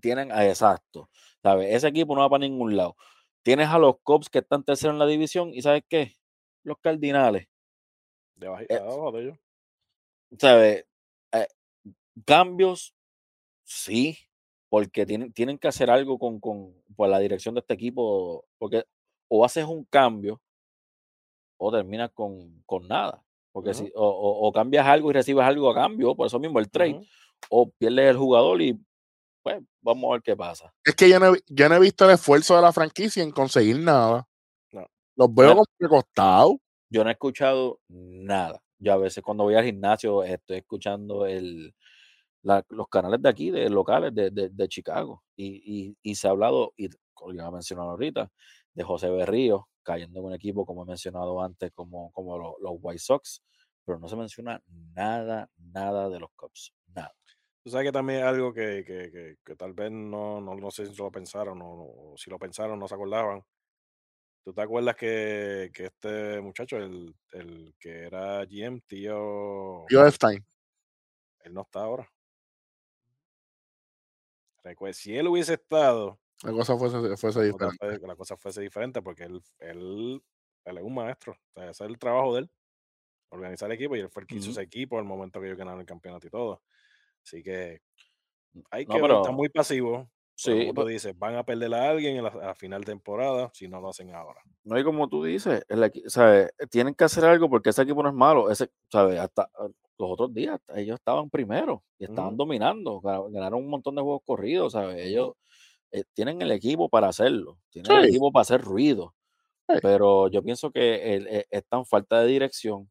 [0.00, 1.08] tienen, ah, exacto,
[1.42, 1.74] ¿sabes?
[1.74, 2.94] Ese equipo no va para ningún lado.
[3.42, 6.14] Tienes a los Cubs que están terceros en la división y ¿sabes qué?
[6.62, 7.46] Los Cardinales,
[8.36, 9.38] De Eh, abajo de ellos.
[10.38, 10.84] ¿Sabes?
[11.32, 11.46] Eh,
[12.26, 12.94] cambios,
[13.64, 14.18] sí,
[14.68, 18.84] porque tienen, tienen que hacer algo con, con pues, la dirección de este equipo, porque
[19.28, 20.40] o haces un cambio
[21.58, 23.22] o terminas con, con nada.
[23.52, 26.58] Porque si, o, o- o cambias algo y recibes algo a cambio, por eso mismo
[26.60, 27.00] el trade,
[27.50, 28.78] o pierdes el jugador y
[29.42, 30.72] pues vamos a ver qué pasa.
[30.84, 33.32] Es que yo no, he- yo no he visto el esfuerzo de la franquicia en
[33.32, 34.28] conseguir nada.
[34.72, 34.86] No.
[35.16, 35.52] Los veo No.
[35.54, 36.56] como que costados.
[36.90, 38.62] Yo no he escuchado nada.
[38.78, 41.74] Yo a veces cuando voy al gimnasio estoy escuchando el,
[42.42, 45.24] los canales de aquí, de locales de, de- de Chicago.
[45.36, 48.30] Y, y- se ha hablado, y como ya mencionado ahorita,
[48.74, 52.72] de José Berrío cayendo en un equipo, como he mencionado antes, como, como lo- los
[52.80, 53.42] White Sox,
[53.84, 54.62] pero no se menciona
[54.94, 56.74] nada, nada de los Cubs.
[56.94, 57.14] Nada.
[57.64, 60.70] Tú sabes que también es algo que, que, que, que tal vez no, no, no
[60.70, 63.42] sé si lo pensaron o, o si lo pensaron, no se acordaban.
[64.48, 70.42] ¿Tú te acuerdas que, que este muchacho, el, el que era GM, tío, Yo Epstein.
[71.44, 72.10] él no está ahora?
[74.64, 78.06] Recuerda, si él hubiese estado, La cosa fuese, fuese diferente.
[78.06, 80.22] la cosa fuese diferente porque él, él,
[80.64, 81.32] él es un maestro.
[81.32, 82.50] O sea, ese es el trabajo de él,
[83.28, 84.52] organizar el equipo y él fue el que hizo Ujú.
[84.52, 86.62] ese equipo al momento que ellos ganaron el campeonato y todo.
[87.22, 87.80] Así que
[88.70, 90.10] hay No, que está pero muy pasivo.
[90.40, 93.66] Sí, como tú dices, van a perder a alguien en la, a final temporada si
[93.66, 94.40] no lo hacen ahora.
[94.62, 96.50] No hay como tú dices, el ¿sabes?
[96.70, 98.48] Tienen que hacer algo porque ese equipo no es malo.
[98.48, 99.18] Ese, ¿sabes?
[99.18, 99.66] Hasta ah,
[99.98, 104.22] los otros días ellos estaban primero y estaban dominando, gana- ganaron un montón de juegos
[104.24, 105.04] corridos, ¿sabes?
[105.04, 105.32] Ellos
[105.90, 109.14] eh, tienen el equipo para hacerlo, tienen el equipo para hacer ruido,
[109.68, 109.78] Sí.
[109.82, 112.88] pero yo pienso que el- eh, está en falta de dirección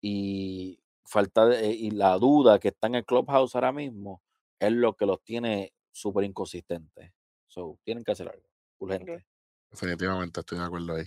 [0.00, 4.22] y falta de, y la duda que está en el clubhouse ahora mismo
[4.58, 7.12] es lo que los tiene súper inconsistentes.
[7.46, 8.46] So, tienen que hacer algo
[8.78, 9.24] urgente.
[9.70, 11.06] Definitivamente estoy de acuerdo ahí.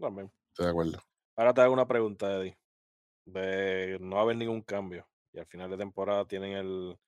[0.00, 0.32] También.
[0.48, 0.98] Estoy de acuerdo.
[1.36, 2.58] Ahora te hago una pregunta, Eddie.
[3.26, 5.06] De no haber ningún cambio.
[5.32, 6.98] Y al final de temporada tienen el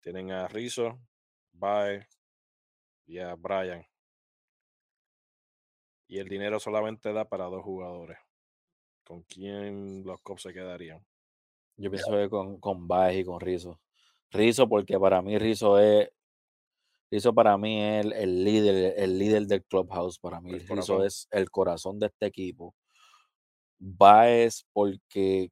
[0.00, 1.00] tienen a Rizzo,
[1.52, 2.06] Bae
[3.04, 3.84] y a Brian.
[6.06, 8.18] Y el dinero solamente da para dos jugadores.
[9.04, 11.04] ¿Con quién los Cubs se quedarían?
[11.76, 13.80] Yo pienso que con, con Baez y con Rizzo.
[14.30, 16.10] Rizzo, porque para mí Rizzo es.
[17.10, 20.18] Rizzo para mí es el, el líder, el líder del clubhouse.
[20.18, 22.74] Para mí Rizzo es el corazón de este equipo.
[23.80, 25.50] Baez, porque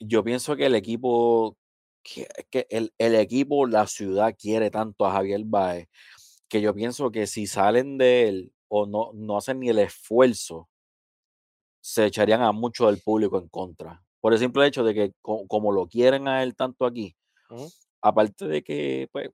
[0.00, 1.56] yo pienso que el equipo,
[2.02, 5.88] que, que el, el equipo, la ciudad quiere tanto a Javier Baez,
[6.48, 10.68] que yo pienso que si salen de él o no, no hacen ni el esfuerzo,
[11.80, 14.04] se echarían a mucho del público en contra.
[14.20, 17.16] Por el simple hecho de que co- como lo quieren a él tanto aquí,
[18.02, 19.30] aparte de que pues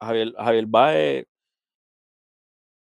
[0.00, 1.26] Javier, Javier Baez,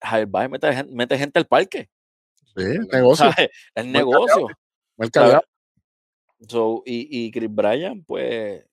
[0.03, 1.89] Javier Baez mete, mete gente al parque.
[2.35, 2.89] Sí, ¿verdad?
[2.93, 3.31] negocio.
[3.33, 3.51] ¿sabes?
[3.75, 4.47] Es Buen negocio.
[5.33, 5.43] Ya.
[6.49, 8.65] So, y, y Chris Bryan, pues,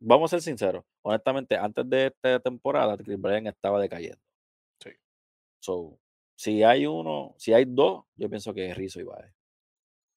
[0.00, 0.84] vamos a ser sinceros.
[1.02, 4.20] Honestamente, antes de esta temporada, Chris Bryan estaba decayendo.
[4.82, 4.90] Sí.
[5.60, 5.98] So,
[6.36, 9.32] si hay uno, si hay dos, yo pienso que es Rizzo y Baez.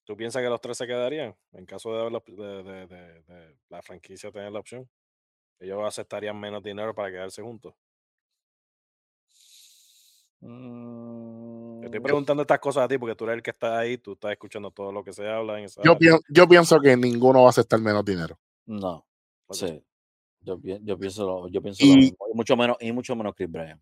[0.06, 4.32] ¿Tú piensas que los tres se quedarían en caso de, de- de- de la franquicia
[4.32, 4.90] tener la opción?
[5.60, 7.74] Ellos aceptarían menos dinero para quedarse juntos.
[10.40, 13.98] Te estoy Mm, preguntando estas cosas a ti porque tú eres el que está ahí,
[13.98, 16.96] tú estás escuchando todo lo que se habla en esa Yo, pienso, yo pienso que
[16.96, 18.38] ninguno va a aceptar menos dinero.
[18.66, 19.06] no,
[19.52, 19.84] sí.
[20.42, 22.18] Yo, pi- yo pienso, lo- yo pienso lo Y mismo.
[22.32, 23.82] Y mucho menos, y mucho menos Chris Bryan.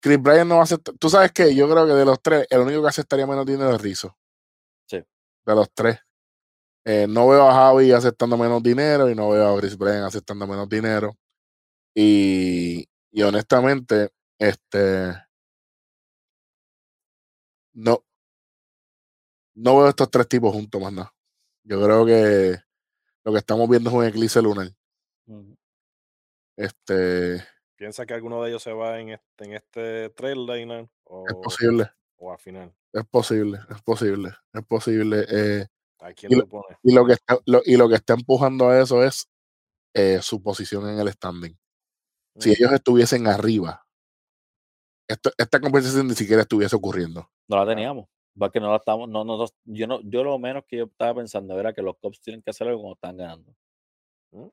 [0.00, 0.94] Chris Bryan no va a aceptar.
[0.98, 3.72] Tú sabes que yo creo que de los tres, el único que aceptaría menos dinero
[3.74, 4.16] es Rizzo.
[4.86, 4.96] Sí.
[4.96, 5.98] De los tres.
[6.86, 10.46] Eh, no veo a Javi aceptando menos dinero y no veo a Chris Bryan aceptando
[10.46, 11.16] menos dinero.
[11.94, 15.14] Y, y honestamente, este.
[17.74, 18.04] No.
[19.56, 21.14] No veo a estos tres tipos juntos más nada.
[21.64, 22.56] Yo creo que
[23.24, 24.68] lo que estamos viendo es un eclipse lunar.
[26.56, 27.42] Este.
[27.76, 31.40] ¿Piensa que alguno de ellos se va en este, en este trail liner Es o,
[31.42, 31.90] posible.
[32.16, 32.72] o al final?
[32.92, 33.58] Es posible.
[33.70, 34.30] Es posible.
[34.52, 35.24] Es posible.
[35.28, 35.66] Eh,
[36.04, 36.36] ¿A quién Y
[36.92, 39.26] lo, y que está, lo- y lo que está empujando a eso es
[39.94, 41.56] eh, su posición en el standing.
[42.38, 43.86] Si Mm, ellos estuviesen arriba
[45.08, 47.30] esto- esta conversación ni siquiera estuviese ocurriendo.
[47.48, 48.06] No la teníamos.
[48.40, 50.84] Va que no la estamos, no, no, no- yo no, yo lo menos que yo
[50.84, 53.56] estaba pensando era que los Cubs tienen que hacer algo cuando están ganando.
[54.32, 54.48] ¿Mm?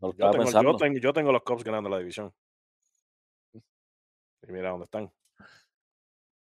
[0.00, 0.72] No Yo tengo, pensando.
[0.72, 2.32] yo, tengo, yo tengo los Cubs ganando la división.
[3.54, 5.10] Y mira dónde están.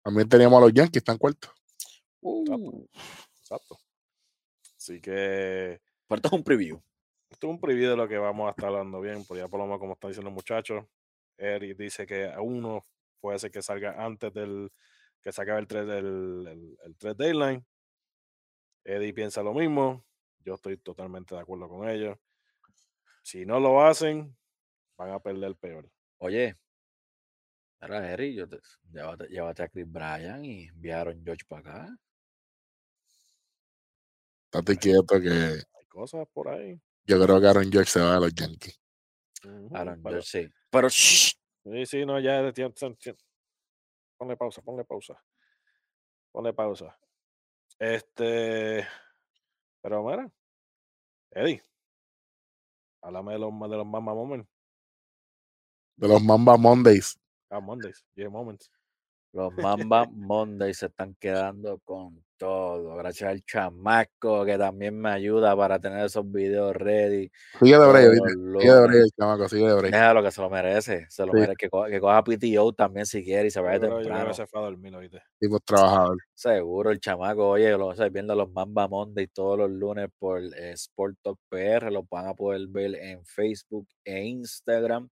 [0.02, 1.50] También teníamos a los Yankees, están cuartos.
[2.20, 2.84] Uh,
[3.40, 3.78] Exacto.
[4.88, 6.82] Así que pero esto es un preview.
[7.28, 9.22] esto es un preview de lo que vamos a estar hablando bien.
[9.26, 10.86] Por ya por lo menos, como están diciendo los muchachos,
[11.36, 12.86] Eric dice que a uno
[13.20, 14.72] puede ser que salga antes del
[15.20, 16.06] que se acabe el 3 del
[16.46, 17.66] el, el 3 deadline.
[18.84, 20.06] Eddie piensa lo mismo.
[20.40, 22.16] Yo estoy totalmente de acuerdo con ellos.
[23.22, 24.34] Si no lo hacen,
[24.96, 25.90] van a perder peor.
[26.16, 26.56] Oye,
[27.82, 28.58] era Eric, yo te,
[28.90, 31.98] llévate, llévate a Chris Bryan y enviaron George para acá.
[34.50, 36.80] Estate quieto que Hay cosas por ahí.
[37.04, 38.80] yo creo que Aaron George se va a los Yankees.
[39.44, 40.52] Ujú, Aaron pero- George, sí.
[40.70, 41.34] Pero shh,
[41.64, 42.50] Sí, sí, no, ya.
[44.16, 45.22] Ponle pausa, ponle pausa.
[46.32, 46.98] Ponle pausa.
[47.78, 48.86] Este.
[49.82, 50.30] Pero mira.
[51.30, 51.62] Eddie.
[53.02, 54.48] Háblame de los, de los Mamba Moments.
[55.96, 57.20] De los Mamba Mondays.
[57.50, 58.02] Ah, Mondays.
[58.14, 58.70] Yeah, Moments.
[59.38, 62.96] Los Mamba Monday se están quedando con todo.
[62.96, 67.30] Gracias al chamaco que también me ayuda para tener esos videos ready.
[67.58, 68.30] Sigue de ¿viste?
[68.60, 69.92] Sigue de break, chamaco, sigue de break.
[69.92, 71.06] Déjalo que se lo merece.
[71.08, 71.38] Se lo Sí.
[71.40, 71.56] merece.
[71.56, 74.28] Que, coja, que coja PTO también si quiere y se vaya yo creo temprano.
[74.28, 75.22] que se fue a dormir, ¿oíste?
[75.40, 76.18] Tipo trabajador.
[76.34, 80.72] Seguro, el chamaco, oye, lo o viendo los Mamba Monday todos los lunes por eh,
[80.72, 85.08] Sport Talk PR, los van a poder ver en Facebook e Instagram.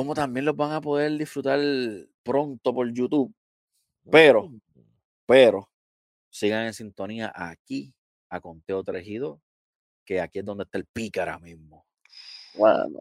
[0.00, 1.60] Como también los van a poder disfrutar
[2.22, 3.34] pronto por YouTube.
[4.10, 4.50] Pero,
[5.26, 5.68] pero,
[6.30, 7.92] sigan en sintonía aquí,
[8.30, 9.42] a Conteo Trejido,
[10.06, 11.84] que aquí es donde está el pícara mismo.
[12.54, 13.00] Bueno.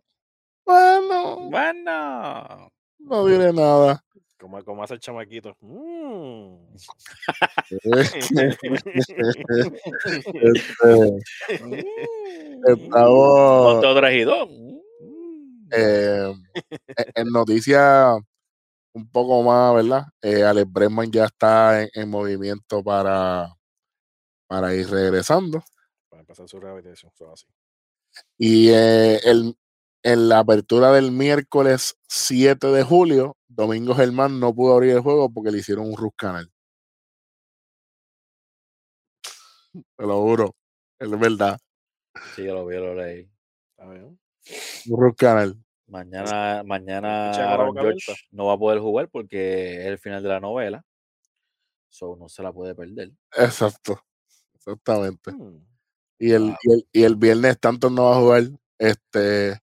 [0.66, 2.70] Bueno, Bueno,
[3.00, 4.04] no diré nada.
[4.38, 5.56] Como, como hace el chamaquito.
[5.62, 6.58] Mm.
[10.42, 11.74] Este, mm,
[12.68, 14.69] estamos Conteo Trejido.
[15.70, 16.44] Mm.
[16.98, 18.18] eh, en- noticias
[18.94, 20.04] un poco más, ¿verdad?
[20.22, 23.54] Eh, Alex Bregman ya está en, en movimiento para,
[24.48, 25.64] para ir regresando.
[26.10, 27.12] Para empezar su rehabilitación.
[27.32, 27.46] así.
[28.38, 29.56] Y eh, el,
[30.04, 35.30] en la apertura del miércoles 7 de julio, Domingo Germán no pudo abrir el juego
[35.32, 36.52] porque le hicieron un root canal.
[39.72, 40.56] Te lo juro,
[41.00, 41.60] es verdad.
[42.36, 43.30] Sí, yo lo vi, lo leí.
[43.78, 44.20] Está bien.
[44.88, 45.56] Root canal.
[45.88, 50.40] Mañana, mañana Aaron George no va a poder jugar porque es el final de la
[50.40, 50.84] novela.
[51.90, 53.12] So no se la puede perder.
[53.36, 54.00] Exacto,
[54.54, 55.32] exactamente.
[55.32, 55.66] Mm.
[56.20, 56.56] Y el, Wow.
[56.64, 58.44] y el, y el viernes Stanton no va a jugar
[58.78, 59.60] este,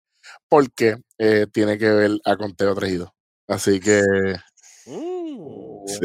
[0.47, 3.13] porque eh, tiene que ver a conteo trejido.
[3.47, 4.01] Así que
[4.85, 5.87] Mm.
[5.87, 5.97] sí,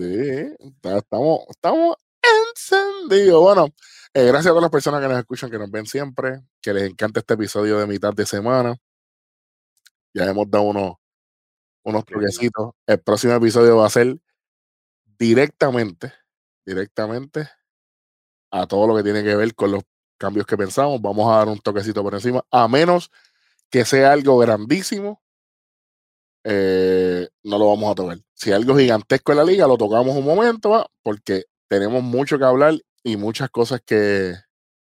[0.00, 3.40] sí, estamos, estamos encendidos.
[3.42, 3.68] Bueno,
[4.14, 6.90] eh, gracias a todas las personas que nos escuchan, que nos ven siempre, que les
[6.90, 8.76] encanta este episodio de mitad de semana.
[10.14, 10.94] Ya hemos dado unos,
[11.84, 12.72] unos toquecitos.
[12.86, 14.18] El próximo episodio va a ser
[15.18, 16.12] directamente,
[16.66, 17.48] directamente
[18.50, 19.82] a todo lo que tiene que ver con los
[20.18, 21.00] cambios que pensamos.
[21.00, 23.10] Vamos a dar un toquecito por encima, a menos
[23.70, 25.22] que sea algo grandísimo,
[26.44, 28.18] eh, no lo vamos a tocar.
[28.34, 30.86] Si hay algo gigantesco en la liga, lo tocamos un momento, ¿va?
[31.02, 34.34] porque tenemos mucho que hablar y muchas cosas que,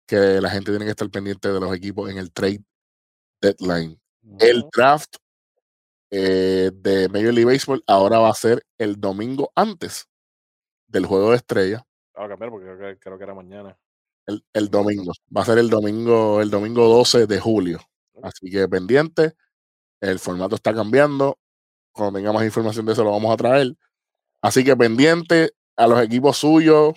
[0.07, 2.65] que la gente tiene que estar pendiente de los equipos en el trade
[3.41, 4.01] deadline.
[4.39, 5.17] El draft
[6.11, 10.09] eh, de Major League Baseball ahora va a ser el domingo antes
[10.87, 11.87] del juego de estrella.
[12.19, 13.77] Va a cambiar porque creo que, creo que era mañana.
[14.27, 15.13] El, el domingo.
[15.37, 17.81] Va a ser el domingo, el domingo 12 de julio.
[18.23, 19.35] Así que pendiente.
[20.01, 21.39] El formato está cambiando.
[21.93, 23.75] Cuando tenga más información de eso, lo vamos a traer.
[24.43, 26.95] Así que pendiente a los equipos suyos.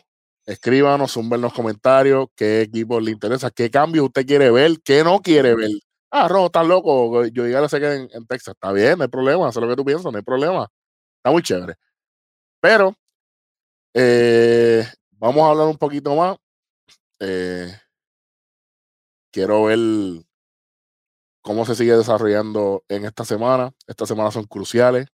[0.47, 5.19] Escríbanos, zumben los comentarios qué equipos le interesa, qué cambios usted quiere ver, qué no
[5.21, 5.69] quiere ver.
[6.09, 7.25] Ah, Rojo, estás loco.
[7.27, 8.53] Yo llegar se queda en, en Texas.
[8.53, 9.49] Está bien, no hay problema.
[9.49, 10.67] Es lo que tú piensas, no hay problema.
[11.17, 11.75] Está muy chévere.
[12.61, 12.95] Pero
[13.93, 16.37] eh, vamos a hablar un poquito más.
[17.19, 17.71] Eh,
[19.31, 19.79] quiero ver
[21.41, 23.73] cómo se sigue desarrollando en esta semana.
[23.87, 25.07] Estas semanas son cruciales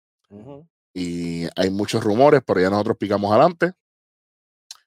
[0.93, 3.73] y hay muchos rumores, pero ya nosotros picamos adelante.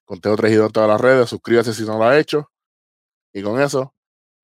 [0.06, 1.28] Conteo Trejido en todas las redes.
[1.28, 2.50] Suscríbase si no lo ha hecho.
[3.34, 3.92] Y con eso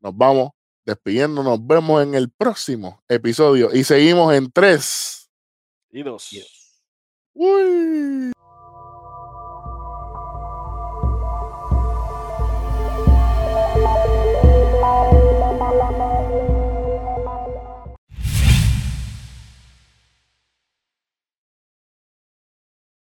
[0.01, 0.51] nos vamos
[0.85, 1.43] despidiendo.
[1.43, 5.31] Nos vemos en el próximo episodio y seguimos en tres.
[5.91, 6.29] Y dos.
[6.31, 6.83] Yes.
[7.33, 8.33] Uy.